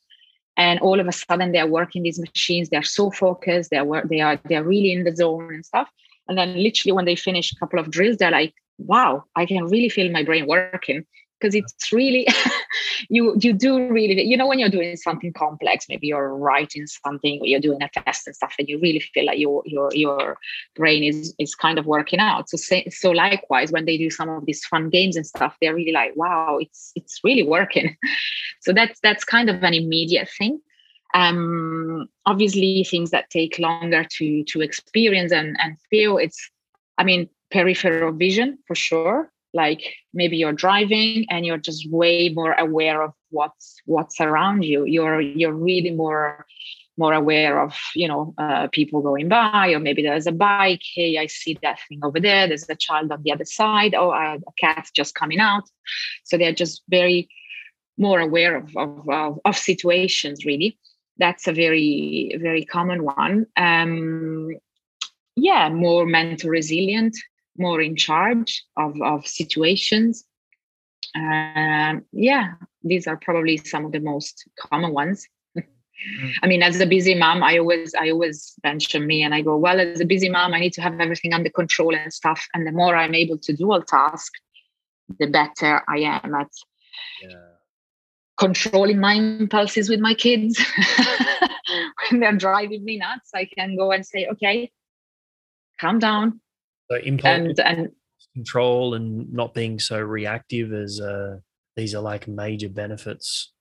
And 0.57 0.79
all 0.79 0.99
of 0.99 1.07
a 1.07 1.11
sudden 1.11 1.51
they're 1.51 1.67
working 1.67 2.03
these 2.03 2.19
machines, 2.19 2.69
they're 2.69 2.83
so 2.83 3.11
focused, 3.11 3.71
they're 3.71 3.85
they 4.09 4.21
are 4.21 4.39
they're 4.45 4.63
really 4.63 4.93
in 4.93 5.03
the 5.03 5.15
zone 5.15 5.53
and 5.53 5.65
stuff. 5.65 5.89
And 6.27 6.37
then 6.37 6.55
literally 6.55 6.93
when 6.93 7.05
they 7.05 7.15
finish 7.15 7.51
a 7.51 7.55
couple 7.57 7.79
of 7.79 7.91
drills, 7.91 8.17
they're 8.17 8.31
like, 8.31 8.53
wow, 8.77 9.23
I 9.35 9.45
can 9.45 9.65
really 9.65 9.89
feel 9.89 10.11
my 10.11 10.23
brain 10.23 10.47
working 10.47 11.05
because 11.45 11.55
it's 11.55 11.91
really 11.91 12.27
you 13.09 13.35
you 13.39 13.53
do 13.53 13.87
really 13.89 14.23
you 14.23 14.35
know 14.35 14.47
when 14.47 14.57
you're 14.57 14.69
doing 14.69 14.95
something 14.97 15.31
complex 15.33 15.85
maybe 15.87 16.07
you're 16.07 16.35
writing 16.35 16.87
something 16.87 17.39
or 17.39 17.45
you're 17.45 17.59
doing 17.59 17.81
a 17.83 17.89
test 17.89 18.25
and 18.25 18.35
stuff 18.35 18.55
and 18.57 18.67
you 18.67 18.79
really 18.79 18.99
feel 18.99 19.25
like 19.25 19.37
your 19.37 19.61
your 19.65 19.89
your 19.93 20.37
brain 20.75 21.03
is 21.03 21.35
is 21.37 21.53
kind 21.53 21.77
of 21.77 21.85
working 21.85 22.19
out. 22.19 22.49
So 22.49 22.57
say, 22.57 22.89
so 22.89 23.11
likewise 23.11 23.71
when 23.71 23.85
they 23.85 23.97
do 23.97 24.09
some 24.09 24.29
of 24.29 24.45
these 24.45 24.65
fun 24.65 24.89
games 24.89 25.15
and 25.15 25.25
stuff 25.25 25.55
they're 25.61 25.75
really 25.75 25.91
like 25.91 26.13
wow 26.15 26.57
it's 26.59 26.91
it's 26.95 27.21
really 27.23 27.43
working. 27.43 27.95
So 28.61 28.73
that's 28.73 28.99
that's 29.01 29.23
kind 29.23 29.47
of 29.47 29.61
an 29.61 29.75
immediate 29.75 30.27
thing. 30.27 30.59
Um 31.13 32.07
obviously 32.25 32.83
things 32.83 33.11
that 33.11 33.29
take 33.29 33.59
longer 33.59 34.03
to 34.17 34.43
to 34.45 34.61
experience 34.61 35.31
and 35.31 35.55
and 35.61 35.77
feel 35.89 36.17
it's 36.17 36.49
i 36.97 37.03
mean 37.03 37.29
peripheral 37.51 38.11
vision 38.11 38.57
for 38.67 38.73
sure 38.73 39.31
like 39.55 39.95
maybe 40.13 40.37
you're 40.37 40.51
driving 40.51 41.25
and 41.29 41.45
you're 41.45 41.57
just 41.57 41.89
way 41.89 42.29
more 42.29 42.53
aware 42.53 43.01
of 43.01 43.13
what's 43.29 43.77
what's 43.85 44.19
around 44.19 44.63
you. 44.63 44.85
You're 44.85 45.21
you're 45.21 45.53
really 45.53 45.91
more 45.91 46.45
more 46.97 47.13
aware 47.13 47.61
of 47.61 47.75
you 47.95 48.07
know 48.07 48.33
uh, 48.37 48.67
people 48.71 49.01
going 49.01 49.29
by 49.29 49.71
or 49.71 49.79
maybe 49.79 50.03
there's 50.03 50.27
a 50.27 50.31
bike. 50.31 50.81
Hey 50.93 51.17
i 51.17 51.25
see 51.27 51.57
that 51.61 51.79
thing 51.87 52.01
over 52.03 52.19
there. 52.19 52.47
There's 52.47 52.69
a 52.69 52.75
child 52.75 53.11
on 53.11 53.23
the 53.23 53.31
other 53.31 53.45
side. 53.45 53.95
Oh 53.95 54.11
a 54.11 54.39
cat's 54.59 54.91
just 54.91 55.15
coming 55.15 55.39
out. 55.39 55.63
So 56.25 56.37
they're 56.37 56.53
just 56.53 56.83
very 56.89 57.29
more 57.97 58.19
aware 58.19 58.57
of, 58.57 58.75
of, 58.75 59.09
of, 59.09 59.39
of 59.45 59.57
situations 59.57 60.45
really. 60.45 60.77
That's 61.17 61.47
a 61.47 61.53
very 61.53 62.37
very 62.41 62.65
common 62.65 63.03
one. 63.03 63.45
Um, 63.55 64.51
yeah 65.37 65.69
more 65.69 66.05
mental 66.05 66.49
resilient 66.49 67.15
more 67.57 67.81
in 67.81 67.95
charge 67.95 68.63
of, 68.77 68.99
of 69.01 69.27
situations. 69.27 70.25
Um, 71.15 72.03
yeah, 72.11 72.53
these 72.83 73.07
are 73.07 73.17
probably 73.17 73.57
some 73.57 73.85
of 73.85 73.91
the 73.91 73.99
most 73.99 74.47
common 74.59 74.93
ones. 74.93 75.27
Mm. 75.57 75.63
I 76.43 76.47
mean, 76.47 76.61
as 76.61 76.79
a 76.79 76.85
busy 76.85 77.15
mom, 77.15 77.43
I 77.43 77.57
always 77.57 77.95
I 77.95 78.09
always 78.09 78.53
mention 78.63 79.07
me 79.07 79.23
and 79.23 79.33
I 79.33 79.41
go, 79.41 79.57
well, 79.57 79.79
as 79.79 80.01
a 80.01 80.05
busy 80.05 80.29
mom, 80.29 80.53
I 80.53 80.59
need 80.59 80.73
to 80.73 80.81
have 80.81 80.99
everything 80.99 81.33
under 81.33 81.49
control 81.49 81.95
and 81.95 82.11
stuff. 82.11 82.45
And 82.53 82.67
the 82.67 82.71
more 82.71 82.95
I'm 82.95 83.15
able 83.15 83.37
to 83.37 83.53
dual 83.53 83.81
task, 83.81 84.33
the 85.19 85.27
better 85.27 85.81
I 85.87 85.99
am 85.99 86.35
at 86.35 86.51
yeah. 87.21 87.35
controlling 88.37 88.99
my 88.99 89.13
impulses 89.13 89.89
with 89.89 89.99
my 89.99 90.13
kids. 90.13 90.63
when 92.09 92.19
they're 92.19 92.33
driving 92.33 92.83
me 92.83 92.97
nuts, 92.97 93.31
I 93.33 93.45
can 93.45 93.75
go 93.75 93.91
and 93.91 94.05
say, 94.05 94.27
okay, 94.31 94.71
calm 95.79 95.99
down, 95.99 96.41
so 96.89 96.97
impulse 96.97 97.57
and, 97.57 97.59
and 97.59 97.91
control 98.33 98.93
and 98.93 99.31
not 99.31 99.53
being 99.53 99.79
so 99.79 99.99
reactive 99.99 100.73
as 100.73 100.99
uh, 100.99 101.37
these 101.75 101.95
are 101.95 102.01
like 102.01 102.27
major 102.27 102.69
benefits. 102.69 103.51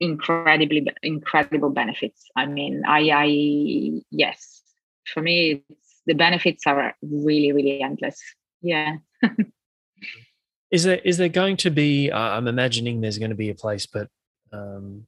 Incredibly, 0.00 0.86
incredible 1.02 1.70
benefits. 1.70 2.24
I 2.36 2.46
mean, 2.46 2.82
I, 2.86 3.10
I 3.12 4.02
yes, 4.10 4.62
for 5.06 5.22
me, 5.22 5.62
the 6.06 6.14
benefits 6.14 6.66
are 6.66 6.94
really, 7.02 7.52
really 7.52 7.82
endless. 7.82 8.20
Yeah. 8.62 8.96
is 10.70 10.84
there 10.84 11.00
is 11.04 11.18
there 11.18 11.28
going 11.28 11.56
to 11.58 11.70
be? 11.70 12.10
Uh, 12.10 12.18
I'm 12.18 12.48
imagining 12.48 13.00
there's 13.00 13.18
going 13.18 13.30
to 13.30 13.36
be 13.36 13.50
a 13.50 13.54
place, 13.54 13.86
but 13.86 14.08
um, 14.52 15.06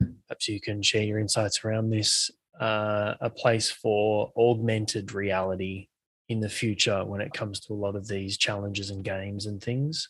perhaps 0.00 0.48
you 0.48 0.60
can 0.60 0.82
share 0.82 1.04
your 1.04 1.18
insights 1.18 1.64
around 1.64 1.90
this. 1.90 2.30
Uh, 2.60 3.14
a 3.20 3.30
place 3.30 3.70
for 3.70 4.30
augmented 4.36 5.12
reality 5.12 5.88
in 6.32 6.40
the 6.40 6.48
future 6.48 7.04
when 7.04 7.20
it 7.20 7.32
comes 7.32 7.60
to 7.60 7.72
a 7.72 7.74
lot 7.74 7.94
of 7.94 8.08
these 8.08 8.36
challenges 8.36 8.90
and 8.90 9.04
games 9.04 9.46
and 9.46 9.62
things? 9.62 10.08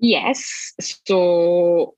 Yes. 0.00 0.74
So 0.80 1.94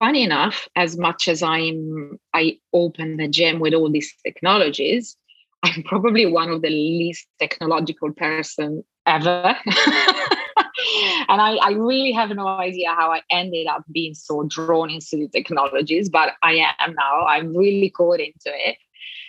funny 0.00 0.22
enough, 0.22 0.68
as 0.74 0.96
much 0.96 1.28
as 1.28 1.42
I'm 1.42 2.18
I 2.32 2.58
open 2.72 3.16
the 3.16 3.28
gym 3.28 3.60
with 3.60 3.74
all 3.74 3.90
these 3.90 4.12
technologies, 4.24 5.16
I'm 5.62 5.82
probably 5.82 6.26
one 6.26 6.50
of 6.50 6.62
the 6.62 6.70
least 6.70 7.26
technological 7.38 8.12
person 8.12 8.82
ever. 9.06 9.56
and 11.28 11.40
I, 11.40 11.56
I, 11.62 11.72
really 11.72 12.12
have 12.12 12.30
no 12.30 12.46
idea 12.46 12.88
how 12.88 13.12
I 13.12 13.22
ended 13.30 13.66
up 13.66 13.84
being 13.92 14.14
so 14.14 14.44
drawn 14.44 14.90
into 14.90 15.16
the 15.16 15.28
technologies, 15.28 16.08
but 16.08 16.34
I 16.42 16.66
am 16.78 16.94
now. 16.94 17.26
I'm 17.26 17.56
really 17.56 17.90
caught 17.90 18.20
into 18.20 18.46
it 18.46 18.76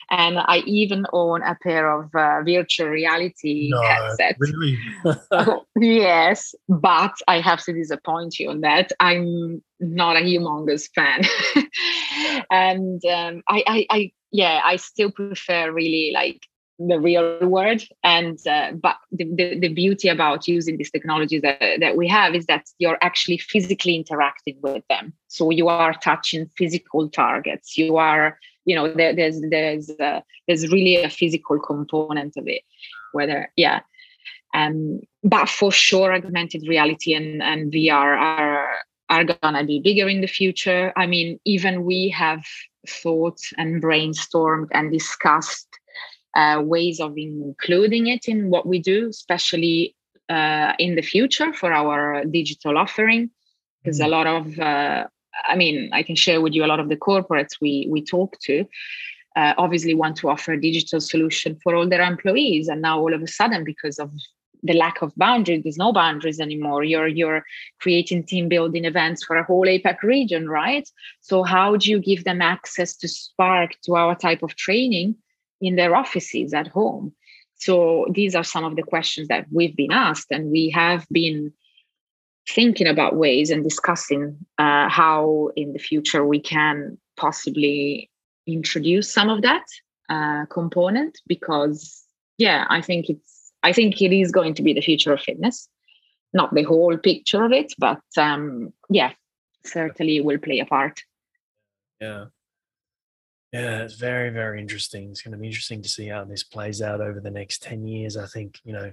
and 0.10 0.39
I 0.39 0.60
even 0.66 1.06
own 1.14 1.41
a 1.43 1.56
pair 1.62 1.91
of 1.91 2.14
uh, 2.16 2.41
virtual 2.43 2.88
reality 2.88 3.70
no, 3.72 3.82
headsets. 3.82 4.39
Really? 4.39 4.78
yes, 5.78 6.56
but 6.68 7.14
I 7.28 7.39
have 7.39 7.64
to 7.64 7.74
disappoint 7.74 8.39
you 8.39 8.49
on 8.49 8.62
that. 8.62 8.91
I'm 8.99 9.62
not 9.80 10.18
a 10.18 10.22
humongous 10.22 10.89
fan, 10.93 11.24
and 12.51 13.04
um, 13.06 13.43
I, 13.47 13.64
I, 13.68 13.86
I, 13.89 14.12
yeah, 14.32 14.62
I 14.64 14.78
still 14.78 15.12
prefer 15.12 15.72
really 15.72 16.12
like 16.14 16.41
the 16.80 16.99
real 16.99 17.39
world 17.41 17.84
and 18.04 18.39
uh, 18.47 18.72
but 18.72 18.97
the, 19.12 19.26
the, 19.36 19.60
the, 19.60 19.68
beauty 19.70 20.08
about 20.08 20.47
using 20.47 20.78
these 20.78 20.89
technologies 20.89 21.41
that, 21.41 21.60
that 21.80 21.95
we 21.95 22.08
have 22.08 22.34
is 22.34 22.45
that 22.47 22.66
you're 22.80 22.97
actually 23.01 23.38
physically 23.38 23.95
interacting 23.95 24.58
with 24.62 24.84
them 24.89 25.14
so 25.28 25.51
you 25.51 25.68
are 25.68 25.93
touching 25.93 26.47
physical 26.58 27.10
targets 27.10 27.78
you 27.78 27.97
are 27.97 28.39
you 28.66 28.76
know 28.76 28.93
there, 28.93 29.16
there's 29.16 29.41
there's 29.49 29.89
uh, 29.91 30.22
there's 30.47 30.72
really 30.72 30.95
a 30.97 31.09
physical 31.09 31.59
component 31.59 32.36
of 32.38 32.47
it 32.47 32.64
whether 33.11 33.51
yeah. 33.55 33.82
Um 34.53 35.01
but 35.24 35.49
for 35.49 35.72
sure 35.72 36.14
augmented 36.14 36.68
reality 36.68 37.14
and 37.14 37.41
and 37.41 37.72
vr 37.72 38.18
are 38.18 38.68
are 39.09 39.24
gonna 39.24 39.64
be 39.64 39.80
bigger 39.80 40.07
in 40.09 40.22
the 40.22 40.28
future. 40.28 40.93
I 40.95 41.05
mean 41.07 41.39
even 41.45 41.86
we 41.86 42.09
have 42.09 42.43
thought 42.88 43.39
and 43.57 43.82
brainstormed 43.82 44.68
and 44.74 44.91
discussed 44.91 45.68
uh, 46.36 46.61
ways 46.64 46.99
of 46.99 47.14
including 47.18 48.07
it 48.07 48.28
in 48.28 48.49
what 48.49 48.66
we 48.66 48.80
do 48.80 49.09
especially 49.09 49.95
uh, 50.30 50.74
in 50.80 50.95
the 50.95 51.01
future 51.01 51.53
for 51.53 51.72
our 51.72 52.24
digital 52.26 52.78
offering. 52.78 53.30
Because 53.84 53.99
mm. 53.99 54.05
a 54.05 54.07
lot 54.07 54.28
of 54.28 54.59
uh, 54.59 55.07
I 55.46 55.56
mean, 55.56 55.90
I 55.94 56.04
can 56.04 56.16
share 56.16 56.42
with 56.42 56.54
you 56.54 56.64
a 56.64 56.68
lot 56.68 56.80
of 56.80 56.90
the 56.90 56.98
corporates 56.98 57.60
we 57.62 57.88
we 57.90 58.04
talk 58.04 58.38
to. 58.42 58.66
Uh, 59.36 59.54
obviously, 59.58 59.94
want 59.94 60.16
to 60.18 60.30
offer 60.30 60.54
a 60.54 60.62
digital 60.62 61.02
solution 61.02 61.60
for 61.64 61.76
all 61.76 61.88
their 61.88 62.02
employees, 62.04 62.68
and 62.68 62.82
now 62.82 63.00
all 63.00 63.14
of 63.14 63.22
a 63.22 63.28
sudden, 63.28 63.64
because 63.64 63.98
of 64.00 64.12
the 64.64 64.74
lack 64.74 65.02
of 65.02 65.14
boundaries, 65.18 65.64
there's 65.64 65.78
no 65.78 65.92
boundaries 65.92 66.40
anymore. 66.40 66.84
You're 66.84 67.08
you're 67.08 67.44
creating 67.80 68.24
team 68.24 68.48
building 68.48 68.86
events 68.86 69.24
for 69.24 69.36
a 69.36 69.44
whole 69.44 69.66
APAC 69.66 70.02
region, 70.04 70.48
right? 70.48 70.88
So 71.22 71.44
how 71.44 71.76
do 71.76 71.90
you 71.90 72.00
give 72.00 72.24
them 72.24 72.42
access 72.42 72.96
to 72.98 73.08
Spark 73.08 73.72
to 73.86 73.96
our 73.96 74.16
type 74.16 74.44
of 74.44 74.56
training 74.56 75.16
in 75.62 75.76
their 75.76 75.96
offices 75.96 76.54
at 76.54 76.68
home? 76.68 77.14
So 77.56 78.08
these 78.10 78.36
are 78.36 78.44
some 78.44 78.64
of 78.64 78.76
the 78.76 78.84
questions 78.84 79.28
that 79.28 79.46
we've 79.52 79.76
been 79.76 79.92
asked, 79.92 80.32
and 80.32 80.52
we 80.52 80.70
have 80.70 81.06
been 81.12 81.54
thinking 82.48 82.88
about 82.88 83.16
ways 83.16 83.50
and 83.50 83.64
discussing 83.64 84.38
uh, 84.58 84.89
how 84.89 85.50
in 85.56 85.74
the 85.74 85.80
future 85.80 86.26
we 86.26 86.39
can 86.39 86.98
possibly 87.16 88.10
introduce 88.46 89.12
some 89.12 89.30
of 89.30 89.41
that 89.41 89.64
uh, 90.10 90.46
component 90.48 91.18
because 91.28 92.04
yeah 92.38 92.66
i 92.70 92.82
think 92.82 93.10
it's 93.10 93.54
i 93.64 93.72
think 93.72 94.02
it 94.02 94.14
is 94.14 94.32
going 94.32 94.54
to 94.54 94.62
be 94.64 94.74
the 94.74 94.82
future 94.82 95.14
of 95.14 95.22
fitness. 95.22 95.68
Not 96.36 96.56
the 96.56 96.64
whole 96.64 96.98
picture 96.98 97.44
of 97.44 97.52
it 97.52 97.74
but 97.78 98.02
um, 98.18 98.74
yeah 98.89 99.12
certainly 99.66 100.20
will 100.20 100.39
play 100.39 100.60
a 100.60 100.66
part. 100.66 101.00
Yeah. 102.02 102.26
Yeah 103.54 103.84
it's 103.84 103.96
very 103.96 104.30
very 104.30 104.60
interesting. 104.60 105.12
It's 105.12 105.22
going 105.22 105.32
to 105.32 105.38
be 105.38 105.48
interesting 105.48 105.82
to 105.84 105.89
see 105.89 106.08
how 106.08 106.26
this 106.26 106.44
plays 106.44 106.82
out 106.82 107.00
over 107.00 107.22
the 107.22 107.32
next 107.32 107.64
10 107.64 107.88
years 107.88 108.18
i 108.18 108.26
think 108.26 108.60
you 108.66 108.74
know 108.74 108.91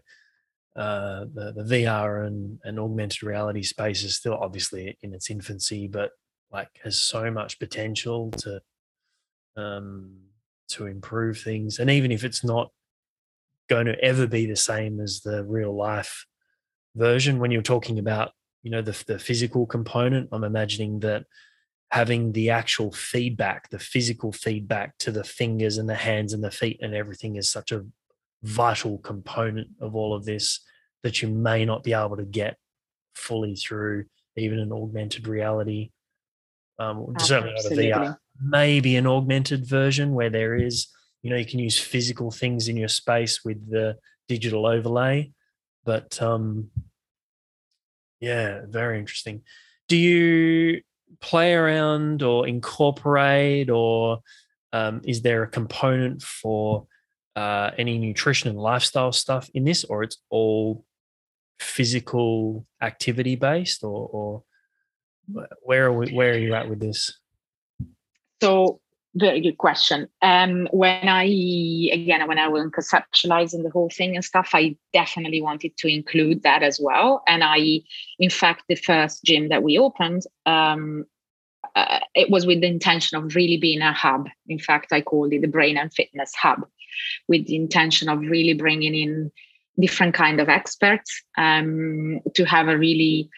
uh, 0.77 1.25
the 1.35 1.53
the 1.57 1.65
VR 1.65 2.27
and, 2.27 2.59
and 2.65 2.79
augmented 2.79 3.23
reality 3.23 3.63
space 3.63 4.03
is 4.05 4.17
still 4.17 4.35
obviously 4.35 4.97
in 5.03 5.13
its 5.13 5.31
infancy, 5.31 5.89
but 5.89 6.13
like 6.53 6.69
has 6.85 7.01
so 7.01 7.31
much 7.31 7.59
potential 7.59 8.31
to 8.33 8.61
um, 9.57 10.17
to 10.69 10.87
improve 10.87 11.39
things. 11.39 11.79
And 11.79 11.91
even 11.91 12.13
if 12.13 12.25
it's 12.25 12.45
not 12.45 12.71
going 13.69 13.87
to 13.87 14.01
ever 14.03 14.27
be 14.27 14.47
the 14.47 14.57
same 14.57 15.01
as 15.01 15.21
the 15.21 15.45
real 15.45 15.75
life 15.77 16.27
version, 16.95 17.39
when 17.39 17.51
you're 17.51 17.63
talking 17.63 17.99
about 17.99 18.33
you 18.63 18.71
know 18.71 18.83
the 18.83 18.97
the 19.07 19.19
physical 19.19 19.67
component, 19.67 20.29
I'm 20.33 20.45
imagining 20.45 21.01
that 21.01 21.25
having 21.91 22.33
the 22.33 22.51
actual 22.51 22.93
feedback, 22.93 23.69
the 23.71 23.79
physical 23.79 24.31
feedback 24.31 24.97
to 24.99 25.11
the 25.11 25.25
fingers 25.25 25.77
and 25.77 25.89
the 25.89 25.95
hands 25.97 26.33
and 26.33 26.45
the 26.45 26.51
feet 26.51 26.79
and 26.81 26.95
everything 26.95 27.35
is 27.35 27.51
such 27.51 27.73
a 27.73 27.85
vital 28.43 28.99
component 28.99 29.69
of 29.81 29.95
all 29.95 30.15
of 30.15 30.25
this 30.25 30.61
that 31.03 31.23
you 31.23 31.29
may 31.29 31.65
not 31.65 31.83
be 31.83 31.93
able 31.93 32.17
to 32.17 32.25
get 32.25 32.57
fully 33.15 33.55
through 33.55 34.05
even 34.37 34.59
an 34.59 34.73
augmented 34.73 35.27
reality. 35.27 35.91
Um, 36.79 37.15
certainly 37.19 37.55
not 37.55 37.65
a 37.67 37.75
VR. 37.75 38.17
Maybe 38.43 38.97
an 38.97 39.07
augmented 39.07 39.67
version 39.67 40.15
where 40.15 40.31
there 40.31 40.55
is, 40.55 40.89
you 41.23 41.31
know, 41.31 41.37
you 41.37 41.45
can 41.45 41.59
use 41.59 41.79
physical 41.79 42.31
things 42.31 42.69
in 42.69 42.77
your 42.77 42.89
space 42.89 43.45
with 43.45 43.71
the 43.71 43.97
digital 44.29 44.67
overlay. 44.67 45.33
But 45.85 46.21
um, 46.23 46.71
yeah, 48.21 48.63
very 48.67 48.99
interesting. 48.99 49.43
Do 49.89 49.97
you 49.97 50.83
play 51.21 51.55
around 51.55 52.23
or 52.23 52.47
incorporate, 52.47 53.69
or 53.69 54.21
um, 54.73 55.01
is 55.05 55.23
there 55.23 55.43
a 55.43 55.49
component 55.49 56.23
for 56.23 56.87
uh, 57.37 57.71
any 57.79 57.99
nutrition 57.99 58.51
and 58.51 58.59
lifestyle 58.59 59.13
stuff 59.13 59.49
in 59.55 59.65
this, 59.65 59.85
or 59.85 60.03
it's 60.03 60.19
all 60.31 60.85
physical 61.59 62.67
activity 62.81 63.37
based, 63.37 63.85
or, 63.85 64.09
or 64.09 64.43
where 65.63 65.87
are 65.87 65.93
we, 65.93 66.13
where 66.13 66.33
are 66.33 66.39
you 66.39 66.55
at 66.55 66.69
with 66.69 66.81
this? 66.81 67.19
So 68.43 68.81
very 69.15 69.41
good 69.41 69.59
question. 69.59 70.09
Um, 70.23 70.69
when 70.71 71.09
I 71.09 71.25
again 71.25 72.27
when 72.29 72.39
I 72.39 72.49
was 72.49 72.65
conceptualizing 72.67 73.63
the 73.63 73.71
whole 73.71 73.91
thing 73.91 74.15
and 74.15 74.25
stuff, 74.25 74.51
I 74.53 74.77
definitely 74.93 75.43
wanted 75.43 75.77
to 75.79 75.89
include 75.89 76.43
that 76.45 76.63
as 76.63 76.81
well. 76.83 77.23
And 77.27 77.43
I, 77.43 77.81
in 78.19 78.31
fact, 78.31 78.65
the 78.69 78.77
first 78.77 79.25
gym 79.25 79.49
that 79.49 79.63
we 79.63 79.79
opened, 79.79 80.23
um, 80.47 81.07
uh, 81.77 82.01
it 82.15 82.31
was 82.31 82.47
with 82.47 82.61
the 82.61 82.67
intention 82.67 83.19
of 83.19 83.35
really 83.35 83.57
being 83.57 83.83
a 83.83 83.93
hub. 83.93 84.29
In 84.49 84.59
fact, 84.59 84.93
I 84.93 85.01
called 85.01 85.33
it 85.33 85.43
the 85.43 85.49
Brain 85.49 85.77
and 85.77 85.93
Fitness 85.93 86.33
Hub, 86.35 86.67
with 87.29 87.47
the 87.47 87.57
intention 87.57 88.09
of 88.09 88.21
really 88.21 88.55
bringing 88.55 88.95
in 88.95 89.31
different 89.79 90.15
kind 90.15 90.41
of 90.41 90.49
experts 90.49 91.23
um, 91.39 92.21
to 92.35 92.45
have 92.45 92.69
a 92.69 92.79
really 92.79 93.31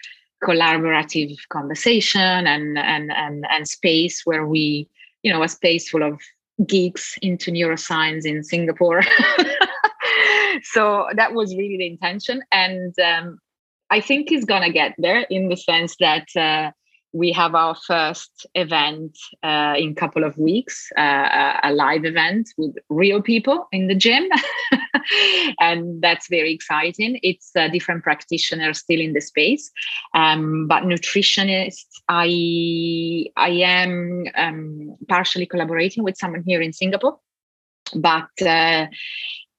collaborative 0.43 1.37
conversation 1.51 2.21
and, 2.21 2.77
and 2.77 3.13
and 3.13 3.47
and 3.49 3.69
space 3.69 4.23
where 4.25 4.45
we 4.45 4.89
you 5.23 5.33
know 5.33 5.43
a 5.43 5.49
space 5.49 5.89
full 5.89 6.03
of 6.03 6.21
geeks 6.67 7.17
into 7.23 7.53
neuroscience 7.53 8.27
in 8.27 8.43
singapore 8.43 9.03
so 10.65 11.07
that 11.15 11.33
was 11.33 11.55
really 11.55 11.77
the 11.77 11.87
intention 11.87 12.43
and 12.51 12.93
um, 12.99 13.39
i 13.91 14.01
think 14.01 14.29
he's 14.29 14.45
gonna 14.45 14.73
get 14.73 14.95
there 14.99 15.21
in 15.31 15.49
the 15.49 15.57
sense 15.57 15.95
that 16.01 16.27
uh, 16.35 16.73
we 17.13 17.31
have 17.33 17.55
our 17.55 17.75
first 17.75 18.47
event 18.55 19.19
uh, 19.43 19.75
in 19.77 19.91
a 19.91 19.95
couple 19.95 20.25
of 20.25 20.37
weeks, 20.39 20.91
uh, 20.97 21.59
a 21.63 21.73
live 21.73 22.05
event 22.05 22.49
with 22.57 22.75
real 22.89 23.21
people 23.21 23.69
in 23.71 23.87
the 23.87 23.95
gym. 23.95 24.29
and 25.61 26.01
that's 26.01 26.29
very 26.29 26.53
exciting. 26.53 27.21
It's 27.23 27.51
uh, 27.55 27.69
different 27.69 28.03
practitioners 28.03 28.79
still 28.79 29.01
in 29.01 29.13
the 29.13 29.21
space. 29.21 29.71
Um, 30.15 30.67
but 30.67 30.85
nutritionists, 30.85 31.87
I, 32.09 33.27
I 33.37 33.51
am 33.51 34.27
um, 34.35 34.97
partially 35.09 35.47
collaborating 35.47 36.05
with 36.05 36.17
someone 36.17 36.43
here 36.47 36.63
in 36.63 36.73
Singapore. 36.73 37.19
But 37.95 38.31
uh, 38.41 38.87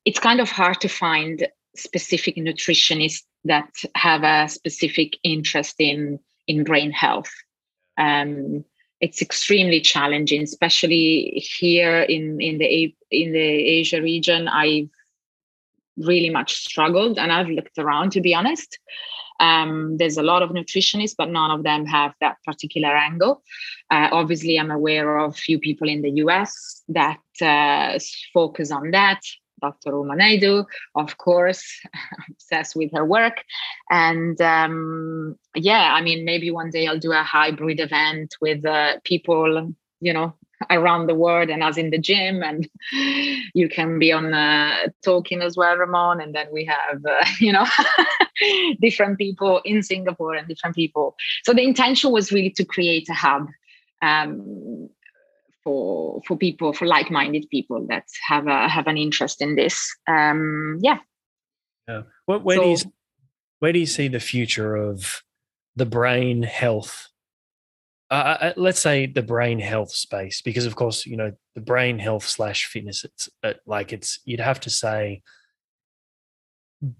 it's 0.05 0.19
kind 0.19 0.39
of 0.39 0.49
hard 0.49 0.81
to 0.81 0.87
find 0.87 1.47
specific 1.75 2.35
nutritionists 2.35 3.23
that 3.45 3.69
have 3.95 4.23
a 4.23 4.47
specific 4.47 5.17
interest 5.23 5.75
in 5.79 6.19
in 6.47 6.63
brain 6.63 6.91
health. 6.91 7.31
Um, 7.97 8.65
it's 9.01 9.21
extremely 9.21 9.81
challenging, 9.81 10.43
especially 10.43 11.45
here 11.59 12.01
in 12.01 12.39
in 12.39 12.57
the 12.57 12.95
in 13.11 13.33
the 13.33 13.49
Asia 13.79 14.01
region. 14.01 14.47
I've 14.47 14.89
really 15.97 16.29
much 16.29 16.55
struggled, 16.55 17.19
and 17.19 17.31
I've 17.31 17.49
looked 17.49 17.77
around 17.77 18.11
to 18.13 18.21
be 18.21 18.33
honest. 18.33 18.79
Um, 19.39 19.97
there's 19.97 20.17
a 20.17 20.23
lot 20.23 20.41
of 20.41 20.51
nutritionists, 20.51 21.15
but 21.17 21.29
none 21.29 21.51
of 21.51 21.63
them 21.63 21.85
have 21.85 22.13
that 22.21 22.37
particular 22.45 22.95
angle. 22.95 23.43
Uh, 23.89 24.07
obviously, 24.11 24.57
I'm 24.57 24.71
aware 24.71 25.17
of 25.17 25.35
few 25.35 25.59
people 25.59 25.89
in 25.89 26.01
the 26.01 26.11
US 26.23 26.83
that 26.89 27.19
uh, 27.41 27.99
focus 28.33 28.71
on 28.71 28.91
that. 28.91 29.21
Dr. 29.63 29.97
Uma 29.97 30.15
Naidoo, 30.15 30.65
of 30.95 31.17
course, 31.17 31.63
obsessed 32.29 32.75
with 32.75 32.91
her 32.93 33.05
work. 33.05 33.43
And 33.89 34.39
um, 34.41 35.37
yeah, 35.55 35.93
I 35.93 36.01
mean, 36.01 36.25
maybe 36.25 36.51
one 36.51 36.69
day 36.69 36.85
I'll 36.87 36.99
do 36.99 37.13
a 37.13 37.23
hybrid 37.23 37.79
event 37.79 38.35
with 38.41 38.65
uh, 38.65 38.99
people, 39.03 39.73
you 40.01 40.13
know, 40.13 40.33
around 40.69 41.07
the 41.07 41.15
world 41.15 41.49
and 41.49 41.63
us 41.63 41.77
in 41.77 41.89
the 41.89 41.97
gym 41.97 42.43
and 42.43 42.69
you 43.53 43.69
can 43.69 43.99
be 43.99 44.11
on 44.11 44.33
uh, 44.33 44.87
talking 45.03 45.41
as 45.41 45.57
well 45.57 45.75
ramon 45.77 46.21
and 46.21 46.33
then 46.33 46.47
we 46.51 46.65
have 46.65 47.03
uh, 47.05 47.25
you 47.39 47.51
know 47.51 47.65
different 48.79 49.17
people 49.17 49.61
in 49.65 49.83
singapore 49.83 50.35
and 50.35 50.47
different 50.47 50.75
people 50.75 51.15
so 51.43 51.53
the 51.53 51.63
intention 51.63 52.11
was 52.11 52.31
really 52.31 52.49
to 52.49 52.65
create 52.65 53.07
a 53.09 53.13
hub 53.13 53.47
um, 54.01 54.89
for 55.63 56.21
for 56.27 56.37
people 56.37 56.73
for 56.73 56.85
like-minded 56.85 57.49
people 57.49 57.85
that 57.87 58.05
have 58.27 58.47
a 58.47 58.67
have 58.67 58.87
an 58.87 58.97
interest 58.97 59.41
in 59.41 59.55
this. 59.55 59.95
Um 60.07 60.79
yeah. 60.81 60.99
Yeah. 61.87 62.03
What 62.25 62.43
where 62.43 62.57
so, 62.57 62.63
do 62.63 62.69
you 62.69 62.77
where 63.59 63.73
do 63.73 63.79
you 63.79 63.85
see 63.85 64.07
the 64.07 64.19
future 64.19 64.75
of 64.75 65.23
the 65.75 65.85
brain 65.85 66.43
health? 66.43 67.09
Uh, 68.11 68.13
uh, 68.13 68.37
uh, 68.41 68.53
let's 68.57 68.79
say 68.79 69.07
the 69.07 69.23
brain 69.23 69.57
health 69.57 69.91
space 69.91 70.41
because 70.41 70.65
of 70.65 70.75
course 70.75 71.05
you 71.05 71.17
know 71.17 71.31
the 71.55 71.61
brain 71.61 71.97
health 71.97 72.27
slash 72.27 72.65
fitness 72.65 73.03
it's 73.03 73.27
uh, 73.43 73.53
like 73.65 73.91
it's 73.91 74.19
you'd 74.23 74.39
have 74.39 74.59
to 74.59 74.69
say 74.69 75.23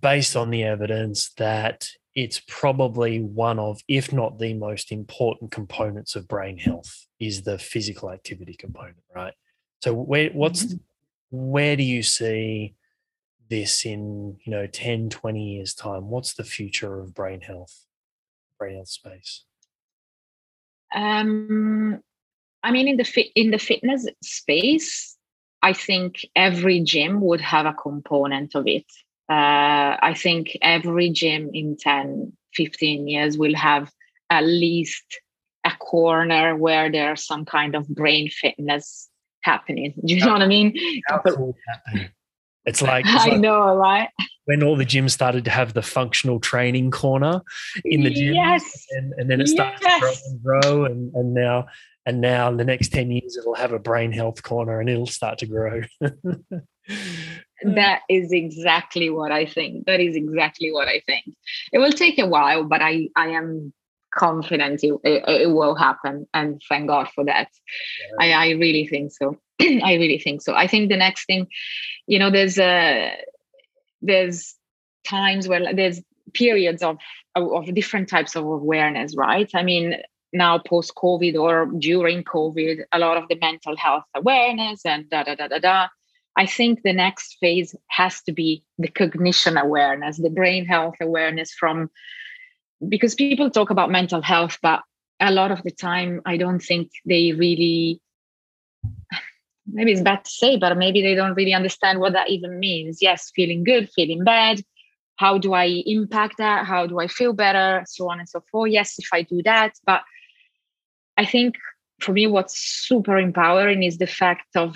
based 0.02 0.36
on 0.36 0.50
the 0.50 0.64
evidence 0.64 1.32
that 1.34 1.88
it's 2.16 2.42
probably 2.48 3.22
one 3.22 3.60
of, 3.60 3.82
if 3.88 4.14
not 4.14 4.38
the 4.38 4.54
most 4.54 4.92
important 4.92 5.52
components 5.52 6.16
of 6.16 6.28
brain 6.28 6.58
health 6.58 7.08
is 7.20 7.42
the 7.42 7.58
physical 7.58 8.12
activity 8.12 8.54
component, 8.54 8.98
right? 9.16 9.34
So 9.82 9.94
where 9.94 10.30
what's 10.30 10.66
mm-hmm. 10.66 10.78
where 11.52 11.76
do 11.76 11.84
you 11.84 12.04
see 12.04 12.76
this 13.50 13.86
in 13.86 14.38
you 14.44 14.52
know 14.52 14.66
10 14.66 15.10
20 15.10 15.44
years 15.44 15.74
time 15.74 16.10
what's 16.10 16.34
the 16.34 16.44
future 16.44 17.00
of 17.00 17.14
brain 17.14 17.42
health 17.42 17.86
brain 18.58 18.76
health 18.76 18.88
space 18.88 19.44
um 20.96 22.02
i 22.64 22.72
mean 22.72 22.88
in 22.88 22.98
the 22.98 23.04
fit 23.04 23.28
in 23.36 23.52
the 23.52 23.60
fitness 23.60 24.08
space 24.24 25.18
i 25.62 25.74
think 25.74 26.26
every 26.36 26.80
gym 26.80 27.22
would 27.22 27.42
have 27.42 27.66
a 27.66 27.74
component 27.74 28.56
of 28.56 28.66
it 28.66 28.86
uh, 29.30 29.98
i 30.02 30.14
think 30.18 30.58
every 30.62 31.10
gym 31.10 31.50
in 31.54 31.78
10 31.78 32.34
15 32.54 33.08
years 33.08 33.38
will 33.38 33.56
have 33.56 33.92
at 34.30 34.44
least 34.44 35.20
a 35.66 35.72
corner 35.80 36.56
where 36.56 36.92
there's 36.92 37.26
some 37.26 37.46
kind 37.46 37.76
of 37.76 37.88
brain 37.88 38.30
fitness 38.30 39.10
happening 39.42 39.94
do 40.06 40.16
you 40.16 40.26
know 40.26 40.34
what 40.34 40.42
i 40.42 40.48
mean 40.48 40.74
it's 42.66 42.82
like, 42.82 43.06
it's 43.06 43.26
I 43.26 43.30
like 43.30 43.40
know, 43.40 43.76
right? 43.76 44.10
When 44.46 44.64
all 44.64 44.76
the 44.76 44.86
gyms 44.86 45.12
started 45.12 45.46
to 45.46 45.52
have 45.52 45.74
the 45.74 45.82
functional 45.82 46.40
training 46.40 46.92
corner 46.92 47.42
in 47.86 48.04
the 48.04 48.10
gym, 48.10 48.34
yes. 48.34 48.86
and, 48.92 49.14
and 49.18 49.30
then 49.30 49.40
it 49.40 49.48
started 49.48 49.80
yes. 49.82 50.22
to 50.22 50.38
grow 50.44 50.60
and 50.62 50.72
grow, 50.72 50.86
and, 50.86 51.14
and 51.14 51.34
now 51.34 51.68
and 52.06 52.22
now 52.22 52.50
in 52.50 52.58
the 52.58 52.66
next 52.66 52.90
10 52.90 53.12
years 53.12 53.38
it'll 53.38 53.56
have 53.56 53.72
a 53.72 53.80
brain 53.80 54.12
health 54.12 54.44
corner 54.44 54.80
and 54.80 54.90
it'll 54.90 55.08
start 55.08 55.40
to 55.40 55.46
grow 55.46 55.82
that 57.64 58.02
is 58.10 58.32
exactly 58.32 59.10
what 59.10 59.32
i 59.32 59.46
think 59.46 59.86
that 59.86 60.00
is 60.00 60.16
exactly 60.16 60.72
what 60.72 60.88
i 60.88 61.02
think 61.06 61.26
it 61.72 61.80
will 61.80 61.92
take 61.92 62.20
a 62.20 62.28
while 62.28 62.64
but 62.64 62.82
i 62.82 63.08
i 63.16 63.28
am 63.28 63.72
confident 64.14 64.84
it, 64.84 64.94
it, 65.04 65.24
it 65.28 65.52
will 65.52 65.74
happen 65.74 66.28
and 66.34 66.62
thank 66.70 66.88
god 66.88 67.08
for 67.16 67.26
that 67.26 67.50
yeah. 68.20 68.38
I, 68.38 68.48
I 68.48 68.50
really 68.52 68.86
think 68.86 69.12
so 69.12 69.40
I 69.84 69.96
really 69.96 70.20
think 70.20 70.42
so. 70.42 70.54
I 70.54 70.68
think 70.68 70.90
the 70.90 70.98
next 70.98 71.26
thing, 71.26 71.48
you 72.08 72.20
know, 72.20 72.30
there's 72.30 72.58
a 72.58 73.08
uh, 73.08 73.16
there's 74.02 74.56
times 75.06 75.48
where 75.48 75.74
there's 75.74 76.02
periods 76.34 76.82
of 76.84 76.98
of 77.36 77.74
different 77.74 78.10
types 78.10 78.36
of 78.36 78.46
awareness, 78.46 79.16
right? 79.16 79.50
I 79.54 79.64
mean, 79.64 79.96
now 80.34 80.60
post 80.60 80.94
COVID 80.96 81.36
or 81.36 81.68
during 81.78 82.24
COVID, 82.24 82.84
a 82.92 83.00
lot 83.00 83.18
of 83.18 83.28
the 83.28 83.38
mental 83.40 83.78
health 83.78 84.04
awareness 84.16 84.86
and 84.86 85.10
da 85.10 85.24
da 85.24 85.36
da 85.36 85.48
da 85.48 85.60
da. 85.60 85.88
I 86.36 86.46
think 86.46 86.82
the 86.82 86.94
next 86.94 87.38
phase 87.40 87.76
has 87.90 88.22
to 88.24 88.32
be 88.32 88.64
the 88.78 88.88
cognition 88.88 89.58
awareness, 89.58 90.18
the 90.18 90.30
brain 90.30 90.66
health 90.66 90.96
awareness 91.00 91.54
from 91.54 91.90
because 92.90 93.16
people 93.16 93.50
talk 93.50 93.70
about 93.70 93.92
mental 93.92 94.22
health, 94.22 94.58
but 94.62 94.82
a 95.20 95.32
lot 95.32 95.52
of 95.52 95.64
the 95.64 95.72
time 95.72 96.22
I 96.26 96.38
don't 96.38 96.60
think 96.60 96.92
they 97.06 97.32
really 97.34 98.02
maybe 99.68 99.92
it's 99.92 100.02
bad 100.02 100.26
to 100.26 100.32
say, 100.32 100.58
but 100.58 100.78
maybe 100.78 101.02
they 101.02 101.16
don't 101.16 101.36
really 101.36 101.54
understand 101.54 102.00
what 102.00 102.14
that 102.14 102.30
even 102.30 102.60
means. 102.60 103.02
Yes, 103.02 103.32
feeling 103.36 103.64
good, 103.64 103.90
feeling 103.92 104.24
bad. 104.24 104.62
How 105.18 105.38
do 105.38 105.54
I 105.54 105.66
impact 105.86 106.36
that? 106.40 106.66
How 106.66 106.88
do 106.88 107.00
I 107.00 107.08
feel 107.08 107.34
better? 107.34 107.84
So 107.88 108.10
on 108.10 108.20
and 108.20 108.28
so 108.28 108.44
forth. 108.52 108.72
Yes, 108.72 108.96
if 108.98 109.08
I 109.14 109.22
do 109.22 109.42
that. 109.44 109.74
But 109.86 110.02
I 111.18 111.26
think 111.26 111.56
for 112.02 112.12
me, 112.12 112.28
what's 112.28 112.58
super 112.58 113.18
empowering 113.18 113.84
is 113.84 114.00
the 114.00 114.08
fact 114.08 114.56
of 114.56 114.76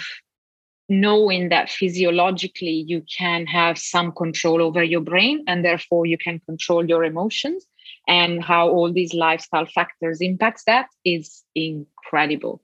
knowing 0.89 1.49
that 1.49 1.69
physiologically 1.69 2.85
you 2.87 3.03
can 3.17 3.45
have 3.45 3.77
some 3.77 4.11
control 4.11 4.61
over 4.61 4.83
your 4.83 5.01
brain 5.01 5.43
and 5.47 5.63
therefore 5.63 6.05
you 6.05 6.17
can 6.17 6.39
control 6.45 6.87
your 6.87 7.03
emotions 7.03 7.65
and 8.07 8.43
how 8.43 8.69
all 8.69 8.91
these 8.91 9.13
lifestyle 9.13 9.65
factors 9.65 10.21
impacts 10.21 10.63
that 10.65 10.87
is 11.03 11.43
incredible 11.55 12.61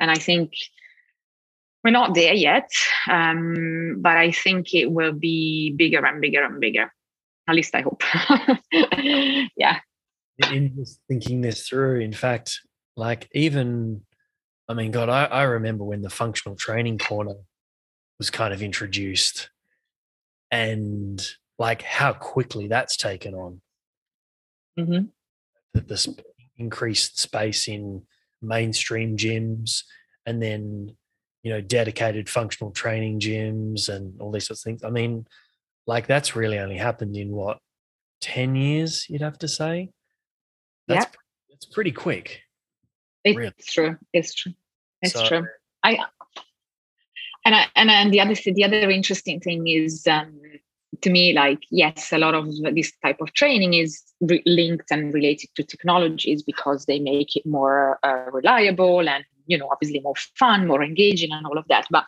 and 0.00 0.10
i 0.10 0.14
think 0.14 0.52
we're 1.86 1.92
not 1.92 2.16
there 2.16 2.34
yet, 2.34 2.68
um, 3.08 3.98
but 4.00 4.16
I 4.16 4.32
think 4.32 4.74
it 4.74 4.90
will 4.90 5.12
be 5.12 5.72
bigger 5.76 6.04
and 6.04 6.20
bigger 6.20 6.44
and 6.44 6.58
bigger. 6.58 6.92
At 7.48 7.54
least 7.54 7.76
I 7.76 7.82
hope. 7.82 8.02
yeah. 9.56 9.78
In 10.50 10.74
just 10.74 10.98
thinking 11.06 11.42
this 11.42 11.68
through, 11.68 12.00
in 12.00 12.12
fact, 12.12 12.58
like 12.96 13.28
even, 13.34 14.00
I 14.68 14.74
mean, 14.74 14.90
God, 14.90 15.08
I, 15.08 15.26
I 15.26 15.42
remember 15.44 15.84
when 15.84 16.02
the 16.02 16.10
functional 16.10 16.56
training 16.56 16.98
corner 16.98 17.34
was 18.18 18.30
kind 18.30 18.52
of 18.52 18.62
introduced 18.62 19.50
and 20.50 21.26
like 21.58 21.82
how 21.82 22.12
quickly 22.12 22.68
that's 22.68 22.96
taken 22.96 23.34
on. 23.34 23.60
Mm-hmm. 24.78 25.06
The, 25.74 25.80
the 25.80 26.16
increased 26.56 27.18
space 27.18 27.68
in 27.68 28.02
mainstream 28.42 29.16
gyms 29.16 29.82
and 30.24 30.42
then 30.42 30.96
you 31.46 31.52
know, 31.52 31.60
dedicated 31.60 32.28
functional 32.28 32.72
training 32.72 33.20
gyms 33.20 33.88
and 33.88 34.20
all 34.20 34.32
these 34.32 34.48
sorts 34.48 34.62
of 34.62 34.64
things. 34.64 34.82
I 34.82 34.90
mean, 34.90 35.28
like 35.86 36.08
that's 36.08 36.34
really 36.34 36.58
only 36.58 36.76
happened 36.76 37.16
in 37.16 37.30
what, 37.30 37.58
10 38.20 38.56
years, 38.56 39.08
you'd 39.08 39.20
have 39.20 39.38
to 39.38 39.46
say? 39.46 39.90
That's, 40.88 41.06
yeah. 41.06 41.54
It's 41.54 41.66
pretty 41.66 41.92
quick. 41.92 42.40
It's 43.22 43.36
really. 43.36 43.52
true. 43.60 43.96
It's 44.12 44.34
true. 44.34 44.54
It's 45.02 45.12
so, 45.12 45.24
true. 45.24 45.46
I, 45.84 45.98
and 47.46 47.54
I, 47.54 47.66
and 47.76 47.90
and 47.90 48.12
the 48.12 48.20
other 48.20 48.34
the 48.34 48.64
other 48.64 48.90
interesting 48.90 49.38
thing 49.40 49.68
is 49.68 50.06
um, 50.08 50.32
to 51.00 51.10
me 51.10 51.32
like 51.32 51.60
yes 51.70 52.12
a 52.12 52.18
lot 52.18 52.34
of 52.34 52.44
this 52.74 52.92
type 53.04 53.20
of 53.20 53.32
training 53.34 53.74
is 53.74 54.02
re- 54.20 54.42
linked 54.44 54.90
and 54.90 55.14
related 55.14 55.50
to 55.54 55.62
technologies 55.62 56.42
because 56.42 56.86
they 56.86 56.98
make 56.98 57.36
it 57.36 57.46
more 57.46 57.98
uh, 58.02 58.24
reliable 58.32 59.08
and 59.08 59.24
you 59.46 59.56
know 59.56 59.68
obviously 59.70 60.00
more 60.00 60.16
fun 60.36 60.66
more 60.66 60.82
engaging 60.82 61.30
and 61.32 61.46
all 61.46 61.56
of 61.56 61.66
that. 61.68 61.86
But 61.90 62.04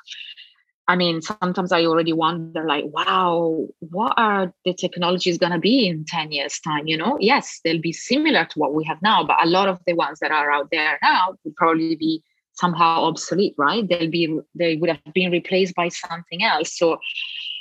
i 0.89 0.97
mean 0.97 1.21
sometimes 1.21 1.71
i 1.71 1.85
already 1.85 2.15
wonder 2.15 2.65
like 2.65 2.87
wow 2.87 3.67
what 3.81 4.15
are 4.17 4.53
the 4.65 4.73
technologies 4.73 5.37
going 5.37 5.53
to 5.53 5.59
be 5.59 5.87
in 5.87 6.05
10 6.07 6.33
years 6.33 6.59
time 6.61 6.87
you 6.87 6.97
know? 6.97 7.19
Yes 7.21 7.61
they'll 7.63 7.87
be 7.91 7.93
similar 7.93 8.47
to 8.47 8.59
what 8.59 8.75
we 8.75 8.85
have 8.85 9.01
now 9.03 9.23
but 9.23 9.45
a 9.45 9.49
lot 9.49 9.69
of 9.69 9.79
the 9.87 9.93
ones 9.93 10.19
that 10.21 10.31
are 10.31 10.51
out 10.51 10.69
there 10.73 10.99
now 11.03 11.35
will 11.45 11.53
probably 11.57 11.95
be 11.95 12.23
somehow 12.59 13.03
obsolete 13.05 13.55
right 13.59 13.89
they'll 13.89 14.11
be 14.11 14.39
they 14.55 14.77
would 14.77 14.91
have 14.91 15.15
been 15.15 15.31
replaced 15.31 15.75
by 15.75 15.89
something 15.89 16.43
else 16.43 16.77
so 16.77 16.99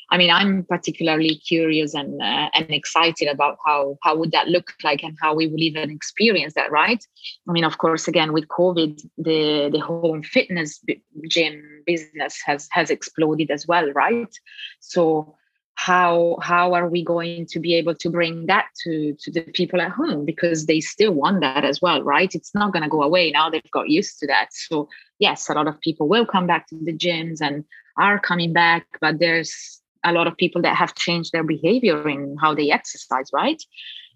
I 0.09 0.17
mean, 0.17 0.29
I'm 0.29 0.63
particularly 0.63 1.35
curious 1.35 1.93
and 1.93 2.21
uh, 2.21 2.49
and 2.53 2.69
excited 2.69 3.27
about 3.27 3.57
how 3.65 3.97
how 4.03 4.15
would 4.15 4.31
that 4.31 4.47
look 4.47 4.71
like 4.83 5.03
and 5.03 5.17
how 5.21 5.35
we 5.35 5.47
will 5.47 5.61
even 5.61 5.91
experience 5.91 6.53
that, 6.53 6.71
right? 6.71 7.03
I 7.47 7.51
mean, 7.51 7.65
of 7.65 7.77
course, 7.77 8.07
again 8.07 8.31
with 8.31 8.47
COVID, 8.47 9.01
the 9.17 9.69
the 9.69 9.79
home 9.79 10.23
fitness 10.23 10.81
gym 11.27 11.61
business 11.85 12.41
has 12.45 12.69
has 12.71 12.89
exploded 12.89 13.51
as 13.51 13.67
well, 13.67 13.91
right? 13.91 14.33
So 14.79 15.35
how 15.79 16.37
how 16.41 16.73
are 16.73 16.89
we 16.89 17.03
going 17.03 17.45
to 17.45 17.59
be 17.59 17.75
able 17.75 17.93
to 17.93 18.09
bring 18.09 18.47
that 18.47 18.65
to 18.83 19.15
to 19.19 19.31
the 19.31 19.41
people 19.53 19.79
at 19.79 19.91
home 19.91 20.25
because 20.25 20.65
they 20.65 20.79
still 20.79 21.13
want 21.13 21.39
that 21.41 21.63
as 21.63 21.81
well 21.81 22.01
right 22.03 22.33
it's 22.33 22.53
not 22.55 22.73
going 22.73 22.81
to 22.81 22.89
go 22.89 23.03
away 23.03 23.29
now 23.29 23.47
they've 23.47 23.71
got 23.71 23.87
used 23.87 24.17
to 24.17 24.25
that 24.25 24.47
so 24.51 24.89
yes 25.19 25.49
a 25.49 25.53
lot 25.53 25.67
of 25.67 25.79
people 25.81 26.07
will 26.07 26.25
come 26.25 26.47
back 26.47 26.67
to 26.67 26.75
the 26.83 26.91
gyms 26.91 27.41
and 27.41 27.63
are 27.99 28.19
coming 28.19 28.53
back 28.53 28.87
but 29.01 29.19
there's 29.19 29.77
a 30.03 30.11
lot 30.11 30.27
of 30.27 30.37
people 30.37 30.61
that 30.61 30.75
have 30.75 30.95
changed 30.95 31.31
their 31.31 31.43
behavior 31.43 32.07
in 32.07 32.37
how 32.39 32.55
they 32.55 32.71
exercise, 32.71 33.29
right? 33.33 33.61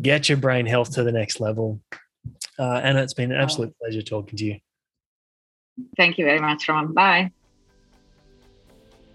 get 0.00 0.28
your 0.28 0.38
brain 0.38 0.66
health 0.66 0.94
to 0.94 1.02
the 1.02 1.12
next 1.12 1.40
level. 1.40 1.80
Uh, 2.58 2.80
Anna, 2.82 3.02
it's 3.02 3.14
been 3.14 3.32
an 3.32 3.40
absolute 3.40 3.74
pleasure 3.78 4.02
talking 4.02 4.36
to 4.38 4.44
you. 4.44 4.58
Thank 5.96 6.18
you 6.18 6.24
very 6.24 6.40
much, 6.40 6.68
Ron. 6.68 6.92
Bye. 6.92 7.32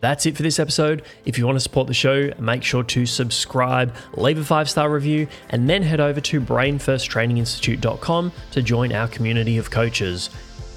That's 0.05 0.27
it 0.27 0.37
for 0.37 0.43
this 0.43 0.59
episode. 0.59 1.01
If 1.25 1.39
you 1.39 1.47
want 1.47 1.55
to 1.55 1.59
support 1.59 1.87
the 1.87 1.93
show, 1.95 2.29
make 2.37 2.61
sure 2.61 2.83
to 2.83 3.07
subscribe, 3.07 3.95
leave 4.13 4.37
a 4.37 4.43
five 4.43 4.69
star 4.69 4.91
review, 4.91 5.25
and 5.49 5.67
then 5.67 5.81
head 5.81 5.99
over 5.99 6.21
to 6.21 6.39
brainfirsttraininginstitute.com 6.39 8.31
to 8.51 8.61
join 8.61 8.93
our 8.93 9.07
community 9.07 9.57
of 9.57 9.71
coaches. 9.71 10.29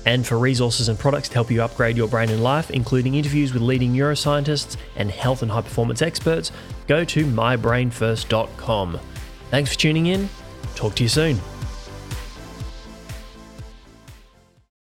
And 0.06 0.26
for 0.26 0.38
resources 0.38 0.88
and 0.88 0.98
products 0.98 1.28
to 1.28 1.34
help 1.34 1.50
you 1.50 1.62
upgrade 1.62 1.94
your 1.94 2.08
brain 2.08 2.30
and 2.30 2.42
life, 2.42 2.70
including 2.70 3.16
interviews 3.16 3.52
with 3.52 3.60
leading 3.60 3.92
neuroscientists 3.92 4.78
and 4.96 5.10
health 5.10 5.42
and 5.42 5.50
high 5.50 5.60
performance 5.60 6.00
experts, 6.00 6.50
go 6.86 7.04
to 7.04 7.26
mybrainfirst.com. 7.26 8.98
Thanks 9.50 9.72
for 9.74 9.78
tuning 9.78 10.06
in. 10.06 10.30
Talk 10.74 10.94
to 10.94 11.02
you 11.02 11.10
soon. 11.10 11.38